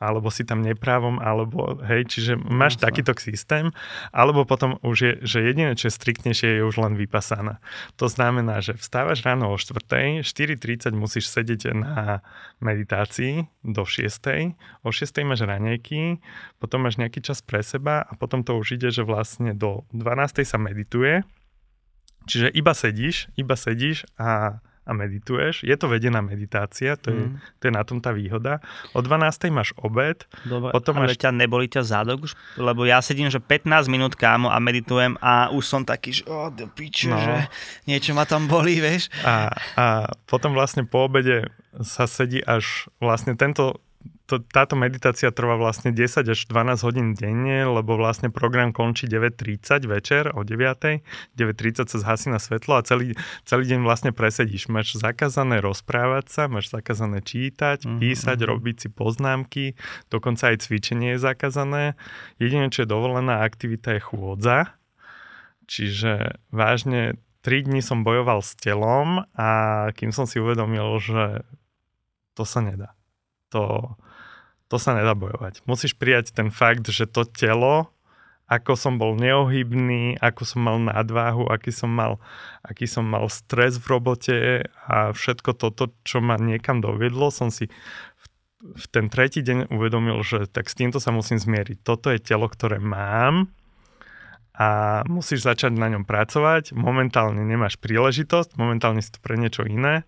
alebo 0.00 0.32
si 0.32 0.48
tam 0.48 0.64
neprávom, 0.64 1.20
alebo 1.20 1.76
hej, 1.84 2.08
čiže 2.08 2.40
máš 2.40 2.80
Jasne. 2.80 2.84
takýto 2.88 3.12
systém, 3.20 3.68
alebo 4.16 4.48
potom 4.48 4.80
už 4.80 4.96
je, 4.96 5.12
že 5.20 5.38
jediné, 5.44 5.76
čo 5.76 5.92
je 5.92 5.94
striktnejšie, 6.00 6.48
je 6.56 6.62
už 6.64 6.80
len 6.80 6.96
vypasaná. 6.96 7.60
To 8.00 8.08
znamená, 8.08 8.64
že 8.64 8.72
vstávaš 8.80 9.20
ráno 9.20 9.52
o 9.52 9.60
4, 9.60 10.24
4.30 10.24 10.96
musíš 10.96 11.28
sedieť 11.28 11.76
na 11.76 12.24
meditácii 12.64 13.44
do 13.60 13.84
6, 13.84 14.56
o 14.80 14.88
6 14.88 15.28
máš 15.28 15.44
raňajky, 15.44 16.24
potom 16.56 16.88
máš 16.88 16.96
nejaký 16.96 17.20
čas 17.20 17.44
pre 17.44 17.60
seba 17.60 18.00
a 18.00 18.16
potom 18.16 18.40
to 18.40 18.56
už 18.56 18.80
ide, 18.80 18.88
že 18.88 19.04
vlastne 19.04 19.52
do 19.52 19.84
12 19.92 20.48
sa 20.48 20.56
medituje, 20.56 21.28
čiže 22.24 22.48
iba 22.56 22.72
sedíš, 22.72 23.28
iba 23.36 23.52
sedíš 23.52 24.08
a 24.16 24.64
a 24.90 24.92
medituješ. 24.92 25.62
Je 25.62 25.76
to 25.78 25.86
vedená 25.86 26.18
meditácia, 26.18 26.98
to, 26.98 27.14
je, 27.14 27.22
mm. 27.30 27.38
to 27.62 27.70
je 27.70 27.72
na 27.72 27.86
tom 27.86 28.02
tá 28.02 28.10
výhoda. 28.10 28.58
O 28.90 28.98
12. 28.98 29.46
máš 29.54 29.70
obed. 29.78 30.26
Dobre, 30.42 30.74
potom 30.74 30.98
ale 30.98 31.14
máš... 31.14 31.22
ťa 31.22 31.30
neboli 31.30 31.70
ťa 31.70 31.86
zádok 31.86 32.26
už? 32.26 32.32
Lebo 32.58 32.82
ja 32.82 32.98
sedím, 32.98 33.30
že 33.30 33.38
15 33.38 33.86
minút 33.86 34.18
kámo 34.18 34.50
a 34.50 34.58
meditujem 34.58 35.14
a 35.22 35.54
už 35.54 35.62
som 35.62 35.86
taký, 35.86 36.10
že 36.10 36.22
oh, 36.26 36.50
do 36.50 36.66
piče, 36.66 37.06
no. 37.06 37.22
že 37.22 37.46
niečo 37.86 38.18
ma 38.18 38.26
tam 38.26 38.50
bolí, 38.50 38.82
vieš. 38.82 39.06
A, 39.22 39.54
a 39.78 39.84
potom 40.26 40.50
vlastne 40.50 40.82
po 40.82 41.06
obede 41.06 41.46
sa 41.86 42.10
sedí 42.10 42.42
až 42.42 42.90
vlastne 42.98 43.38
tento 43.38 43.78
to, 44.30 44.38
táto 44.38 44.78
meditácia 44.78 45.34
trvá 45.34 45.58
vlastne 45.58 45.90
10 45.90 46.22
až 46.22 46.40
12 46.46 46.86
hodín 46.86 47.08
denne, 47.18 47.66
lebo 47.66 47.98
vlastne 47.98 48.30
program 48.30 48.70
končí 48.70 49.10
9.30 49.10 49.90
večer 49.90 50.30
o 50.30 50.46
9. 50.46 51.02
9.30 51.34 51.90
sa 51.90 51.98
zhasí 51.98 52.30
na 52.30 52.38
svetlo 52.38 52.78
a 52.78 52.86
celý, 52.86 53.18
celý 53.42 53.66
deň 53.66 53.82
vlastne 53.82 54.14
presedíš. 54.14 54.70
Máš 54.70 54.94
zakázané 55.02 55.58
rozprávať 55.58 56.30
sa, 56.30 56.42
máš 56.46 56.70
zakázané 56.70 57.26
čítať, 57.26 57.82
mm-hmm. 57.82 57.98
písať, 57.98 58.38
mhm. 58.38 58.46
robiť 58.46 58.76
si 58.78 58.88
poznámky, 58.94 59.64
dokonca 60.14 60.54
aj 60.54 60.62
cvičenie 60.62 61.18
je 61.18 61.26
zakázané. 61.26 61.98
Jediné, 62.38 62.70
čo 62.70 62.86
je 62.86 62.88
dovolená 62.88 63.42
aktivita 63.42 63.98
je 63.98 64.00
chôdza. 64.06 64.78
Čiže 65.66 66.38
vážne 66.54 67.18
3 67.42 67.66
dní 67.66 67.82
som 67.82 68.06
bojoval 68.06 68.46
s 68.46 68.54
telom 68.54 69.26
a 69.34 69.50
kým 69.96 70.14
som 70.14 70.28
si 70.28 70.38
uvedomil, 70.38 71.02
že 71.02 71.42
to 72.38 72.46
sa 72.46 72.62
nedá. 72.62 72.94
To, 73.50 73.96
to 74.70 74.78
sa 74.78 74.94
nedá 74.94 75.18
bojovať. 75.18 75.66
Musíš 75.66 75.98
prijať 75.98 76.30
ten 76.30 76.54
fakt, 76.54 76.86
že 76.86 77.10
to 77.10 77.26
telo, 77.26 77.90
ako 78.46 78.78
som 78.78 79.02
bol 79.02 79.18
neohybný, 79.18 80.18
ako 80.22 80.42
som 80.46 80.62
mal 80.62 80.78
nadváhu, 80.78 81.50
aký 81.50 81.74
som 81.74 81.90
mal, 81.90 82.22
aký 82.62 82.86
som 82.86 83.02
mal 83.02 83.26
stres 83.26 83.82
v 83.82 83.86
robote 83.90 84.36
a 84.86 85.10
všetko 85.10 85.58
toto, 85.58 85.90
čo 86.06 86.22
ma 86.22 86.38
niekam 86.38 86.78
dovedlo, 86.78 87.34
som 87.34 87.50
si 87.50 87.66
v, 87.66 88.24
v 88.78 88.84
ten 88.90 89.10
tretí 89.10 89.42
deň 89.42 89.74
uvedomil, 89.74 90.22
že 90.22 90.46
tak 90.46 90.70
s 90.70 90.78
týmto 90.78 91.02
sa 91.02 91.10
musím 91.10 91.42
zmieriť. 91.42 91.82
Toto 91.82 92.14
je 92.14 92.22
telo, 92.22 92.46
ktoré 92.46 92.78
mám 92.78 93.50
a 94.54 95.00
musíš 95.06 95.46
začať 95.46 95.74
na 95.74 95.86
ňom 95.90 96.02
pracovať. 96.02 96.74
Momentálne 96.74 97.42
nemáš 97.46 97.78
príležitosť, 97.78 98.58
momentálne 98.58 99.02
si 99.02 99.14
to 99.14 99.22
pre 99.22 99.38
niečo 99.38 99.62
iné 99.66 100.06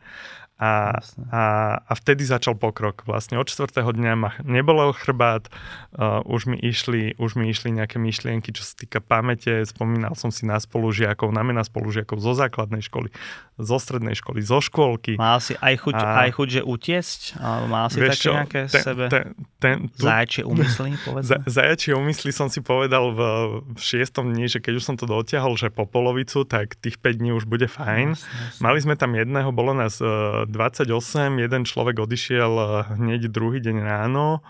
a, 0.63 0.95
a, 1.35 1.43
a 1.83 1.93
vtedy 1.99 2.23
začal 2.23 2.55
pokrok. 2.55 3.03
Vlastne 3.03 3.35
od 3.43 3.51
čtvrtého 3.51 3.91
dňa 3.91 4.13
ma 4.15 4.31
nebolel 4.47 4.95
chrbát, 4.95 5.51
uh, 5.99 6.23
už, 6.23 6.55
mi 6.55 6.57
išli, 6.63 7.19
už 7.19 7.35
mi 7.35 7.51
išli 7.51 7.75
nejaké 7.75 7.99
myšlienky, 7.99 8.55
čo 8.55 8.63
sa 8.63 8.79
týka 8.79 9.03
pamäte. 9.03 9.67
Spomínal 9.67 10.15
som 10.15 10.31
si 10.31 10.47
na 10.47 10.63
spolužiakov, 10.63 11.35
na 11.35 11.43
mena 11.43 11.67
spolužiakov 11.67 12.23
zo 12.23 12.39
základnej 12.39 12.79
školy, 12.79 13.11
zo 13.59 13.77
strednej 13.83 14.15
školy, 14.15 14.39
zo 14.47 14.63
škôlky. 14.63 15.19
Mal 15.19 15.43
si 15.43 15.59
aj 15.59 15.75
chuť, 15.83 15.99
a, 15.99 16.31
aj 16.31 16.31
chuť 16.31 16.49
že 16.55 16.63
utiesť? 16.63 17.21
Mal 17.67 17.87
si 17.91 17.99
také 17.99 18.23
čo, 18.23 18.33
nejaké 18.39 18.61
ten, 18.71 18.83
sebe 18.87 19.05
ten, 19.11 19.35
ten, 19.59 19.77
tu, 19.91 20.07
zaječie 20.07 20.47
úmysly, 20.47 20.95
povedzme? 21.11 21.43
Zaječie 21.43 21.99
úmysly 21.99 22.31
som 22.31 22.47
si 22.47 22.63
povedal 22.63 23.11
v, 23.11 23.21
v 23.67 23.81
šiestom 23.83 24.31
dni, 24.31 24.47
že 24.47 24.63
keď 24.63 24.79
už 24.79 24.85
som 24.87 24.95
to 24.95 25.11
dotiahol, 25.11 25.59
že 25.59 25.75
po 25.75 25.91
polovicu, 25.91 26.47
tak 26.47 26.79
tých 26.79 27.03
5 27.03 27.19
dní 27.19 27.35
už 27.35 27.51
bude 27.51 27.67
fajn. 27.67 28.15
Jasne, 28.15 28.31
jasne. 28.31 28.63
Mali 28.63 28.79
sme 28.79 28.95
tam 28.95 29.19
jedného, 29.19 29.51
bolo 29.51 29.75
nás 29.75 29.99
uh, 29.99 30.47
28, 30.53 31.41
jeden 31.41 31.63
človek 31.65 31.97
odišiel 32.05 32.53
eh, 32.53 32.69
hneď 33.01 33.33
druhý 33.33 33.59
deň 33.59 33.77
ráno 33.81 34.45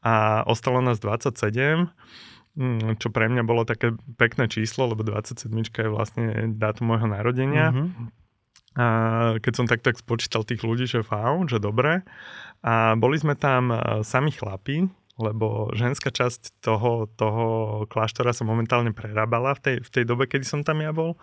a 0.00 0.46
ostalo 0.46 0.78
nás 0.78 1.02
27 1.02 1.90
mm, 2.54 3.02
čo 3.02 3.08
pre 3.10 3.26
mňa 3.26 3.42
bolo 3.42 3.66
také 3.66 3.98
pekné 4.14 4.46
číslo, 4.46 4.86
lebo 4.88 5.02
27 5.02 5.50
je 5.50 5.88
vlastne 5.90 6.54
dátum 6.54 6.94
môjho 6.94 7.10
narodenia. 7.10 7.74
Mm-hmm. 7.74 8.06
A 8.78 8.86
keď 9.42 9.52
som 9.58 9.66
tak 9.66 9.82
tak 9.82 9.98
spočítal 9.98 10.46
tých 10.46 10.62
ľudí, 10.62 10.86
že 10.86 11.02
fau, 11.02 11.42
že 11.50 11.58
dobre. 11.58 12.06
A 12.62 12.94
boli 12.94 13.18
sme 13.18 13.34
tam 13.34 13.74
eh, 13.74 13.78
sami 14.06 14.30
chlapi, 14.30 14.86
lebo 15.18 15.74
ženská 15.74 16.14
časť 16.14 16.62
toho, 16.62 17.10
toho 17.18 17.46
kláštora 17.90 18.30
sa 18.30 18.46
momentálne 18.46 18.94
prerábala 18.94 19.58
v 19.58 19.60
tej, 19.60 19.76
v 19.82 19.90
tej 19.90 20.04
dobe, 20.06 20.30
kedy 20.30 20.46
som 20.46 20.62
tam 20.62 20.78
ja 20.78 20.94
bol. 20.94 21.18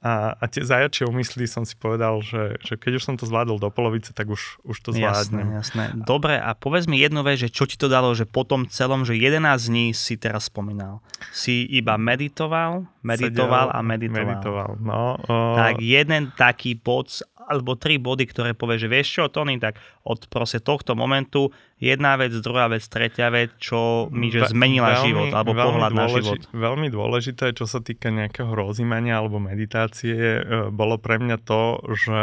A, 0.00 0.32
a 0.32 0.44
tie 0.48 0.64
zajačie 0.64 1.04
umysly 1.04 1.44
som 1.44 1.68
si 1.68 1.76
povedal, 1.76 2.24
že, 2.24 2.56
že 2.64 2.80
keď 2.80 2.96
už 2.96 3.04
som 3.04 3.14
to 3.20 3.28
zvládol 3.28 3.60
do 3.60 3.68
polovice, 3.68 4.16
tak 4.16 4.32
už, 4.32 4.64
už 4.64 4.76
to 4.80 4.96
zvládnem. 4.96 5.60
Jasné, 5.60 5.92
jasné. 5.92 6.08
Dobre, 6.08 6.40
a 6.40 6.56
povedz 6.56 6.88
mi 6.88 6.96
jednu 6.96 7.20
vec, 7.20 7.36
že 7.36 7.52
čo 7.52 7.68
ti 7.68 7.76
to 7.76 7.84
dalo, 7.84 8.16
že 8.16 8.24
po 8.24 8.48
tom 8.48 8.64
celom, 8.64 9.04
že 9.04 9.12
11 9.12 9.44
dní 9.44 9.92
si 9.92 10.16
teraz 10.16 10.48
spomínal. 10.48 11.04
Si 11.36 11.68
iba 11.68 12.00
meditoval, 12.00 12.88
meditoval 13.04 13.68
Sedel, 13.68 13.76
a 13.76 13.80
meditoval. 13.84 14.24
meditoval 14.24 14.70
no, 14.80 15.20
o... 15.20 15.36
Tak 15.60 15.84
jeden 15.84 16.32
taký 16.32 16.80
bod 16.80 17.20
alebo 17.48 17.78
tri 17.78 17.96
body, 17.96 18.28
ktoré 18.28 18.52
povie, 18.52 18.76
že 18.76 18.88
vieš 18.90 19.08
čo, 19.20 19.22
Tony, 19.32 19.56
tak 19.56 19.80
od 20.04 20.28
proste 20.28 20.60
tohto 20.60 20.92
momentu 20.92 21.54
jedna 21.80 22.20
vec, 22.20 22.36
druhá 22.38 22.68
vec, 22.68 22.84
tretia 22.84 23.32
vec, 23.32 23.56
čo 23.56 24.06
mi 24.12 24.28
že 24.28 24.52
zmenila 24.52 25.00
veľmi, 25.00 25.06
život 25.08 25.28
alebo 25.32 25.56
pohľad 25.56 25.92
dôleži- 25.92 25.96
na 25.96 26.06
život. 26.20 26.40
Veľmi 26.52 26.88
dôležité, 26.92 27.44
čo 27.56 27.64
sa 27.64 27.80
týka 27.80 28.12
nejakého 28.12 28.52
rozímania 28.52 29.16
alebo 29.16 29.40
meditácie, 29.40 30.14
e, 30.14 30.40
bolo 30.68 31.00
pre 31.00 31.16
mňa 31.16 31.36
to, 31.40 31.80
že 31.96 32.18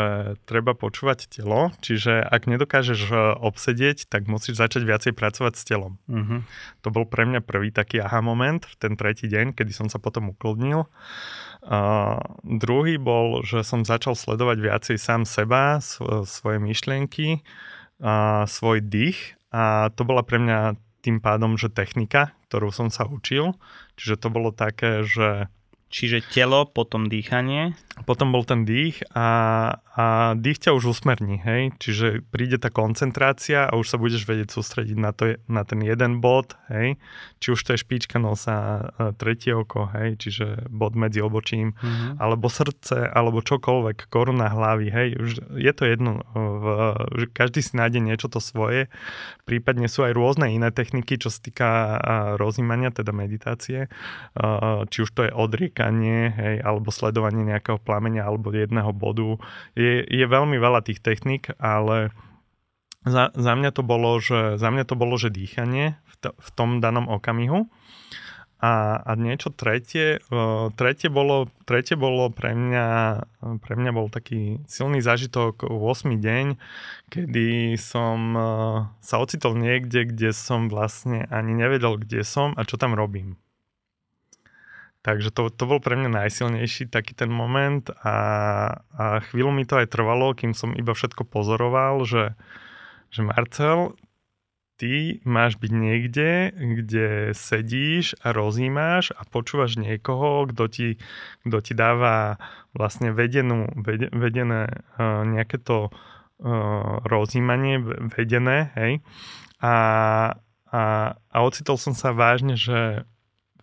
treba 0.46 0.78
počúvať 0.78 1.28
telo, 1.34 1.74
čiže 1.82 2.22
ak 2.22 2.46
nedokážeš 2.46 3.02
e, 3.10 3.16
obsedieť, 3.42 4.06
tak 4.06 4.30
musíš 4.30 4.62
začať 4.62 4.86
viacej 4.86 5.14
pracovať 5.18 5.54
s 5.58 5.64
telom. 5.66 5.98
Uh-huh. 6.06 6.46
To 6.86 6.94
bol 6.94 7.10
pre 7.10 7.26
mňa 7.26 7.42
prvý 7.42 7.74
taký 7.74 8.00
aha 8.00 8.22
moment, 8.22 8.62
v 8.62 8.76
ten 8.78 8.94
tretí 8.94 9.26
deň, 9.26 9.58
kedy 9.58 9.74
som 9.74 9.88
sa 9.90 9.98
potom 9.98 10.32
uklodnil. 10.32 10.86
A 11.68 12.16
druhý 12.48 12.96
bol, 12.96 13.44
že 13.44 13.60
som 13.68 13.84
začal 13.84 14.16
sledovať 14.16 14.58
viacej 14.64 14.98
sám 14.98 15.28
seba, 15.28 15.84
svoje 16.24 16.64
myšlienky, 16.64 17.44
a 18.00 18.46
svoj 18.48 18.80
dých 18.86 19.36
a 19.52 19.90
to 19.90 20.06
bola 20.06 20.22
pre 20.22 20.38
mňa 20.38 20.78
tým 21.02 21.18
pádom, 21.18 21.58
že 21.58 21.74
technika, 21.74 22.32
ktorú 22.48 22.70
som 22.70 22.88
sa 22.94 23.10
učil. 23.10 23.58
Čiže 23.98 24.16
to 24.22 24.28
bolo 24.30 24.54
také, 24.54 25.02
že 25.02 25.50
Čiže 25.88 26.20
telo, 26.36 26.68
potom 26.68 27.08
dýchanie. 27.08 27.72
Potom 28.04 28.36
bol 28.36 28.44
ten 28.44 28.68
dých 28.68 29.00
a, 29.16 29.30
a 29.96 30.36
dých 30.36 30.68
ťa 30.68 30.76
už 30.76 30.92
usmerní, 30.92 31.40
hej. 31.40 31.72
Čiže 31.80 32.28
príde 32.28 32.60
tá 32.60 32.68
koncentrácia 32.68 33.64
a 33.64 33.80
už 33.80 33.96
sa 33.96 33.98
budeš 33.98 34.28
vedieť 34.28 34.52
sústrediť 34.52 34.98
na, 35.00 35.16
to, 35.16 35.40
na 35.48 35.64
ten 35.64 35.80
jeden 35.80 36.20
bod, 36.20 36.60
hej. 36.68 37.00
Či 37.40 37.48
už 37.56 37.60
to 37.64 37.70
je 37.72 37.80
špička 37.80 38.20
nosa, 38.20 38.92
tretie 39.16 39.56
oko, 39.56 39.88
hej, 39.96 40.20
čiže 40.20 40.68
bod 40.68 41.00
medzi 41.00 41.24
obočím, 41.24 41.72
mm-hmm. 41.80 42.20
alebo 42.20 42.52
srdce, 42.52 43.08
alebo 43.08 43.40
čokoľvek, 43.40 44.12
koruna 44.12 44.52
hlavy, 44.52 44.88
hej. 44.92 45.10
Už 45.16 45.32
je 45.56 45.72
to 45.72 45.88
jedno, 45.88 46.28
v, 46.36 46.66
že 47.16 47.26
každý 47.32 47.64
si 47.64 47.80
nájde 47.80 48.04
niečo 48.04 48.28
to 48.28 48.44
svoje. 48.44 48.92
Prípadne 49.48 49.88
sú 49.88 50.04
aj 50.04 50.12
rôzne 50.12 50.52
iné 50.52 50.76
techniky, 50.76 51.16
čo 51.16 51.32
sa 51.32 51.40
týka 51.40 51.68
rozímania, 52.36 52.92
teda 52.92 53.16
meditácie. 53.16 53.88
Či 54.92 54.98
už 55.08 55.10
to 55.16 55.24
je 55.24 55.32
odriek 55.32 55.78
týkanie, 55.78 56.34
hej, 56.34 56.56
alebo 56.66 56.90
sledovanie 56.90 57.46
nejakého 57.46 57.78
plamenia 57.88 58.28
alebo 58.28 58.52
jedného 58.52 58.92
bodu. 58.92 59.40
Je, 59.80 60.04
je 60.04 60.26
veľmi 60.28 60.60
veľa 60.60 60.84
tých 60.84 61.00
technik, 61.00 61.56
ale 61.56 62.12
za, 63.08 63.32
za, 63.32 63.54
mňa 63.56 63.72
to 63.72 63.84
bolo, 63.88 64.20
že, 64.20 64.60
za 64.60 64.68
mňa 64.68 64.84
to 64.84 64.96
bolo, 65.00 65.16
že 65.16 65.32
dýchanie 65.32 65.96
v, 65.96 66.16
to, 66.20 66.30
v 66.36 66.50
tom 66.52 66.84
danom 66.84 67.08
okamihu. 67.08 67.72
A, 68.58 68.98
a 69.06 69.14
niečo 69.14 69.54
tretie, 69.54 70.18
uh, 70.34 70.74
tretie, 70.74 71.14
bolo, 71.14 71.46
tretie 71.70 71.94
bolo 71.94 72.34
pre 72.34 72.58
mňa, 72.58 72.88
pre 73.62 73.74
mňa 73.78 73.92
bol 73.94 74.10
taký 74.10 74.66
silný 74.66 74.98
zážitok 74.98 75.70
8. 75.70 76.18
deň, 76.18 76.46
kedy 77.14 77.78
som 77.78 78.34
uh, 78.34 78.90
sa 78.98 79.22
ocitol 79.22 79.54
niekde, 79.62 80.10
kde 80.10 80.34
som 80.34 80.74
vlastne 80.74 81.30
ani 81.30 81.54
nevedel, 81.54 82.02
kde 82.02 82.26
som 82.26 82.58
a 82.58 82.66
čo 82.66 82.82
tam 82.82 82.98
robím. 82.98 83.38
Takže 85.08 85.32
to, 85.32 85.48
to 85.48 85.64
bol 85.64 85.80
pre 85.80 85.96
mňa 85.96 86.28
najsilnejší 86.28 86.92
taký 86.92 87.16
ten 87.16 87.32
moment 87.32 87.88
a, 88.04 88.16
a 88.92 89.24
chvíľu 89.32 89.56
mi 89.56 89.64
to 89.64 89.80
aj 89.80 89.88
trvalo, 89.88 90.36
kým 90.36 90.52
som 90.52 90.76
iba 90.76 90.92
všetko 90.92 91.24
pozoroval, 91.24 92.04
že, 92.04 92.36
že 93.08 93.24
Marcel, 93.24 93.96
ty 94.76 95.24
máš 95.24 95.56
byť 95.64 95.72
niekde, 95.72 96.52
kde 96.52 97.32
sedíš 97.32 98.20
a 98.20 98.36
rozímaš 98.36 99.16
a 99.16 99.24
počúvaš 99.24 99.80
niekoho, 99.80 100.44
kto 100.52 100.68
ti, 100.68 100.88
kto 101.48 101.58
ti 101.64 101.72
dáva 101.72 102.36
vlastne 102.76 103.16
vedenú, 103.16 103.72
vedené 104.12 104.68
uh, 105.00 105.24
nejaké 105.24 105.56
to 105.64 105.88
uh, 105.88 107.00
rozímanie, 107.08 107.80
vedené, 108.12 108.76
hej. 108.76 109.00
A, 109.64 109.74
a, 110.68 110.82
a 111.16 111.38
ocitol 111.48 111.80
som 111.80 111.96
sa 111.96 112.12
vážne, 112.12 112.60
že 112.60 113.08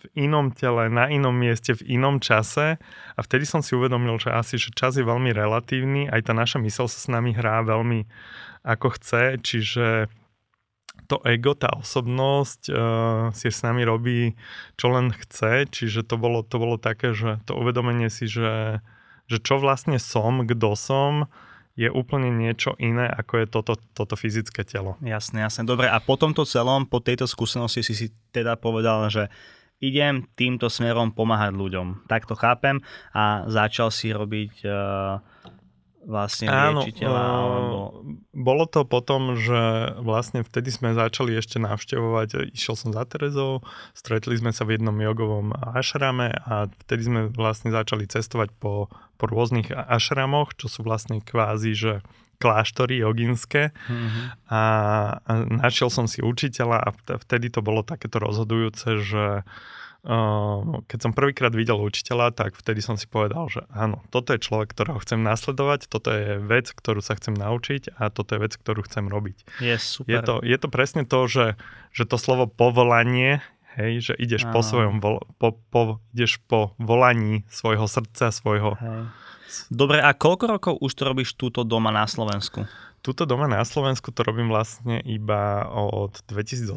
v 0.05 0.29
inom 0.29 0.53
tele, 0.53 0.93
na 0.93 1.09
inom 1.09 1.33
mieste, 1.33 1.73
v 1.73 1.97
inom 1.97 2.21
čase 2.21 2.77
a 3.17 3.21
vtedy 3.25 3.49
som 3.49 3.65
si 3.65 3.73
uvedomil, 3.73 4.21
že 4.21 4.29
asi, 4.29 4.61
že 4.61 4.77
čas 4.77 5.01
je 5.01 5.05
veľmi 5.05 5.33
relatívny, 5.33 6.13
aj 6.13 6.29
tá 6.29 6.33
naša 6.37 6.61
mysel 6.61 6.85
sa 6.85 6.99
s 7.01 7.09
nami 7.09 7.33
hrá 7.33 7.65
veľmi 7.65 8.05
ako 8.65 8.97
chce, 9.01 9.41
čiže 9.41 9.87
to 11.05 11.21
ego, 11.27 11.53
tá 11.53 11.69
osobnosť 11.75 12.61
uh, 12.71 13.29
si 13.35 13.53
s 13.53 13.61
nami 13.61 13.85
robí, 13.85 14.39
čo 14.81 14.93
len 14.93 15.13
chce, 15.13 15.69
čiže 15.69 16.07
to 16.07 16.17
bolo, 16.17 16.41
to 16.47 16.57
bolo 16.57 16.77
také, 16.81 17.13
že 17.13 17.43
to 17.45 17.57
uvedomenie 17.59 18.09
si, 18.09 18.25
že, 18.31 18.81
že 19.29 19.39
čo 19.41 19.61
vlastne 19.61 20.01
som, 20.01 20.49
kto 20.49 20.73
som, 20.79 21.29
je 21.75 21.91
úplne 21.91 22.31
niečo 22.31 22.79
iné, 22.79 23.11
ako 23.11 23.43
je 23.43 23.47
toto, 23.51 23.75
toto 23.99 24.15
fyzické 24.15 24.63
telo. 24.63 24.95
Jasne, 25.03 25.43
jasne. 25.43 25.67
Dobre, 25.67 25.91
a 25.91 25.99
po 25.99 26.15
tomto 26.15 26.47
celom, 26.47 26.87
po 26.87 27.03
tejto 27.03 27.27
skúsenosti 27.27 27.83
si 27.83 27.95
si 27.99 28.07
teda 28.31 28.55
povedal, 28.55 29.11
že 29.11 29.27
idem 29.83 30.27
týmto 30.39 30.71
smerom 30.71 31.13
pomáhať 31.15 31.55
ľuďom. 31.55 32.07
Tak 32.11 32.27
to 32.29 32.35
chápem 32.39 32.83
a 33.15 33.47
začal 33.51 33.91
si 33.91 34.15
robiť 34.15 34.53
uh, 34.65 35.19
vlastne 36.07 36.47
Áno, 36.53 36.85
liečiteľa? 36.85 37.21
Alebo... 37.21 37.79
Bolo 38.31 38.65
to 38.69 38.85
potom, 38.85 39.35
že 39.41 39.93
vlastne 40.05 40.45
vtedy 40.45 40.71
sme 40.71 40.93
začali 40.93 41.35
ešte 41.35 41.57
navštevovať, 41.59 42.53
išiel 42.53 42.77
som 42.77 42.91
za 42.93 43.05
Terezou, 43.09 43.65
stretli 43.97 44.37
sme 44.37 44.53
sa 44.53 44.69
v 44.69 44.79
jednom 44.79 44.95
jogovom 44.95 45.57
ašrame 45.57 46.31
a 46.45 46.69
vtedy 46.87 47.09
sme 47.09 47.21
vlastne 47.33 47.73
začali 47.73 48.05
cestovať 48.07 48.53
po, 48.61 48.93
po 49.17 49.25
rôznych 49.25 49.73
ašramoch, 49.73 50.55
čo 50.55 50.69
sú 50.69 50.85
vlastne 50.85 51.25
kvázi, 51.25 51.73
že 51.75 51.93
kláštory 52.39 53.01
joginské 53.01 53.71
mm-hmm. 53.75 54.25
a, 54.51 54.63
našiel 55.63 55.89
som 55.89 56.07
si 56.11 56.21
učiteľa 56.21 56.79
a 56.81 56.89
vtedy 57.21 57.51
to 57.51 57.61
bolo 57.61 57.87
takéto 57.87 58.21
rozhodujúce, 58.21 59.03
že 59.03 59.47
keď 60.85 60.99
som 61.01 61.17
prvýkrát 61.17 61.49
videl 61.57 61.81
učiteľa, 61.81 62.37
tak 62.37 62.61
vtedy 62.61 62.85
som 62.85 63.01
si 63.01 63.09
povedal, 63.09 63.49
že 63.49 63.65
áno, 63.73 64.05
toto 64.13 64.37
je 64.37 64.45
človek, 64.45 64.69
ktorého 64.77 65.01
chcem 65.01 65.25
nasledovať, 65.25 65.89
toto 65.89 66.13
je 66.13 66.37
vec, 66.45 66.69
ktorú 66.77 67.01
sa 67.01 67.17
chcem 67.17 67.33
naučiť 67.33 67.97
a 67.97 68.13
toto 68.13 68.37
je 68.37 68.41
vec, 68.45 68.53
ktorú 68.53 68.85
chcem 68.85 69.09
robiť. 69.09 69.65
Je 69.65 69.77
super. 69.81 70.13
Je 70.13 70.21
to, 70.21 70.35
je 70.45 70.59
to 70.61 70.69
presne 70.69 71.09
to, 71.09 71.25
že, 71.25 71.47
že 71.97 72.05
to 72.05 72.21
slovo 72.21 72.45
povolanie 72.45 73.41
hej, 73.81 74.13
že 74.13 74.15
ideš 74.21 74.45
po 74.53 74.61
svojom, 74.61 75.01
vo, 75.01 75.25
po, 75.41 75.57
po, 75.73 76.05
ideš 76.13 76.37
po 76.45 76.77
volaní 76.77 77.49
svojho 77.49 77.89
srdca, 77.89 78.29
svojho, 78.29 78.77
hej 78.77 79.09
Dobre, 79.69 80.01
a 80.01 80.13
koľko 80.15 80.45
rokov 80.47 80.75
už 80.81 80.93
to 80.95 81.03
robíš 81.05 81.37
túto 81.39 81.63
doma 81.63 81.93
na 81.95 82.05
Slovensku? 82.05 82.67
Tuto 83.05 83.29
doma 83.29 83.45
na 83.45 83.61
Slovensku 83.63 84.09
to 84.11 84.25
robím 84.25 84.49
vlastne 84.49 85.01
iba 85.05 85.69
od 85.69 86.25
2018. 86.27 86.73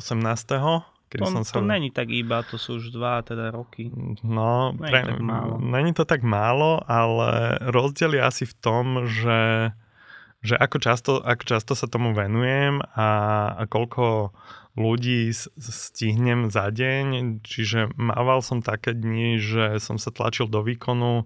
Kedy 1.08 1.24
to, 1.24 1.32
som 1.32 1.44
sa... 1.48 1.56
to 1.56 1.64
není 1.64 1.88
tak 1.88 2.12
iba, 2.12 2.44
to 2.44 2.60
sú 2.60 2.84
už 2.84 2.92
dva 2.92 3.24
teda 3.24 3.48
roky. 3.56 3.88
No, 4.28 4.76
není, 4.76 4.92
pre... 4.92 5.08
tak 5.08 5.24
málo. 5.24 5.56
není 5.56 5.92
to 5.96 6.04
tak 6.04 6.20
málo, 6.20 6.84
ale 6.84 7.56
rozdiel 7.72 8.20
je 8.20 8.22
asi 8.28 8.44
v 8.44 8.56
tom, 8.60 9.08
že, 9.08 9.72
že 10.44 10.60
ako, 10.60 10.78
často, 10.84 11.12
ako 11.24 11.44
často 11.48 11.74
sa 11.80 11.88
tomu 11.88 12.12
venujem 12.12 12.84
a, 12.92 13.10
a 13.56 13.64
koľko 13.72 14.36
ľudí 14.78 15.34
stihnem 15.58 16.54
za 16.54 16.70
deň, 16.70 17.40
čiže 17.42 17.96
mával 17.98 18.46
som 18.46 18.62
také 18.62 18.94
dni, 18.94 19.42
že 19.42 19.82
som 19.82 19.98
sa 19.98 20.14
tlačil 20.14 20.46
do 20.46 20.62
výkonu 20.62 21.26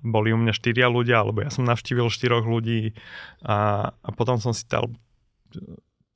Boli 0.00 0.28
u 0.32 0.38
mňa 0.40 0.52
štyria 0.56 0.88
ľudia, 0.88 1.20
alebo 1.20 1.44
ja 1.44 1.50
som 1.52 1.68
navštívil 1.68 2.08
štyroch 2.08 2.48
ľudí 2.48 2.96
a, 3.44 3.90
a 3.92 4.08
potom 4.16 4.40
som 4.40 4.56
si 4.56 4.64
dal 4.64 4.88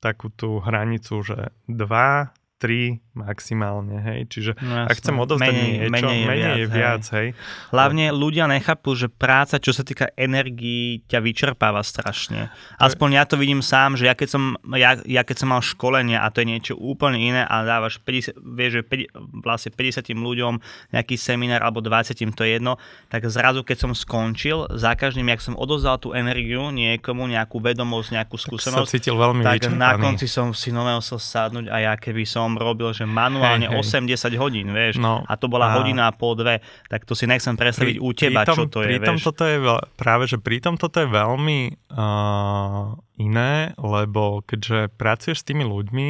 takú 0.01 0.33
tú 0.33 0.57
hranicu, 0.57 1.21
že 1.21 1.53
dva, 1.69 2.33
3 2.61 3.17
maximálne, 3.17 3.97
hej. 4.05 4.19
Čiže 4.29 4.51
no, 4.61 4.85
ak 4.85 4.95
chcem 5.01 5.17
odovzdať 5.17 5.49
menej, 5.49 5.71
niečo, 5.73 5.91
menej 5.91 6.19
je 6.21 6.27
menej 6.29 6.37
viac, 6.37 6.55
je 6.55 6.65
viac 6.69 7.03
hej. 7.09 7.17
hej. 7.17 7.27
Hlavne 7.73 8.05
ľudia 8.13 8.45
nechápu, 8.45 8.93
že 8.93 9.09
práca, 9.09 9.57
čo 9.57 9.73
sa 9.73 9.81
týka 9.81 10.13
energii, 10.13 11.01
ťa 11.09 11.19
vyčerpáva 11.19 11.81
strašne. 11.81 12.53
Aspoň 12.77 13.09
ja 13.17 13.23
to 13.25 13.35
vidím 13.35 13.65
sám, 13.65 13.97
že 13.97 14.05
ja 14.05 14.13
keď 14.13 14.29
som, 14.29 14.43
ja, 14.77 14.95
ja 15.03 15.25
keď 15.25 15.35
som 15.41 15.49
mal 15.49 15.65
školenie 15.65 16.15
a 16.15 16.29
to 16.29 16.45
je 16.45 16.47
niečo 16.53 16.73
úplne 16.77 17.17
iné 17.17 17.41
a 17.43 17.65
dávaš 17.65 17.97
50, 17.99 18.37
vieš, 18.37 18.71
že 18.79 19.09
50, 19.09 19.41
vlastne 19.41 19.69
50 19.73 20.13
ľuďom 20.13 20.53
nejaký 20.93 21.15
seminár 21.17 21.65
alebo 21.65 21.81
20, 21.81 22.13
to 22.37 22.45
je 22.45 22.61
jedno, 22.61 22.77
tak 23.09 23.25
zrazu 23.27 23.65
keď 23.65 23.77
som 23.89 23.91
skončil, 23.97 24.69
za 24.77 24.93
každým, 24.93 25.27
jak 25.33 25.41
som 25.41 25.57
odovzdal 25.57 25.97
tú 25.97 26.13
energiu 26.13 26.69
niekomu, 26.69 27.25
nejakú 27.27 27.57
vedomosť, 27.59 28.21
nejakú 28.21 28.37
skúsenosť, 28.37 28.85
tak, 28.85 28.87
sa 28.87 28.95
cítil 28.95 29.15
veľmi 29.17 29.41
tak 29.41 29.67
na 29.73 29.97
konci 29.97 30.29
som 30.29 30.53
si 30.55 30.69
nové 30.71 30.93
musel 30.95 31.19
sadnúť 31.19 31.67
a 31.67 31.77
ja 31.91 31.93
keby 31.95 32.23
som 32.23 32.50
robil, 32.55 32.91
že 32.95 33.07
manuálne 33.07 33.67
hey, 33.67 33.79
hey. 33.79 34.07
80 34.07 34.41
hodín, 34.41 34.71
vieš, 34.71 34.97
no, 34.97 35.23
a 35.27 35.33
to 35.35 35.51
bola 35.51 35.71
a... 35.71 35.75
hodina 35.79 36.07
a 36.07 36.15
pol 36.15 36.39
dve, 36.39 36.63
tak 36.87 37.03
to 37.03 37.13
si 37.13 37.27
nechcem 37.27 37.55
predstaviť 37.55 37.97
pri, 37.99 38.03
u 38.03 38.09
teba, 38.11 38.41
tom, 38.47 38.55
čo 38.55 38.63
to 38.67 38.79
je, 38.83 38.97
tom 39.03 39.19
toto 39.19 39.43
je 39.43 39.57
práve, 39.95 40.23
že 40.27 40.37
pritom 40.39 40.75
toto 40.75 41.03
je 41.03 41.07
veľmi 41.07 41.59
uh, 41.91 42.95
iné, 43.21 43.75
lebo 43.77 44.41
keďže 44.43 44.91
pracuješ 44.97 45.43
s 45.43 45.47
tými 45.47 45.63
ľuďmi, 45.67 46.09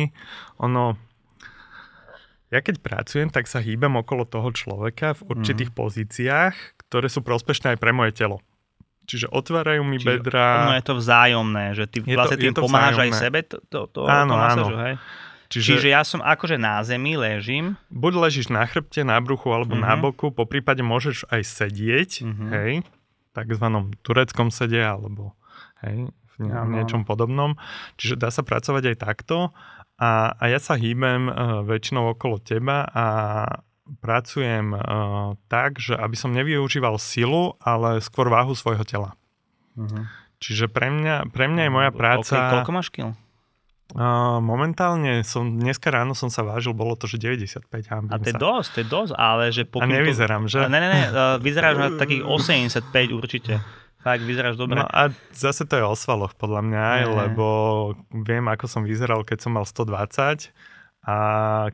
ono, 0.63 0.95
ja 2.51 2.59
keď 2.59 2.83
pracujem, 2.83 3.29
tak 3.31 3.47
sa 3.47 3.63
hýbem 3.63 3.95
okolo 3.95 4.27
toho 4.27 4.51
človeka 4.51 5.15
v 5.19 5.21
určitých 5.35 5.71
mm. 5.71 5.77
pozíciách, 5.77 6.55
ktoré 6.87 7.07
sú 7.07 7.23
prospešné 7.23 7.75
aj 7.75 7.79
pre 7.79 7.95
moje 7.95 8.11
telo. 8.15 8.43
Čiže 9.07 9.27
otvárajú 9.33 9.81
mi 9.81 9.99
Čiže 9.99 10.07
bedra. 10.07 10.71
No 10.71 10.73
je 10.77 10.83
to 10.85 10.93
vzájomné, 10.95 11.65
že 11.73 11.83
ty 11.89 11.99
je 12.05 12.15
vlastne 12.15 12.37
to, 12.37 12.43
tým 12.43 12.53
pomáhaš 12.55 12.95
vzájomné. 12.95 13.11
aj 13.11 13.11
sebe, 13.19 13.39
to, 13.43 13.79
to, 13.91 14.01
áno, 14.07 14.35
to 14.35 14.45
áno. 14.45 14.65
hej? 14.87 14.95
Čiže, 15.51 15.83
Čiže 15.83 15.87
ja 15.91 16.07
som 16.07 16.23
akože 16.23 16.55
na 16.55 16.79
zemi, 16.79 17.19
ležím. 17.19 17.75
Buď 17.91 18.31
ležíš 18.31 18.47
na 18.47 18.63
chrbte, 18.63 19.03
na 19.03 19.19
bruchu 19.19 19.51
alebo 19.51 19.75
uh-huh. 19.75 19.83
na 19.83 19.99
mhm. 19.99 20.01
boku, 20.07 20.31
po 20.31 20.47
prípade 20.47 20.79
môžeš 20.79 21.27
aj 21.27 21.41
sedieť, 21.43 22.09
uh-huh. 22.23 22.49
hej, 22.55 22.73
takzvanom 23.35 23.91
tureckom 23.99 24.47
sede 24.47 24.79
alebo 24.79 25.35
hej, 25.83 26.07
v 26.07 26.35
ne- 26.39 26.55
uh-huh. 26.55 26.71
niečom 26.71 27.03
podobnom. 27.03 27.59
Čiže 27.99 28.15
dá 28.15 28.31
sa 28.31 28.47
pracovať 28.47 28.95
aj 28.95 28.97
takto 29.03 29.51
a, 29.99 30.31
a 30.39 30.43
ja 30.47 30.59
sa 30.63 30.79
hýbem 30.79 31.27
uh, 31.27 31.67
väčšinou 31.67 32.15
okolo 32.15 32.39
teba 32.39 32.87
a 32.87 33.05
pracujem 33.99 34.71
uh, 34.71 35.35
tak, 35.51 35.83
že 35.83 35.99
aby 35.99 36.15
som 36.15 36.31
nevyužíval 36.31 36.95
silu, 36.95 37.59
ale 37.59 37.99
skôr 37.99 38.31
váhu 38.31 38.55
svojho 38.55 38.87
tela. 38.87 39.19
Uh-huh. 39.75 40.07
Čiže 40.39 40.71
pre 40.71 40.87
mňa, 40.87 41.27
pre 41.35 41.51
mňa 41.51 41.67
je 41.67 41.71
moja 41.75 41.91
práca... 41.91 42.33
Okay, 42.39 42.51
koľko 42.55 42.71
máš 42.71 42.87
kil? 42.87 43.11
momentálne 44.39 45.23
som, 45.27 45.59
dneska 45.59 45.91
ráno 45.91 46.15
som 46.15 46.31
sa 46.31 46.47
vážil, 46.47 46.71
bolo 46.71 46.95
to, 46.95 47.11
že 47.11 47.19
95 47.19 47.67
hambím 47.91 48.11
A 48.11 48.21
to 48.21 48.31
je 48.31 48.37
dosť, 48.39 48.67
to 48.71 48.77
je 48.79 48.87
dosť, 48.87 49.11
ale 49.19 49.43
že 49.51 49.63
pokým... 49.67 49.91
A 49.91 49.95
nevyzerám, 49.99 50.47
že? 50.47 50.63
Ne, 50.71 50.79
ne, 50.79 50.89
ne, 50.89 51.03
vyzeráš 51.43 51.75
na 51.75 51.87
takých 51.99 52.23
85 52.23 52.87
určite. 53.11 53.59
Fakt, 54.01 54.25
vyzeráš 54.25 54.57
dobre. 54.57 54.81
No 54.81 54.87
a 54.89 55.13
zase 55.35 55.67
to 55.69 55.77
je 55.77 55.85
o 55.85 55.93
svaloch, 55.93 56.33
podľa 56.33 56.61
mňa, 56.65 56.81
aj, 56.81 57.03
lebo 57.25 57.45
viem, 58.09 58.47
ako 58.49 58.65
som 58.65 58.81
vyzeral, 58.81 59.21
keď 59.21 59.45
som 59.45 59.53
mal 59.53 59.67
120 59.67 60.49
a 61.05 61.15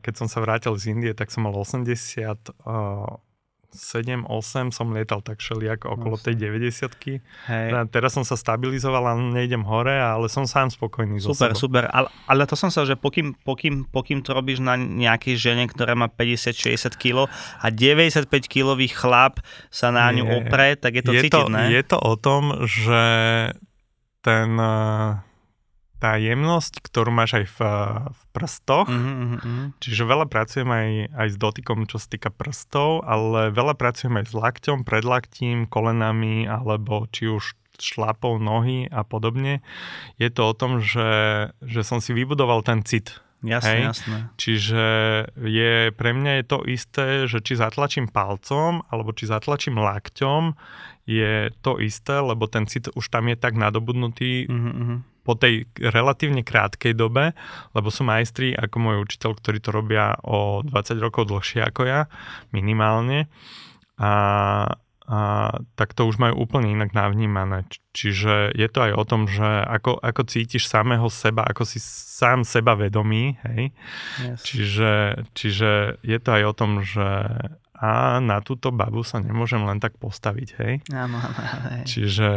keď 0.00 0.14
som 0.16 0.26
sa 0.28 0.40
vrátil 0.44 0.76
z 0.76 0.92
Indie, 0.92 1.12
tak 1.16 1.32
som 1.32 1.48
mal 1.48 1.56
88 1.56 3.27
7-8 3.68 4.72
som 4.72 4.96
lietal 4.96 5.20
tak 5.20 5.44
všelijako 5.44 6.00
okolo 6.00 6.16
tej 6.16 6.40
90 6.40 6.88
Teraz 7.92 8.16
som 8.16 8.24
sa 8.24 8.40
stabilizoval 8.40 9.04
a 9.04 9.14
nejdem 9.14 9.60
hore, 9.60 9.92
ale 9.92 10.32
som 10.32 10.48
sám 10.48 10.72
spokojný. 10.72 11.20
Super, 11.20 11.52
so 11.52 11.68
super. 11.68 11.84
Ale, 11.92 12.08
ale, 12.24 12.48
to 12.48 12.56
som 12.56 12.72
sa, 12.72 12.88
že 12.88 12.96
pokým, 12.96 13.36
pokým, 13.44 13.84
pokým 13.84 14.24
to 14.24 14.32
robíš 14.32 14.64
na 14.64 14.80
nejakej 14.80 15.36
žene, 15.36 15.64
ktorá 15.68 15.92
má 15.92 16.08
50-60 16.08 16.96
kg 16.96 17.28
a 17.60 17.68
95 17.68 18.28
kg 18.48 18.80
chlap 18.88 19.44
sa 19.68 19.92
na 19.92 20.08
ňu 20.16 20.24
opre, 20.24 20.72
tak 20.80 20.96
je 20.96 21.02
to 21.04 21.12
je 21.12 21.22
cítiť, 21.28 21.36
to, 21.36 21.52
ne? 21.52 21.68
Je 21.68 21.82
to 21.84 22.00
o 22.00 22.14
tom, 22.16 22.64
že 22.64 23.04
ten 24.24 24.50
eh, 24.56 25.27
tá 25.98 26.14
jemnosť, 26.14 26.78
ktorú 26.78 27.10
máš 27.10 27.42
aj 27.42 27.46
v, 27.50 27.58
v 28.14 28.22
prstoch, 28.30 28.86
mm-hmm, 28.86 29.16
mm-hmm. 29.34 29.64
čiže 29.82 30.02
veľa 30.06 30.26
pracujem 30.30 30.70
aj, 30.70 30.88
aj 31.10 31.28
s 31.34 31.36
dotykom, 31.36 31.90
čo 31.90 31.98
sa 31.98 32.06
týka 32.06 32.30
prstov, 32.30 33.02
ale 33.02 33.50
veľa 33.50 33.74
pracujem 33.74 34.14
aj 34.22 34.30
s 34.30 34.34
lakťom, 34.34 34.86
predlaktím, 34.86 35.66
kolenami, 35.66 36.46
alebo 36.46 37.10
či 37.10 37.26
už 37.26 37.58
šlapou 37.78 38.42
nohy 38.42 38.90
a 38.90 39.06
podobne. 39.06 39.62
Je 40.18 40.30
to 40.30 40.50
o 40.50 40.54
tom, 40.54 40.82
že, 40.82 41.50
že 41.62 41.82
som 41.86 42.02
si 42.02 42.10
vybudoval 42.10 42.66
ten 42.66 42.82
cit. 42.82 43.22
Jasné, 43.38 43.70
hej? 43.70 43.82
jasné. 43.94 44.18
Čiže 44.34 44.84
je, 45.38 45.74
pre 45.94 46.10
mňa 46.10 46.42
je 46.42 46.44
to 46.46 46.58
isté, 46.66 47.06
že 47.30 47.38
či 47.38 47.54
zatlačím 47.54 48.10
palcom, 48.10 48.82
alebo 48.90 49.14
či 49.14 49.30
zatlačím 49.30 49.78
lakťom, 49.78 50.58
je 51.06 51.54
to 51.62 51.78
isté, 51.78 52.18
lebo 52.18 52.50
ten 52.50 52.66
cit 52.66 52.90
už 52.92 53.06
tam 53.08 53.30
je 53.30 53.36
tak 53.38 53.54
nadobudnutý, 53.54 54.50
mm-hmm 54.50 55.17
po 55.28 55.36
tej 55.36 55.68
relatívne 55.76 56.40
krátkej 56.40 56.96
dobe, 56.96 57.36
lebo 57.76 57.92
sú 57.92 58.08
majstri 58.08 58.56
ako 58.56 58.76
môj 58.80 58.96
učiteľ, 59.04 59.36
ktorí 59.36 59.60
to 59.60 59.76
robia 59.76 60.16
o 60.24 60.64
20 60.64 61.04
rokov 61.04 61.28
dlhšie 61.28 61.60
ako 61.68 61.84
ja, 61.84 62.08
minimálne. 62.48 63.28
A, 64.00 64.12
a 65.04 65.18
tak 65.76 65.92
to 65.92 66.08
už 66.08 66.16
majú 66.16 66.48
úplne 66.48 66.72
inak 66.72 66.96
navnímané. 66.96 67.68
Čiže 67.92 68.56
je 68.56 68.68
to 68.72 68.88
aj 68.88 68.92
o 68.96 69.04
tom, 69.04 69.28
že 69.28 69.44
ako, 69.44 70.00
ako 70.00 70.22
cítiš 70.24 70.64
samého 70.64 71.12
seba, 71.12 71.44
ako 71.44 71.68
si 71.68 71.76
sám 71.84 72.48
seba 72.48 72.72
vedomý, 72.72 73.36
hej. 73.52 73.76
Yes. 74.24 74.40
Čiže, 74.48 74.92
čiže 75.36 75.70
je 76.00 76.18
to 76.24 76.30
aj 76.32 76.42
o 76.48 76.56
tom, 76.56 76.80
že 76.80 77.04
a 77.78 78.18
na 78.18 78.42
túto 78.42 78.74
babu 78.74 79.06
sa 79.06 79.22
nemôžem 79.22 79.62
len 79.62 79.78
tak 79.78 79.94
postaviť, 80.02 80.48
hej? 80.58 80.74
Áno, 80.90 81.14
áno, 81.14 81.40
hej. 81.78 81.84
Čiže... 81.86 82.28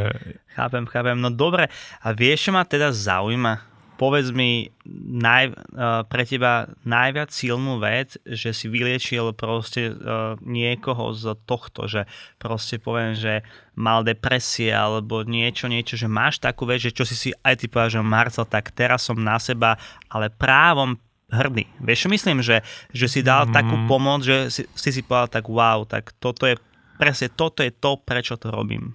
Chápem, 0.53 0.85
chápem. 0.85 1.17
No 1.17 1.33
dobre, 1.33 1.65
a 2.05 2.07
vieš, 2.13 2.49
čo 2.49 2.51
ma 2.53 2.61
teda 2.61 2.93
zaujíma? 2.93 3.73
Povedz 3.97 4.33
mi 4.33 4.69
naj, 5.17 5.53
uh, 5.53 6.01
pre 6.09 6.25
teba 6.25 6.69
najviac 6.85 7.29
silnú 7.29 7.77
vec, 7.77 8.17
že 8.25 8.49
si 8.49 8.65
vyliečil 8.65 9.33
proste 9.37 9.93
uh, 9.93 10.37
niekoho 10.41 11.13
z 11.13 11.37
tohto, 11.45 11.85
že 11.85 12.09
proste 12.41 12.81
poviem, 12.81 13.13
že 13.13 13.45
mal 13.77 14.01
depresie 14.01 14.73
alebo 14.73 15.21
niečo, 15.21 15.69
niečo, 15.69 15.97
že 15.97 16.09
máš 16.09 16.41
takú 16.41 16.65
vec, 16.65 16.81
že 16.81 16.93
čo 16.93 17.05
si 17.05 17.13
si 17.13 17.29
aj 17.45 17.61
ty 17.61 17.65
povedal, 17.69 18.01
že 18.01 18.01
Marcel, 18.01 18.49
tak 18.49 18.73
teraz 18.73 19.05
som 19.05 19.17
na 19.17 19.37
seba, 19.37 19.77
ale 20.09 20.33
právom 20.33 20.97
hrdý. 21.31 21.65
Vieš, 21.79 22.11
myslím, 22.11 22.43
že, 22.43 22.61
že 22.91 23.07
si 23.07 23.23
dal 23.23 23.47
mm. 23.47 23.53
takú 23.55 23.75
pomoc, 23.87 24.27
že 24.27 24.51
si, 24.51 24.67
si 24.75 24.89
si 24.91 25.01
povedal 25.01 25.41
tak 25.41 25.45
wow, 25.47 25.87
tak 25.87 26.11
toto 26.19 26.45
je 26.45 26.59
presne 27.01 27.33
toto 27.33 27.65
je 27.65 27.73
to, 27.73 27.97
prečo 27.97 28.37
to 28.37 28.53
robím. 28.53 28.93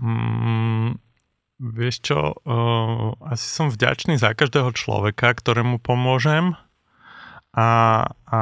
Mm, 0.00 0.96
vieš 1.60 2.00
čo, 2.00 2.32
uh, 2.32 3.12
asi 3.28 3.44
som 3.44 3.68
vďačný 3.68 4.16
za 4.16 4.32
každého 4.32 4.72
človeka, 4.72 5.36
ktorému 5.36 5.76
pomôžem 5.84 6.56
a, 7.52 7.68
a 8.08 8.40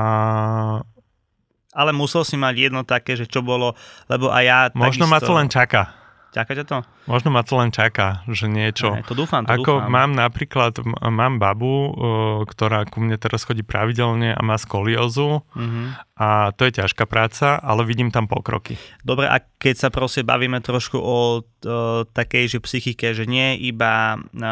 ale 1.75 1.91
musel 1.91 2.23
si 2.23 2.39
mať 2.39 2.71
jedno 2.71 2.87
také, 2.87 3.19
že 3.19 3.27
čo 3.27 3.43
bolo, 3.43 3.75
lebo 4.07 4.31
aj 4.31 4.45
ja 4.47 4.59
Možno 4.79 5.11
takisto... 5.11 5.15
ma 5.15 5.19
to 5.19 5.33
len 5.35 5.49
čaká. 5.51 5.91
Čaká 6.35 6.51
ťa 6.59 6.65
to? 6.67 6.79
Možno 7.07 7.31
ma 7.31 7.47
to 7.47 7.55
len 7.63 7.71
čaká, 7.71 8.27
že 8.27 8.51
niečo. 8.51 8.91
Aj, 8.91 9.07
to 9.07 9.15
dúfam, 9.15 9.47
to 9.47 9.55
Ako 9.55 9.79
dúfam. 9.79 9.87
mám 9.87 10.11
napríklad, 10.19 10.83
mám 11.07 11.39
babu, 11.39 11.95
ktorá 12.43 12.91
ku 12.91 12.99
mne 12.99 13.15
teraz 13.23 13.47
chodí 13.47 13.63
pravidelne 13.63 14.35
a 14.35 14.41
má 14.43 14.59
skoliózu 14.59 15.47
uh-huh. 15.47 15.87
a 16.19 16.51
to 16.59 16.67
je 16.67 16.83
ťažká 16.83 17.07
práca, 17.07 17.55
ale 17.63 17.87
vidím 17.87 18.11
tam 18.11 18.27
pokroky. 18.27 18.75
Dobre, 19.07 19.31
a 19.31 19.39
keď 19.39 19.87
sa 19.87 19.89
proste 19.95 20.27
bavíme 20.27 20.59
trošku 20.59 20.99
o, 20.99 21.47
o 21.47 22.03
takej 22.03 22.51
že 22.51 22.59
psychike, 22.59 23.15
že 23.15 23.31
nie 23.31 23.55
iba 23.71 24.19
a, 24.19 24.51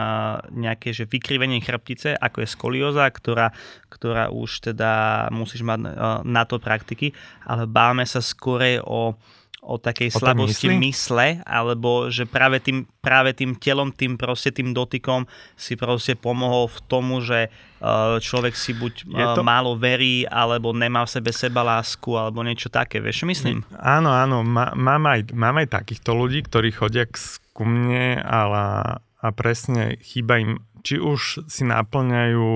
nejaké 0.54 0.94
že 0.94 1.10
vykrivenie 1.10 1.58
chrbtice, 1.58 2.14
ako 2.14 2.46
je 2.46 2.48
skolióza, 2.48 3.10
ktorá, 3.10 3.50
ktorá 3.90 4.30
už 4.30 4.70
teda 4.70 5.26
musíš 5.34 5.66
mať 5.66 5.78
a, 5.82 6.22
na 6.22 6.46
to 6.46 6.62
praktiky, 6.62 7.10
ale 7.42 7.66
báme 7.66 8.06
sa 8.06 8.22
skorej 8.22 8.78
o 8.86 9.18
o 9.62 9.78
takej 9.78 10.10
o 10.10 10.18
slabosti 10.18 10.74
mysle, 10.74 11.38
alebo 11.46 12.10
že 12.10 12.26
práve 12.26 12.58
tým, 12.58 12.82
práve 12.98 13.30
tým 13.30 13.54
telom, 13.54 13.94
tým 13.94 14.18
proste 14.18 14.50
tým 14.50 14.74
dotykom 14.74 15.30
si 15.54 15.78
proste 15.78 16.18
pomohol 16.18 16.66
v 16.66 16.78
tomu, 16.90 17.22
že 17.22 17.46
uh, 17.78 18.18
človek 18.18 18.58
si 18.58 18.74
buď 18.74 19.06
uh, 19.06 19.38
to... 19.38 19.46
málo 19.46 19.78
verí, 19.78 20.26
alebo 20.26 20.74
nemá 20.74 21.06
v 21.06 21.14
sebe 21.14 21.30
seba 21.30 21.62
lásku, 21.62 22.10
alebo 22.18 22.42
niečo 22.42 22.74
také, 22.74 22.98
vieš, 22.98 23.22
myslím? 23.22 23.62
Áno, 23.78 24.10
áno, 24.10 24.42
má, 24.42 24.74
mám, 24.74 25.06
aj, 25.06 25.30
mám 25.30 25.54
aj 25.62 25.70
takýchto 25.70 26.10
ľudí, 26.10 26.42
ktorí 26.42 26.74
chodia 26.74 27.06
k, 27.06 27.14
ku 27.54 27.62
mne 27.62 28.18
ale, 28.18 28.98
a 28.98 29.26
presne 29.30 29.94
chýba 30.02 30.42
im 30.42 30.58
či 30.82 30.98
už 30.98 31.46
si 31.46 31.62
naplňajú 31.62 32.50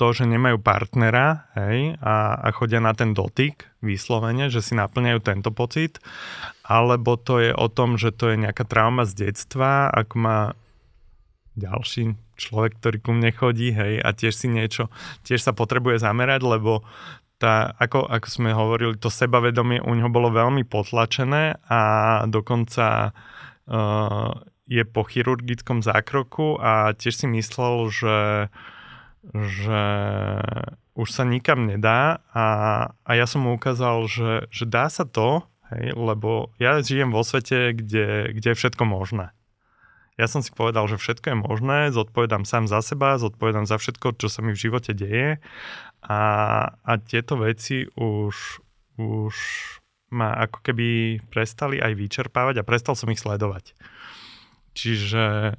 to, 0.00 0.16
že 0.16 0.24
nemajú 0.24 0.56
partnera 0.64 1.52
hej, 1.52 2.00
a, 2.00 2.40
a 2.40 2.48
chodia 2.56 2.80
na 2.80 2.96
ten 2.96 3.12
dotyk 3.12 3.68
vyslovene, 3.84 4.48
že 4.48 4.64
si 4.64 4.72
naplňajú 4.72 5.20
tento 5.20 5.52
pocit, 5.52 6.00
alebo 6.64 7.20
to 7.20 7.36
je 7.36 7.52
o 7.52 7.68
tom, 7.68 8.00
že 8.00 8.08
to 8.16 8.32
je 8.32 8.40
nejaká 8.40 8.64
trauma 8.64 9.04
z 9.04 9.28
detstva, 9.28 9.92
ak 9.92 10.16
má 10.16 10.56
ďalší 11.60 12.16
človek, 12.40 12.80
ktorý 12.80 12.96
ku 13.04 13.12
mne 13.12 13.28
chodí, 13.36 13.76
hej, 13.76 14.00
a 14.00 14.16
tiež 14.16 14.32
si 14.32 14.48
niečo, 14.48 14.88
tiež 15.28 15.44
sa 15.44 15.52
potrebuje 15.52 16.00
zamerať, 16.00 16.40
lebo 16.48 16.80
tá, 17.36 17.76
ako, 17.76 18.08
ako 18.08 18.28
sme 18.32 18.56
hovorili, 18.56 18.96
to 18.96 19.12
sebavedomie 19.12 19.84
u 19.84 19.92
neho 19.92 20.08
bolo 20.08 20.32
veľmi 20.32 20.64
potlačené 20.64 21.60
a 21.68 21.80
dokonca 22.24 23.12
uh, 23.12 24.32
je 24.64 24.84
po 24.88 25.04
chirurgickom 25.04 25.84
zákroku 25.84 26.56
a 26.56 26.96
tiež 26.96 27.24
si 27.24 27.26
myslel, 27.28 27.88
že, 27.92 28.16
že 29.24 29.84
už 30.96 31.08
sa 31.12 31.24
nikam 31.28 31.68
nedá 31.68 32.24
a, 32.32 32.46
a 33.04 33.10
ja 33.14 33.28
som 33.28 33.44
mu 33.44 33.56
ukázal, 33.56 34.08
že, 34.08 34.32
že 34.48 34.64
dá 34.64 34.88
sa 34.88 35.04
to, 35.04 35.44
hej, 35.72 35.92
lebo 35.96 36.52
ja 36.56 36.80
žijem 36.80 37.12
vo 37.12 37.24
svete, 37.24 37.76
kde, 37.76 38.32
kde 38.36 38.48
je 38.52 38.58
všetko 38.58 38.84
možné. 38.88 39.32
Ja 40.20 40.28
som 40.28 40.44
si 40.44 40.52
povedal, 40.52 40.84
že 40.84 41.00
všetko 41.00 41.32
je 41.32 41.36
možné, 41.36 41.78
zodpovedám 41.96 42.44
sám 42.44 42.68
za 42.68 42.84
seba, 42.84 43.16
zodpovedám 43.16 43.64
za 43.64 43.80
všetko, 43.80 44.20
čo 44.20 44.28
sa 44.28 44.44
mi 44.44 44.52
v 44.52 44.62
živote 44.68 44.92
deje 44.92 45.40
a, 46.04 46.20
a 46.76 46.92
tieto 47.00 47.40
veci 47.40 47.88
už, 47.96 48.60
už 49.00 49.34
ma 50.12 50.36
ako 50.44 50.60
keby 50.60 51.20
prestali 51.32 51.80
aj 51.80 51.96
vyčerpávať 51.96 52.60
a 52.60 52.66
prestal 52.68 52.98
som 52.98 53.08
ich 53.08 53.22
sledovať. 53.22 53.72
Čiže 54.76 55.56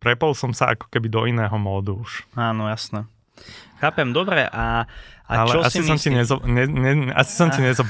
prepol 0.00 0.32
som 0.32 0.50
sa 0.56 0.72
ako 0.72 0.88
keby 0.88 1.08
do 1.12 1.28
iného 1.28 1.54
módu 1.60 2.00
už. 2.00 2.24
Áno, 2.34 2.66
jasné. 2.66 3.04
Chápem, 3.80 4.12
dobre. 4.12 4.44
A, 4.52 4.84
a 5.24 5.32
Ale 5.46 5.56
čo 5.56 5.60
asi 5.64 5.80
si 5.80 5.88
som, 5.88 5.96
myslíš? 5.96 6.04
ti 6.04 6.10
nezo, 6.12 6.36
ne, 6.44 6.68
ne, 6.68 6.92
asi 7.16 7.32
som 7.32 7.48
ti 7.48 7.64
nezo, 7.64 7.80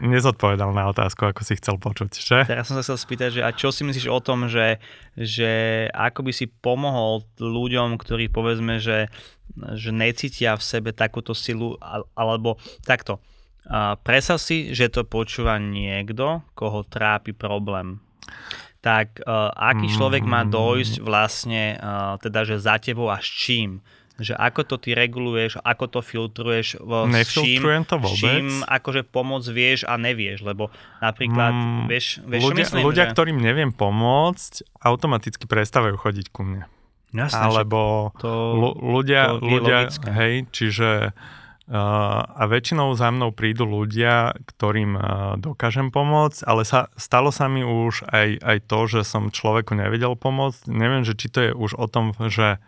nezodpovedal 0.00 0.72
na 0.72 0.88
otázku, 0.88 1.28
ako 1.28 1.44
si 1.44 1.60
chcel 1.60 1.76
počuť, 1.76 2.10
že? 2.16 2.38
Teraz 2.48 2.72
som 2.72 2.80
sa 2.80 2.84
chcel 2.86 2.96
spýtať, 2.96 3.28
že 3.36 3.42
a 3.44 3.52
čo 3.52 3.68
si 3.68 3.84
myslíš 3.84 4.08
o 4.08 4.20
tom, 4.24 4.48
že, 4.48 4.80
že 5.12 5.84
ako 5.92 6.24
by 6.24 6.32
si 6.32 6.48
pomohol 6.48 7.28
ľuďom, 7.36 8.00
ktorí 8.00 8.32
povedzme, 8.32 8.80
že, 8.80 9.12
že 9.76 9.90
necítia 9.92 10.56
v 10.56 10.64
sebe 10.64 10.96
takúto 10.96 11.36
silu, 11.36 11.76
alebo 12.16 12.56
takto. 12.88 13.20
A 13.68 13.96
predstav 14.00 14.40
si, 14.40 14.72
že 14.72 14.92
to 14.92 15.04
počúva 15.04 15.60
niekto, 15.60 16.40
koho 16.56 16.84
trápi 16.88 17.36
problém. 17.36 18.00
Tak 18.84 19.24
uh, 19.24 19.48
aký 19.56 19.88
človek 19.88 20.28
má 20.28 20.44
dojsť 20.44 21.00
vlastne, 21.00 21.80
uh, 21.80 22.20
teda 22.20 22.44
že 22.44 22.60
za 22.60 22.76
tebou 22.76 23.08
a 23.08 23.16
s 23.16 23.28
čím? 23.32 23.80
že 24.14 24.30
ako 24.30 24.62
to 24.62 24.76
ty 24.78 24.94
reguluješ, 24.94 25.58
ako 25.58 25.90
to 25.90 25.98
filtruješ, 25.98 26.78
s 26.78 27.34
čím, 27.34 27.82
to 27.82 27.98
vôbec. 27.98 28.14
čím 28.14 28.62
akože 28.62 29.02
pomoc 29.02 29.42
vieš 29.42 29.82
a 29.90 29.98
nevieš, 29.98 30.46
lebo 30.46 30.70
napríklad, 31.02 31.50
mm, 31.50 31.90
vieš, 31.90 32.22
vieš 32.22 32.42
ľudia, 32.46 32.62
myslím, 32.62 32.82
ľudia 32.86 33.04
že... 33.10 33.12
ktorým 33.18 33.38
neviem 33.42 33.74
pomôcť, 33.74 34.78
automaticky 34.86 35.50
prestávajú 35.50 35.98
chodiť 35.98 36.30
ku 36.30 36.46
mne. 36.46 36.70
Jasné, 37.10 37.42
Alebo 37.42 38.10
to, 38.22 38.30
ľudia, 38.78 39.38
to 39.38 39.42
ľudia 39.42 39.78
logické. 39.86 40.08
hej, 40.14 40.34
čiže 40.54 40.90
uh, 41.10 41.43
a 41.72 42.42
väčšinou 42.44 42.92
za 42.92 43.08
mnou 43.08 43.32
prídu 43.32 43.64
ľudia, 43.64 44.36
ktorým 44.52 45.00
uh, 45.00 45.04
dokážem 45.40 45.88
pomôcť, 45.88 46.44
ale 46.44 46.68
sa, 46.68 46.92
stalo 47.00 47.32
sa 47.32 47.48
mi 47.48 47.64
už 47.64 48.04
aj, 48.04 48.36
aj 48.44 48.58
to, 48.68 48.78
že 48.84 49.00
som 49.08 49.32
človeku 49.32 49.72
nevedel 49.72 50.12
pomôcť. 50.12 50.68
Neviem, 50.68 51.08
že 51.08 51.16
či 51.16 51.32
to 51.32 51.40
je 51.40 51.52
už 51.56 51.80
o 51.80 51.88
tom, 51.88 52.12
že 52.20 52.60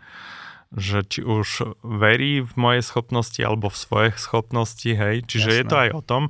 že 0.75 0.99
či 1.07 1.23
už 1.23 1.79
verí 1.79 2.43
v 2.43 2.51
moje 2.59 2.83
schopnosti 2.83 3.39
alebo 3.39 3.71
v 3.71 3.79
svoje 3.79 4.09
schopnosti, 4.19 4.91
hej, 4.91 5.23
čiže 5.23 5.47
Jasné. 5.47 5.59
je 5.63 5.65
to 5.71 5.77
aj 5.79 5.89
o 5.95 6.01
tom, 6.03 6.23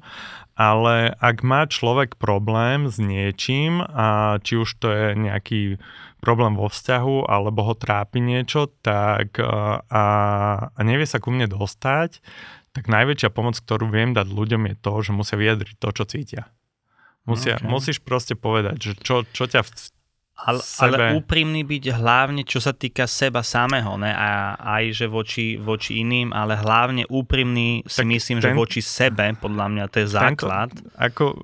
ale 0.53 1.13
ak 1.17 1.41
má 1.41 1.65
človek 1.65 2.21
problém 2.21 2.85
s 2.85 3.01
niečím 3.01 3.81
a 3.81 4.37
či 4.45 4.61
už 4.61 4.69
to 4.77 4.93
je 4.93 5.05
nejaký 5.17 5.61
problém 6.27 6.59
vo 6.59 6.67
vzťahu 6.67 7.31
alebo 7.31 7.63
ho 7.63 7.71
trápi 7.71 8.19
niečo, 8.19 8.67
tak 8.83 9.39
a, 9.39 9.79
a 10.75 10.79
nevie 10.83 11.07
sa 11.07 11.23
ku 11.23 11.31
mne 11.31 11.47
dostať, 11.47 12.19
tak 12.75 12.91
najväčšia 12.91 13.31
pomoc, 13.31 13.55
ktorú 13.55 13.87
viem 13.87 14.11
dať 14.11 14.27
ľuďom 14.27 14.67
je 14.67 14.75
to, 14.75 14.91
že 14.99 15.11
musia 15.15 15.39
vyjadriť 15.39 15.79
to, 15.79 15.89
čo 15.95 16.03
cítia. 16.03 16.43
Musia, 17.23 17.55
okay. 17.55 17.71
Musíš 17.71 18.03
proste 18.03 18.35
povedať, 18.35 18.75
že 18.75 18.91
čo, 18.99 19.23
čo 19.23 19.47
ťa 19.47 19.63
v 19.63 19.71
ale, 20.37 20.61
ale 20.61 21.17
úprimný 21.17 21.65
byť 21.65 21.83
hlavne, 21.97 22.45
čo 22.45 22.61
sa 22.61 22.69
týka 22.69 23.09
seba 23.09 23.41
samého, 23.41 23.97
ne? 23.97 24.13
A 24.13 24.53
aj 24.53 24.83
že 24.93 25.05
voči, 25.09 25.57
voči 25.57 26.05
iným, 26.05 26.29
ale 26.29 26.53
hlavne 26.53 27.09
úprimný 27.09 27.81
si 27.89 28.05
tak 28.05 28.07
myslím, 28.13 28.37
ten, 28.37 28.43
že 28.45 28.49
voči 28.53 28.81
sebe, 28.85 29.33
podľa 29.33 29.65
mňa 29.65 29.83
to 29.89 29.97
je 30.05 30.07
základ. 30.13 30.69
Tento, 30.69 30.93
ako 30.93 31.23
e, 31.33 31.37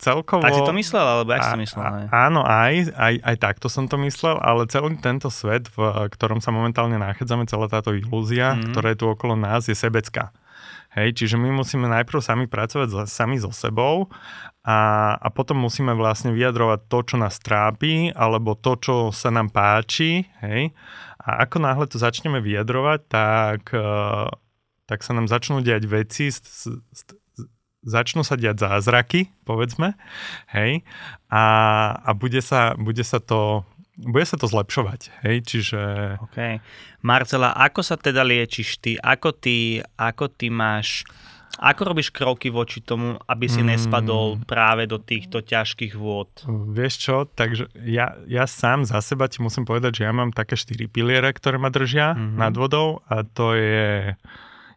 celkovo... 0.00 0.40
Tak 0.40 0.56
si 0.56 0.64
to 0.64 0.72
myslel, 0.72 1.04
alebo 1.04 1.30
jak 1.36 1.44
si 1.44 1.52
to 1.52 1.60
myslel? 1.60 1.84
Ne? 1.92 2.04
Áno, 2.08 2.40
aj, 2.40 2.74
aj, 2.96 3.14
aj 3.20 3.36
takto 3.36 3.68
som 3.68 3.84
to 3.84 4.00
myslel, 4.00 4.40
ale 4.40 4.64
celý 4.72 4.96
tento 4.96 5.28
svet, 5.28 5.68
v 5.68 6.08
ktorom 6.08 6.40
sa 6.40 6.48
momentálne 6.48 6.96
nachádzame, 6.96 7.44
celá 7.44 7.68
táto 7.68 7.92
ilúzia, 7.92 8.56
mm-hmm. 8.56 8.72
ktorá 8.72 8.86
je 8.96 8.98
tu 8.98 9.06
okolo 9.12 9.36
nás, 9.36 9.68
je 9.68 9.76
sebecká. 9.76 10.32
Hej, 10.98 11.22
čiže 11.22 11.38
my 11.38 11.54
musíme 11.54 11.86
najprv 11.86 12.18
sami 12.18 12.50
pracovať 12.50 13.06
sami 13.06 13.38
so 13.38 13.54
sebou 13.54 14.10
a, 14.66 15.14
a 15.14 15.28
potom 15.30 15.62
musíme 15.62 15.94
vlastne 15.94 16.34
vyjadrovať 16.34 16.90
to, 16.90 16.98
čo 17.06 17.16
nás 17.22 17.38
trápi, 17.38 18.10
alebo 18.10 18.58
to, 18.58 18.74
čo 18.82 18.94
sa 19.14 19.30
nám 19.30 19.54
páči. 19.54 20.26
Hej. 20.42 20.74
A 21.22 21.46
ako 21.46 21.62
náhle 21.62 21.86
to 21.86 22.02
začneme 22.02 22.42
vyjadrovať, 22.42 23.00
tak, 23.06 23.70
uh, 23.70 24.26
tak 24.90 25.06
sa 25.06 25.14
nám 25.14 25.30
začnú 25.30 25.62
diať 25.62 25.86
veci, 25.86 26.34
začnú 27.86 28.26
sa 28.26 28.34
diať 28.34 28.66
zázraky, 28.66 29.30
povedzme, 29.46 29.94
hej, 30.50 30.82
a, 31.30 31.44
a 32.02 32.10
bude, 32.12 32.42
sa, 32.42 32.74
bude 32.74 33.06
sa 33.06 33.22
to 33.22 33.62
bude 33.98 34.22
sa 34.22 34.38
to 34.38 34.46
zlepšovať, 34.46 35.10
hej, 35.26 35.36
čiže... 35.42 35.80
OK. 36.22 36.62
Marcela, 37.02 37.50
ako 37.50 37.82
sa 37.82 37.98
teda 37.98 38.22
liečiš 38.22 38.78
ty? 38.78 38.94
Ako 38.94 39.34
ty, 39.34 39.82
ako 39.98 40.30
ty 40.30 40.54
máš... 40.54 41.02
Ako 41.58 41.90
robíš 41.90 42.14
kroky 42.14 42.54
voči 42.54 42.78
tomu, 42.78 43.18
aby 43.26 43.50
si 43.50 43.66
mm. 43.66 43.74
nespadol 43.74 44.38
práve 44.46 44.86
do 44.86 45.02
týchto 45.02 45.42
ťažkých 45.42 45.98
vôd? 45.98 46.30
Vieš 46.70 46.94
čo, 47.02 47.16
takže 47.26 47.66
ja, 47.82 48.14
ja 48.30 48.46
sám 48.46 48.86
za 48.86 49.02
seba 49.02 49.26
ti 49.26 49.42
musím 49.42 49.66
povedať, 49.66 49.98
že 49.98 50.06
ja 50.06 50.14
mám 50.14 50.30
také 50.30 50.54
štyri 50.54 50.86
piliere, 50.86 51.34
ktoré 51.34 51.58
ma 51.58 51.74
držia 51.74 52.14
mm-hmm. 52.14 52.38
nad 52.38 52.54
vodou 52.54 53.02
a 53.10 53.26
to 53.26 53.58
je 53.58 54.14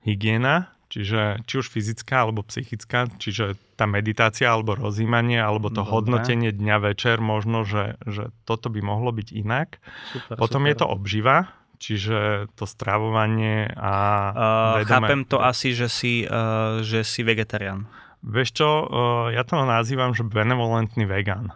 hygiena, 0.02 0.74
čiže 0.92 1.40
či 1.48 1.54
už 1.64 1.72
fyzická 1.72 2.28
alebo 2.28 2.44
psychická, 2.44 3.08
čiže 3.16 3.56
tá 3.80 3.88
meditácia 3.88 4.52
alebo 4.52 4.76
rozímanie 4.76 5.40
alebo 5.40 5.72
to 5.72 5.88
Dobre. 5.88 5.92
hodnotenie 5.96 6.52
dňa 6.52 6.78
večer 6.92 7.24
možno, 7.24 7.64
že, 7.64 7.96
že 8.04 8.36
toto 8.44 8.68
by 8.68 8.84
mohlo 8.84 9.16
byť 9.16 9.28
inak. 9.32 9.80
Super, 10.12 10.36
Potom 10.36 10.68
super. 10.68 10.70
je 10.70 10.76
to 10.76 10.86
obživa, 10.92 11.38
čiže 11.80 12.18
to 12.60 12.68
stravovanie 12.68 13.72
a... 13.74 13.94
Uh, 14.36 14.84
vedome... 14.84 15.08
Chápem 15.08 15.22
to 15.26 15.40
asi, 15.40 15.72
že 15.72 15.88
si, 15.88 16.28
uh, 16.28 16.84
že 16.84 17.08
si 17.08 17.24
vegetarián. 17.24 17.88
Vieš 18.22 18.50
čo, 18.54 18.70
uh, 18.70 19.28
ja 19.34 19.42
to 19.48 19.58
nazývam, 19.64 20.12
že 20.14 20.28
benevolentný 20.28 21.08
vegan. 21.10 21.56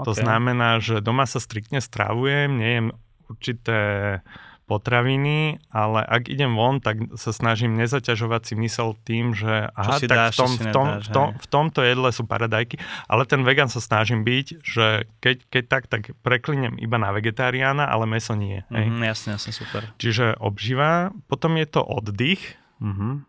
Okay. 0.00 0.08
To 0.08 0.12
znamená, 0.16 0.80
že 0.80 1.04
doma 1.04 1.28
sa 1.28 1.38
striktne 1.38 1.78
stravujem, 1.78 2.58
nejem 2.58 2.96
určité 3.28 3.78
potraviny, 4.72 5.60
ale 5.68 6.00
ak 6.00 6.32
idem 6.32 6.56
von, 6.56 6.80
tak 6.80 7.12
sa 7.20 7.28
snažím 7.36 7.76
nezaťažovať 7.76 8.42
si 8.48 8.54
mysel 8.64 8.96
tým, 9.04 9.36
že 9.36 9.68
aha, 9.68 10.00
tak 10.00 10.08
dáš, 10.08 10.32
v, 10.32 10.40
tom, 10.40 10.50
v, 10.56 10.66
tom, 10.72 10.86
nedáš, 10.88 11.04
v, 11.04 11.08
tom, 11.12 11.28
v 11.36 11.46
tomto 11.52 11.80
jedle 11.84 12.08
sú 12.08 12.22
paradajky, 12.24 12.80
ale 13.04 13.28
ten 13.28 13.44
vegan 13.44 13.68
sa 13.68 13.84
snažím 13.84 14.24
byť, 14.24 14.46
že 14.64 14.86
keď, 15.20 15.36
keď 15.52 15.64
tak, 15.68 15.82
tak 15.92 16.02
preklinem 16.24 16.80
iba 16.80 16.96
na 16.96 17.12
vegetariána, 17.12 17.84
ale 17.84 18.08
meso 18.08 18.32
nie. 18.32 18.64
Hej? 18.72 18.88
Mm, 18.88 19.04
jasne, 19.04 19.28
jasne, 19.36 19.52
super. 19.52 19.84
Čiže 20.00 20.40
obživa, 20.40 21.12
potom 21.28 21.60
je 21.60 21.68
to 21.68 21.84
oddych, 21.84 22.56
mm-hmm. 22.80 23.28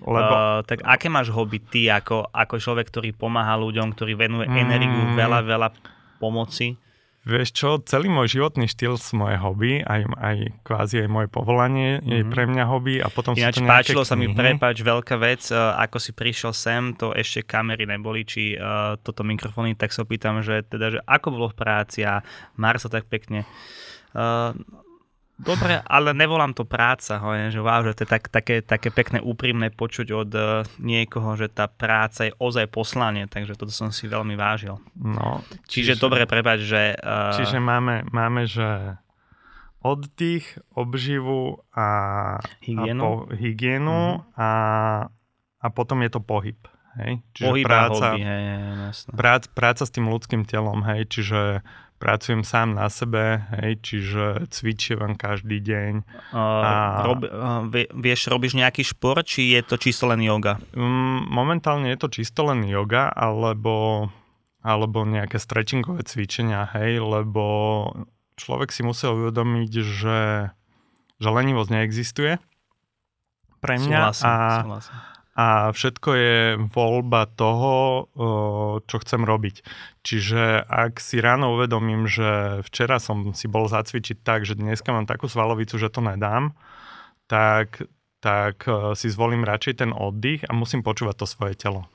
Lebo... 0.00 0.32
Uh, 0.32 0.60
tak 0.64 0.80
aké 0.80 1.12
máš 1.12 1.28
hobby 1.28 1.60
ty 1.60 1.92
ako, 1.92 2.32
ako 2.32 2.56
človek, 2.56 2.88
ktorý 2.88 3.12
pomáha 3.12 3.54
ľuďom, 3.60 3.92
ktorý 3.92 4.16
venuje 4.16 4.48
mm. 4.48 4.56
energiu, 4.56 5.02
veľa, 5.12 5.44
veľa 5.44 5.68
pomoci? 6.16 6.80
Vieš 7.24 7.56
čo, 7.56 7.68
celý 7.88 8.12
môj 8.12 8.36
životný 8.36 8.68
štýl 8.68 9.00
sú 9.00 9.16
moje 9.16 9.40
hobby, 9.40 9.80
aj, 9.80 10.04
aj 10.12 10.36
kvázi 10.60 11.04
aj 11.04 11.08
moje 11.08 11.28
povolanie 11.32 11.96
mm-hmm. 11.96 12.12
je 12.12 12.20
Mhm. 12.20 12.28
pre 12.28 12.44
mňa 12.44 12.64
hobby 12.68 12.94
a 13.00 13.08
potom 13.08 13.32
Ináč 13.32 13.56
sú 13.56 13.64
to 13.64 13.72
páčilo 13.72 14.04
knihy. 14.04 14.10
sa 14.12 14.14
mi, 14.20 14.26
prepač, 14.28 14.76
veľká 14.84 15.16
vec, 15.16 15.42
uh, 15.48 15.72
ako 15.80 15.96
si 15.96 16.12
prišiel 16.12 16.52
sem, 16.52 16.92
to 16.92 17.16
ešte 17.16 17.48
kamery 17.48 17.88
neboli, 17.88 18.28
či 18.28 18.60
uh, 18.60 19.00
toto 19.00 19.24
mikrofóny, 19.24 19.72
tak 19.72 19.96
sa 19.96 20.04
pýtam, 20.04 20.44
že 20.44 20.68
teda, 20.68 20.86
že 20.94 21.00
ako 21.08 21.26
bolo 21.32 21.48
v 21.48 21.56
práci 21.56 22.04
a 22.04 22.20
Marsa 22.60 22.92
tak 22.92 23.08
pekne. 23.08 23.48
Uh, 24.12 24.52
Dobre, 25.34 25.82
ale 25.82 26.14
nevolám 26.14 26.54
to 26.54 26.62
práca, 26.62 27.18
ho, 27.18 27.34
že 27.34 27.58
wow, 27.58 27.82
že 27.82 27.98
to 27.98 28.00
je 28.06 28.10
tak, 28.10 28.30
také, 28.30 28.62
také 28.62 28.94
pekné, 28.94 29.18
úprimné 29.18 29.74
počuť 29.74 30.08
od 30.14 30.30
uh, 30.30 30.46
niekoho, 30.78 31.34
že 31.34 31.50
tá 31.50 31.66
práca 31.66 32.30
je 32.30 32.32
ozaj 32.38 32.70
poslanie, 32.70 33.26
takže 33.26 33.58
toto 33.58 33.74
som 33.74 33.90
si 33.90 34.06
veľmi 34.06 34.38
vážil. 34.38 34.78
No, 34.94 35.42
čiže, 35.66 35.98
čiže 35.98 36.02
dobre, 36.02 36.30
prepáč, 36.30 36.62
že... 36.62 36.94
Uh, 37.02 37.34
čiže 37.34 37.58
máme, 37.58 38.06
máme, 38.14 38.46
že 38.46 38.94
oddych, 39.82 40.54
obživu 40.72 41.66
a 41.74 41.86
hygienu, 42.62 43.02
a 43.02 43.04
po, 43.04 43.12
hygienu 43.34 44.00
mm. 44.16 44.38
a, 44.38 44.50
a 45.60 45.66
potom 45.74 46.00
je 46.06 46.10
to 46.14 46.22
pohyb. 46.22 46.56
Hej? 46.94 47.20
Čiže 47.34 47.46
Pohyba, 47.50 47.68
práca, 47.68 48.06
hobby, 48.14 48.22
hej, 48.22 48.44
hej, 48.54 48.62
prác, 49.18 49.42
práca 49.50 49.82
s 49.82 49.90
tým 49.90 50.06
ľudským 50.06 50.46
telom, 50.46 50.86
hej, 50.86 51.10
čiže 51.10 51.66
pracujem 52.04 52.44
sám 52.44 52.76
na 52.76 52.92
sebe, 52.92 53.40
hej, 53.56 53.80
čiže 53.80 54.44
cvičím 54.52 55.16
každý 55.16 55.64
deň. 55.64 55.92
Uh, 56.30 56.36
a... 56.36 56.72
rob, 57.08 57.24
uh, 57.24 57.64
vieš, 57.96 58.28
robíš 58.28 58.60
nejaký 58.60 58.84
šport, 58.84 59.24
či 59.24 59.56
je 59.56 59.64
to 59.64 59.80
čisto 59.80 60.04
len 60.04 60.20
yoga? 60.20 60.60
Um, 60.76 61.24
momentálne 61.32 61.88
je 61.88 61.96
to 61.96 62.12
čisto 62.12 62.44
len 62.44 62.68
yoga, 62.68 63.08
alebo, 63.08 64.12
alebo 64.60 65.08
nejaké 65.08 65.40
stretchingové 65.40 66.04
cvičenia, 66.04 66.68
hej, 66.76 67.00
lebo 67.00 67.88
človek 68.36 68.68
si 68.68 68.84
musel 68.84 69.16
uvedomiť, 69.16 69.72
že, 69.80 70.20
že 71.16 71.28
lenivosť 71.32 71.70
neexistuje 71.72 72.36
pre 73.64 73.80
mňa 73.80 74.12
súhlasím, 74.12 74.28
a, 74.28 74.60
súhlasím. 74.60 75.13
A 75.34 75.74
všetko 75.74 76.10
je 76.14 76.38
voľba 76.70 77.26
toho, 77.26 78.06
čo 78.86 78.96
chcem 79.02 79.26
robiť. 79.26 79.66
Čiže 80.06 80.62
ak 80.62 81.02
si 81.02 81.18
ráno 81.18 81.58
uvedomím, 81.58 82.06
že 82.06 82.62
včera 82.62 83.02
som 83.02 83.34
si 83.34 83.50
bol 83.50 83.66
zacvičiť 83.66 84.22
tak, 84.22 84.46
že 84.46 84.54
dneska 84.54 84.94
mám 84.94 85.10
takú 85.10 85.26
svalovicu, 85.26 85.74
že 85.74 85.90
to 85.90 86.06
nedám, 86.06 86.54
tak, 87.26 87.82
tak 88.22 88.62
si 88.94 89.10
zvolím 89.10 89.42
radšej 89.42 89.82
ten 89.82 89.90
oddych 89.90 90.46
a 90.46 90.54
musím 90.54 90.86
počúvať 90.86 91.16
to 91.18 91.26
svoje 91.26 91.58
telo. 91.58 91.90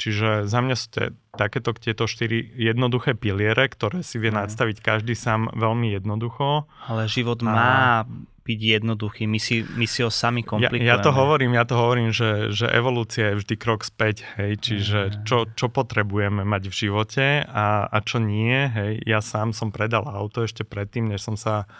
Čiže 0.00 0.48
za 0.48 0.64
mňa 0.64 0.76
sú 0.80 0.86
te, 0.88 1.04
takéto 1.36 1.76
tieto 1.76 2.08
štyri 2.08 2.40
jednoduché 2.56 3.12
piliere, 3.12 3.68
ktoré 3.68 4.00
si 4.00 4.16
vie 4.16 4.32
nadstaviť 4.32 4.80
každý 4.80 5.12
sám 5.12 5.52
veľmi 5.52 5.92
jednoducho. 5.92 6.64
Ale 6.88 7.04
život 7.04 7.44
má 7.44 8.08
byť 8.50 8.60
jednoduchý, 8.82 9.30
my 9.30 9.38
si, 9.38 9.62
my 9.62 9.86
si 9.86 10.02
ho 10.02 10.10
sami 10.10 10.42
komplikujeme. 10.42 10.82
Ja, 10.82 10.98
ja 10.98 11.04
to 11.04 11.14
hovorím, 11.14 11.54
ja 11.54 11.62
to 11.62 11.78
hovorím, 11.78 12.10
že, 12.10 12.50
že 12.50 12.66
evolúcia 12.66 13.30
je 13.30 13.38
vždy 13.46 13.54
krok 13.54 13.86
späť, 13.86 14.26
hej, 14.34 14.58
čiže 14.58 15.22
čo, 15.22 15.46
čo 15.54 15.70
potrebujeme 15.70 16.42
mať 16.42 16.62
v 16.66 16.74
živote 16.74 17.26
a, 17.46 17.86
a 17.86 17.98
čo 18.02 18.18
nie, 18.18 18.66
hej, 18.66 18.98
ja 19.06 19.22
sám 19.22 19.54
som 19.54 19.70
predal 19.70 20.10
auto 20.10 20.42
ešte 20.42 20.66
predtým, 20.66 21.06
než 21.14 21.22
som 21.22 21.38
sa 21.38 21.70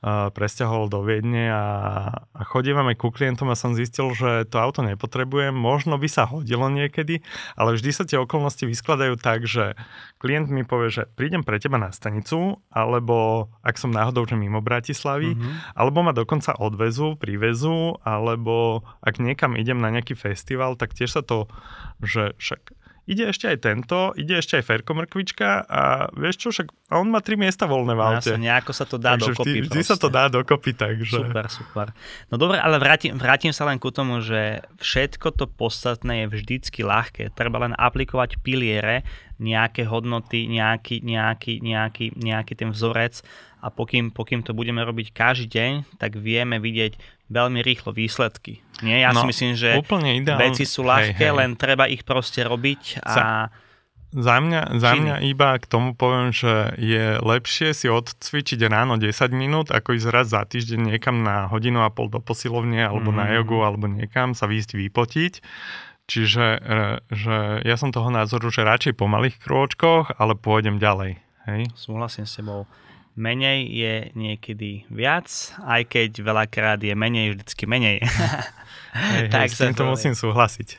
presťahoval 0.00 0.88
do 0.88 1.04
Viedne 1.04 1.52
a, 1.52 1.64
a 2.32 2.40
chodívame 2.48 2.96
ku 2.96 3.12
klientom 3.12 3.52
a 3.52 3.56
som 3.58 3.76
zistil, 3.76 4.16
že 4.16 4.48
to 4.48 4.56
auto 4.56 4.80
nepotrebujem, 4.80 5.52
možno 5.52 6.00
by 6.00 6.08
sa 6.08 6.24
hodilo 6.24 6.72
niekedy, 6.72 7.20
ale 7.52 7.76
vždy 7.76 7.90
sa 7.92 8.08
tie 8.08 8.16
okolnosti 8.16 8.64
vyskladajú 8.64 9.20
tak, 9.20 9.44
že 9.44 9.76
klient 10.16 10.48
mi 10.48 10.64
povie, 10.64 10.88
že 10.88 11.04
prídem 11.04 11.44
pre 11.44 11.60
teba 11.60 11.76
na 11.76 11.92
stanicu, 11.92 12.64
alebo 12.72 13.48
ak 13.60 13.76
som 13.76 13.92
náhodou 13.92 14.24
že 14.24 14.40
mimo 14.40 14.64
Bratislavy, 14.64 15.36
mm-hmm. 15.36 15.76
alebo 15.76 16.00
ma 16.00 16.16
dokonca 16.16 16.56
odvezú, 16.56 17.20
privezú, 17.20 18.00
alebo 18.00 18.88
ak 19.04 19.20
niekam 19.20 19.52
idem 19.52 19.76
na 19.76 19.92
nejaký 19.92 20.16
festival, 20.16 20.80
tak 20.80 20.96
tiež 20.96 21.20
sa 21.20 21.22
to, 21.22 21.44
že 22.00 22.32
však 22.40 22.79
ide 23.10 23.26
ešte 23.34 23.50
aj 23.50 23.58
tento, 23.58 24.14
ide 24.14 24.38
ešte 24.38 24.62
aj 24.62 24.64
Ferko 24.64 24.94
Mrkvička 24.94 25.66
a 25.66 26.06
vieš 26.14 26.46
čo, 26.46 26.48
však 26.54 26.70
a 26.90 27.02
on 27.02 27.10
má 27.10 27.18
tri 27.18 27.34
miesta 27.34 27.66
voľné 27.66 27.98
v 27.98 28.02
aute. 28.02 28.30
Jasne, 28.34 28.46
nejako 28.46 28.72
sa 28.74 28.86
to 28.86 28.96
dá 28.98 29.18
takže 29.18 29.34
dokopy. 29.34 29.50
Vždy, 29.50 29.66
vždy 29.66 29.82
sa 29.82 29.96
to 29.98 30.08
dá 30.10 30.24
dokopy, 30.30 30.70
takže... 30.74 31.18
Super, 31.22 31.46
super. 31.50 31.86
No 32.30 32.38
dobre, 32.38 32.62
ale 32.62 32.78
vrátim, 32.78 33.18
vrátim 33.18 33.50
sa 33.50 33.66
len 33.66 33.82
ku 33.82 33.90
tomu, 33.90 34.22
že 34.22 34.62
všetko 34.78 35.34
to 35.34 35.50
podstatné 35.50 36.26
je 36.26 36.26
vždycky 36.30 36.86
ľahké. 36.86 37.34
Treba 37.34 37.62
len 37.66 37.74
aplikovať 37.74 38.38
piliere, 38.42 39.02
nejaké 39.42 39.86
hodnoty, 39.86 40.46
nejaký, 40.46 41.02
nejaký, 41.02 41.64
nejaký, 41.64 42.06
nejaký 42.14 42.52
ten 42.54 42.70
vzorec 42.70 43.22
a 43.60 43.68
pokým, 43.68 44.12
pokým 44.12 44.40
to 44.40 44.56
budeme 44.56 44.80
robiť 44.80 45.12
každý 45.12 45.46
deň, 45.50 45.72
tak 46.00 46.16
vieme 46.16 46.60
vidieť 46.60 47.19
veľmi 47.30 47.62
rýchlo 47.62 47.94
výsledky. 47.94 48.60
Nie, 48.82 49.06
ja 49.06 49.14
no, 49.14 49.22
si 49.22 49.26
myslím, 49.30 49.52
že 49.54 49.78
úplne 49.78 50.18
ideálne. 50.18 50.50
veci 50.50 50.66
sú 50.66 50.82
ľahké, 50.82 51.14
hej, 51.14 51.30
hej. 51.30 51.38
len 51.38 51.50
treba 51.54 51.86
ich 51.86 52.02
proste 52.02 52.42
robiť 52.42 53.06
a... 53.06 53.12
Za, 53.14 53.26
za 54.10 54.36
mňa, 54.42 54.82
za 54.82 54.98
mňa 54.98 55.16
iba 55.30 55.54
k 55.54 55.64
tomu 55.70 55.94
poviem, 55.94 56.34
že 56.34 56.74
je 56.82 57.22
lepšie 57.22 57.70
si 57.70 57.86
odcvičiť 57.86 58.58
ráno 58.66 58.98
10 58.98 59.06
minút, 59.30 59.70
ako 59.70 59.94
ísť 59.94 60.08
raz 60.10 60.26
za 60.34 60.42
týždeň 60.42 60.90
niekam 60.90 61.22
na 61.22 61.46
hodinu 61.46 61.86
a 61.86 61.94
pol 61.94 62.10
do 62.10 62.18
posilovne, 62.18 62.82
alebo 62.82 63.14
mm. 63.14 63.16
na 63.16 63.26
jogu, 63.38 63.62
alebo 63.62 63.86
niekam 63.86 64.34
sa 64.34 64.50
výjsť 64.50 64.74
vypotiť. 64.74 65.32
Čiže 66.10 66.46
e, 66.58 66.60
že 67.06 67.62
ja 67.62 67.78
som 67.78 67.94
toho 67.94 68.10
názoru, 68.10 68.50
že 68.50 68.66
radšej 68.66 68.98
po 68.98 69.06
malých 69.06 69.38
krôčkoch, 69.38 70.18
ale 70.18 70.34
pôjdem 70.34 70.82
ďalej. 70.82 71.22
Hej? 71.46 71.70
Súhlasím 71.78 72.26
s 72.26 72.34
tebou 72.34 72.66
menej 73.18 73.66
je 73.66 73.94
niekedy 74.14 74.86
viac, 74.90 75.26
aj 75.64 75.86
keď 75.86 76.10
veľakrát 76.22 76.78
je 76.82 76.94
menej 76.94 77.36
vždycky 77.36 77.64
menej. 77.66 78.02
Hej, 78.90 79.30
tak 79.30 79.46
hej, 79.46 79.54
s 79.54 79.58
týmto 79.62 79.86
musím 79.86 80.18
súhlasiť. 80.18 80.74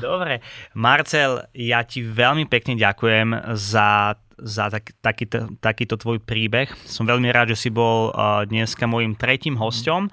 Dobre. 0.00 0.40
Marcel, 0.72 1.44
ja 1.52 1.84
ti 1.84 2.00
veľmi 2.00 2.48
pekne 2.48 2.72
ďakujem 2.72 3.52
za 3.52 4.16
za 4.42 4.72
tak, 4.72 4.96
takýto, 5.04 5.52
takýto 5.60 6.00
tvoj 6.00 6.20
príbeh. 6.24 6.72
Som 6.88 7.04
veľmi 7.08 7.28
rád, 7.28 7.52
že 7.52 7.66
si 7.66 7.70
bol 7.70 8.12
dneska 8.48 8.88
môjim 8.88 9.16
tretím 9.16 9.60
hosťom. 9.60 10.08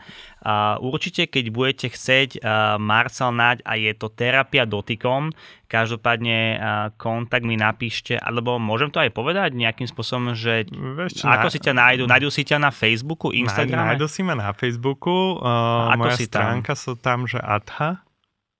Určite, 0.80 1.28
keď 1.28 1.46
budete 1.50 1.88
chcieť 1.92 2.40
Marcel 2.80 3.34
náť 3.34 3.66
a 3.68 3.74
je 3.76 3.92
to 3.98 4.08
terapia 4.14 4.64
dotykom, 4.64 5.34
každopádne 5.68 6.62
kontakt 6.96 7.44
mi 7.44 7.60
napíšte, 7.60 8.16
alebo 8.16 8.56
môžem 8.56 8.88
to 8.88 9.04
aj 9.04 9.12
povedať 9.12 9.52
nejakým 9.52 9.90
spôsobom, 9.90 10.32
že 10.38 10.70
Vieš, 10.72 11.28
ako 11.28 11.48
na... 11.48 11.54
si 11.54 11.60
ťa 11.60 11.74
nájdu? 11.76 12.04
Nájdu 12.08 12.30
si 12.32 12.44
ťa 12.48 12.58
na 12.64 12.72
Facebooku, 12.72 13.36
Instagrame? 13.36 13.98
Nájdu 13.98 14.08
si 14.08 14.22
ma 14.24 14.38
na 14.38 14.56
Facebooku. 14.56 15.42
Uh, 15.42 15.92
ako 15.92 16.08
moja 16.08 16.16
si 16.16 16.26
stránka 16.32 16.74
tam? 16.76 16.80
sú 16.80 16.94
tam, 16.96 17.28
že 17.28 17.42
Atha, 17.44 18.08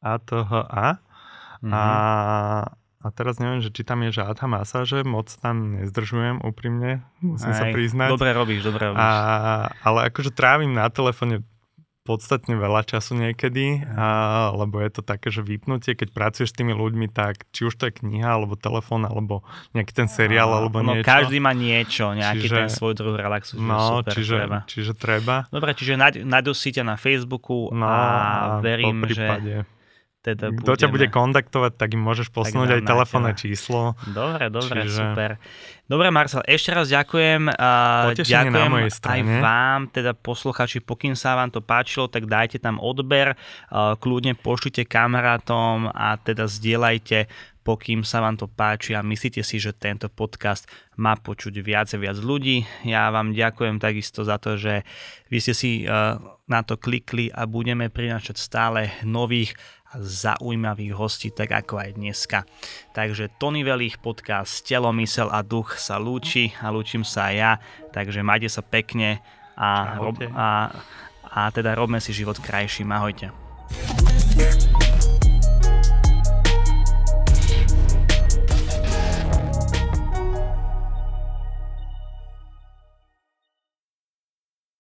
A-T-H-A. 0.04 1.00
Mm-hmm. 1.58 1.74
A 1.74 1.82
a 2.98 3.14
teraz 3.14 3.38
neviem, 3.38 3.62
že 3.62 3.70
či 3.70 3.86
tam 3.86 4.02
je 4.02 4.10
žádha 4.10 4.46
masáže, 4.50 5.06
moc 5.06 5.30
tam 5.30 5.78
nezdržujem 5.78 6.42
úprimne, 6.42 7.06
musím 7.22 7.54
Aj, 7.54 7.60
sa 7.62 7.66
priznať. 7.70 8.10
Dobre 8.10 8.34
robíš, 8.34 8.66
dobre 8.66 8.90
robíš. 8.90 9.06
A, 9.06 9.70
ale 9.86 10.10
akože 10.10 10.34
trávim 10.34 10.74
na 10.74 10.90
telefóne 10.90 11.46
podstatne 12.08 12.56
veľa 12.56 12.88
času 12.88 13.20
niekedy, 13.20 13.84
a, 13.84 14.50
lebo 14.56 14.80
je 14.80 14.90
to 14.96 15.02
také, 15.04 15.28
že 15.28 15.44
vypnutie, 15.44 15.94
keď 15.94 16.10
pracuješ 16.16 16.56
s 16.56 16.58
tými 16.58 16.72
ľuďmi, 16.72 17.12
tak 17.12 17.46
či 17.52 17.68
už 17.68 17.76
to 17.76 17.92
je 17.92 18.00
kniha, 18.00 18.40
alebo 18.40 18.56
telefón, 18.56 19.04
alebo 19.04 19.44
nejaký 19.76 19.92
ten 19.92 20.08
seriál, 20.08 20.50
a, 20.56 20.64
alebo 20.64 20.80
no, 20.82 20.96
niečo. 20.96 21.06
každý 21.06 21.38
má 21.44 21.52
niečo, 21.52 22.16
nejaký 22.16 22.48
čiže, 22.48 22.58
ten 22.64 22.70
svoj 22.72 22.96
druh 22.96 23.14
relaxu. 23.14 23.60
No, 23.60 24.02
super, 24.02 24.16
čiže, 24.16 24.36
treba. 24.40 24.58
čiže 24.66 24.94
treba. 24.96 25.36
Dobre, 25.52 25.76
čiže 25.76 26.00
si 26.56 26.70
ťa 26.74 26.84
na 26.88 26.96
Facebooku 26.96 27.70
no, 27.76 27.86
a, 27.86 28.02
a 28.02 28.64
verím, 28.64 29.04
že 29.06 29.68
teda 30.26 30.52
Kto 30.52 30.76
budeme... 30.76 30.82
ťa 30.82 30.88
bude 30.92 31.08
kontaktovať, 31.14 31.72
tak 31.78 31.90
im 31.96 32.02
môžeš 32.04 32.34
posunúť 32.34 32.80
aj 32.80 32.82
telefónne 32.84 33.34
číslo. 33.38 33.96
Dobre, 34.12 34.50
dobre, 34.52 34.84
Čiže... 34.84 34.98
super. 34.98 35.30
Dobre, 35.88 36.12
Marcel, 36.12 36.44
ešte 36.44 36.76
raz 36.76 36.92
ďakujem. 36.92 37.48
Potešenie 37.48 38.52
ďakujem 38.52 38.60
na 38.60 38.68
mojej 38.68 38.92
strane. 38.92 39.24
aj 39.24 39.40
vám, 39.40 39.80
teda 39.88 40.12
posluchači, 40.12 40.84
pokým 40.84 41.16
sa 41.16 41.40
vám 41.40 41.48
to 41.48 41.64
páčilo, 41.64 42.12
tak 42.12 42.28
dajte 42.28 42.60
tam 42.60 42.76
odber, 42.84 43.40
kľudne 43.72 44.36
pošlite 44.36 44.84
kamarátom 44.84 45.88
a 45.96 46.20
teda 46.20 46.44
zdieľajte 46.52 47.32
pokým 47.68 48.08
sa 48.08 48.24
vám 48.24 48.40
to 48.40 48.48
páči 48.48 48.96
a 48.96 49.04
myslíte 49.04 49.44
si, 49.44 49.60
že 49.60 49.76
tento 49.76 50.08
podcast 50.08 50.72
má 50.96 51.20
počuť 51.20 51.52
viac 51.60 51.92
a 51.92 52.00
viac 52.00 52.16
ľudí. 52.16 52.64
Ja 52.88 53.12
vám 53.12 53.36
ďakujem 53.36 53.84
takisto 53.84 54.24
za 54.24 54.40
to, 54.40 54.56
že 54.56 54.88
vy 55.28 55.38
ste 55.44 55.52
si 55.52 55.72
na 56.48 56.62
to 56.64 56.80
klikli 56.80 57.28
a 57.28 57.44
budeme 57.44 57.92
prinášať 57.92 58.40
stále 58.40 58.96
nových 59.04 59.52
zaujímavých 59.96 60.94
hostí, 60.96 61.32
tak 61.32 61.56
ako 61.56 61.80
aj 61.80 61.90
dneska. 61.96 62.40
Takže 62.92 63.32
Tony 63.40 63.64
Velich 63.64 64.02
podcast 64.02 64.66
Telo, 64.68 64.92
mysel 64.96 65.32
a 65.32 65.40
duch 65.46 65.80
sa 65.80 65.96
lúči 65.96 66.52
a 66.60 66.68
lúčim 66.68 67.08
sa 67.08 67.32
aj 67.32 67.36
ja, 67.36 67.52
takže 67.96 68.20
majte 68.26 68.52
sa 68.52 68.60
pekne 68.60 69.24
a, 69.56 69.96
rob, 69.98 70.20
a, 70.36 70.70
a 71.24 71.40
teda 71.50 71.74
robme 71.74 72.04
si 72.04 72.12
život 72.12 72.38
krajším. 72.38 72.92
Ahojte. 72.92 73.32